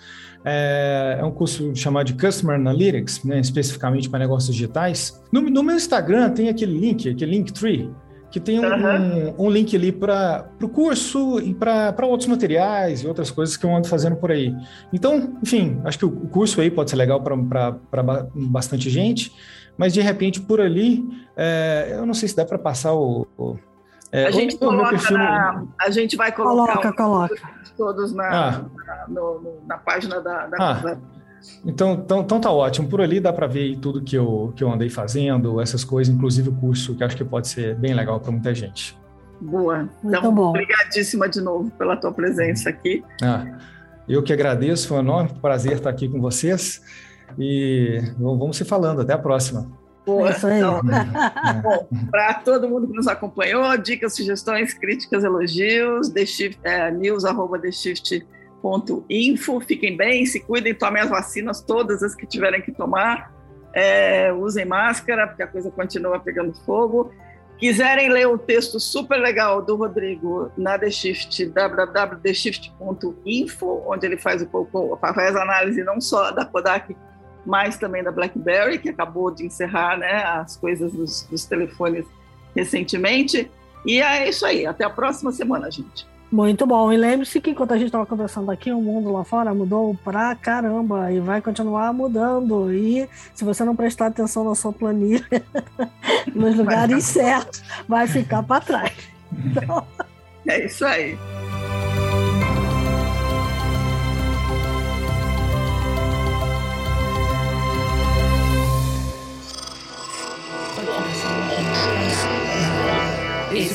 É, 0.43 1.17
é 1.19 1.25
um 1.25 1.31
curso 1.31 1.75
chamado 1.75 2.07
de 2.07 2.13
Customer 2.13 2.55
Analytics, 2.55 3.23
né, 3.23 3.39
especificamente 3.39 4.09
para 4.09 4.19
negócios 4.19 4.55
digitais. 4.55 5.21
No, 5.31 5.41
no, 5.41 5.63
meu 5.63 5.75
Instagram 5.75 6.29
tem 6.29 6.49
aquele 6.49 6.77
link, 6.79 7.09
aquele 7.09 7.31
Linktree, 7.31 7.91
que 8.31 8.39
tem 8.39 8.59
um, 8.59 8.63
uhum. 8.63 9.33
um, 9.37 9.45
um 9.47 9.49
link 9.49 9.75
ali 9.75 9.91
para 9.91 10.49
o 10.61 10.69
curso 10.69 11.39
e 11.39 11.53
para 11.53 12.05
outros 12.05 12.27
materiais 12.27 13.01
e 13.01 13.07
outras 13.07 13.31
coisas 13.31 13.57
que 13.57 13.65
eu 13.65 13.75
ando 13.75 13.87
fazendo 13.87 14.15
por 14.15 14.31
aí. 14.31 14.55
Então, 14.93 15.37
enfim, 15.43 15.81
acho 15.83 15.99
que 15.99 16.05
o, 16.05 16.09
o 16.09 16.27
curso 16.29 16.61
aí 16.61 16.71
pode 16.71 16.89
ser 16.89 16.95
legal 16.95 17.21
para 17.21 17.75
bastante 18.33 18.89
gente, 18.89 19.33
mas 19.77 19.93
de 19.93 20.01
repente 20.01 20.39
por 20.39 20.61
ali, 20.61 21.05
é, 21.35 21.89
eu 21.91 22.05
não 22.05 22.13
sei 22.13 22.29
se 22.29 22.35
dá 22.35 22.45
para 22.45 22.59
passar 22.59 22.93
o, 22.93 23.27
o 23.37 23.57
é, 24.11 24.25
a, 24.25 24.31
gente 24.31 24.57
coloca 24.57 24.89
perfil... 24.89 25.17
na, 25.17 25.65
a 25.79 25.89
gente 25.91 26.15
vai 26.15 26.31
colocar 26.31 26.73
coloca, 26.73 26.93
coloca. 26.93 27.35
todos 27.77 28.13
na, 28.13 28.27
ah. 28.27 28.65
na, 28.87 29.07
no, 29.07 29.61
na, 29.67 29.77
página 29.77 30.19
da, 30.19 30.47
da 30.47 30.57
ah. 30.59 30.97
Então, 31.63 31.93
então, 31.93 32.21
então 32.21 32.39
tá 32.39 32.51
ótimo. 32.51 32.89
Por 32.89 33.01
ali 33.01 33.19
dá 33.19 33.31
para 33.31 33.47
ver 33.47 33.77
tudo 33.77 34.01
que 34.01 34.15
eu, 34.15 34.51
que 34.55 34.63
eu 34.63 34.71
andei 34.71 34.89
fazendo, 34.89 35.61
essas 35.61 35.83
coisas, 35.83 36.13
inclusive 36.13 36.49
o 36.49 36.53
curso, 36.53 36.95
que 36.95 37.03
acho 37.03 37.15
que 37.15 37.23
pode 37.23 37.47
ser 37.47 37.75
bem 37.75 37.93
legal 37.93 38.19
para 38.19 38.31
muita 38.31 38.53
gente. 38.53 38.97
Boa. 39.39 39.87
Então, 40.03 40.33
bom. 40.33 40.49
obrigadíssima 40.49 41.29
de 41.29 41.39
novo 41.39 41.71
pela 41.71 41.95
tua 41.95 42.11
presença 42.11 42.69
aqui. 42.69 43.03
Ah, 43.23 43.57
eu 44.07 44.21
que 44.21 44.33
agradeço, 44.33 44.87
foi 44.87 44.97
um 44.97 45.01
enorme 45.01 45.31
prazer 45.39 45.73
estar 45.73 45.89
aqui 45.89 46.09
com 46.09 46.19
vocês. 46.19 46.81
E 47.37 48.01
vamos 48.17 48.57
se 48.57 48.65
falando. 48.65 49.01
Até 49.01 49.13
a 49.13 49.17
próxima. 49.17 49.78
Boa. 50.09 50.31
Isso 50.31 50.47
aí. 50.47 50.57
Então, 50.57 50.81
bom, 51.61 51.87
para 52.09 52.33
todo 52.35 52.67
mundo 52.67 52.87
que 52.87 52.93
nos 52.93 53.07
acompanhou, 53.07 53.77
dicas, 53.77 54.15
sugestões, 54.15 54.73
críticas, 54.73 55.23
elogios, 55.23 56.09
theshift, 56.09 56.59
é, 56.63 56.89
news.theshift.info. 56.89 59.61
Fiquem 59.61 59.95
bem, 59.95 60.25
se 60.25 60.39
cuidem, 60.39 60.73
tomem 60.73 61.03
as 61.03 61.09
vacinas, 61.09 61.61
todas 61.61 62.01
as 62.01 62.15
que 62.15 62.25
tiverem 62.25 62.59
que 62.61 62.71
tomar. 62.71 63.31
É, 63.71 64.33
usem 64.33 64.65
máscara, 64.65 65.27
porque 65.27 65.43
a 65.43 65.47
coisa 65.47 65.69
continua 65.69 66.19
pegando 66.19 66.55
fogo. 66.65 67.11
Quiserem 67.59 68.09
ler 68.09 68.27
o 68.27 68.35
texto 68.37 68.79
super 68.79 69.17
legal 69.17 69.61
do 69.61 69.75
Rodrigo 69.75 70.49
na 70.57 70.79
The 70.79 70.89
Shift, 70.89 71.45
www.theshift.info, 71.47 73.83
onde 73.85 74.05
ele 74.05 74.15
faz, 74.17 74.41
um 74.41 74.45
pouco, 74.45 74.97
faz 74.97 75.35
análise 75.35 75.83
não 75.83 75.99
só 75.99 76.31
da 76.31 76.45
Kodak, 76.45 76.95
mas 77.45 77.77
também 77.77 78.03
da 78.03 78.11
BlackBerry, 78.11 78.79
que 78.79 78.89
acabou 78.89 79.31
de 79.31 79.45
encerrar 79.45 79.97
né, 79.97 80.23
as 80.23 80.57
coisas 80.57 80.91
dos, 80.91 81.23
dos 81.23 81.45
telefones 81.45 82.05
recentemente. 82.55 83.49
E 83.85 84.01
é 84.01 84.27
isso 84.27 84.45
aí. 84.45 84.65
Até 84.65 84.83
a 84.83 84.89
próxima 84.89 85.31
semana, 85.31 85.71
gente. 85.71 86.07
Muito 86.31 86.65
bom. 86.67 86.91
E 86.93 86.97
lembre-se 86.97 87.41
que 87.41 87.49
enquanto 87.49 87.73
a 87.73 87.77
gente 87.77 87.87
estava 87.87 88.05
conversando 88.05 88.51
aqui, 88.51 88.71
o 88.71 88.79
mundo 88.79 89.11
lá 89.11 89.23
fora 89.23 89.53
mudou 89.53 89.95
pra 90.03 90.35
caramba 90.35 91.11
e 91.11 91.19
vai 91.19 91.41
continuar 91.41 91.91
mudando. 91.91 92.71
E 92.71 93.09
se 93.33 93.43
você 93.43 93.63
não 93.63 93.75
prestar 93.75 94.07
atenção 94.07 94.43
na 94.43 94.53
sua 94.53 94.71
planilha, 94.71 95.25
nos 96.35 96.55
lugares 96.55 97.03
certos, 97.03 97.63
vai 97.87 98.07
ficar 98.07 98.43
para 98.43 98.61
trás. 98.61 98.93
Então... 99.33 99.85
É 100.47 100.65
isso 100.65 100.83
aí. 100.83 101.15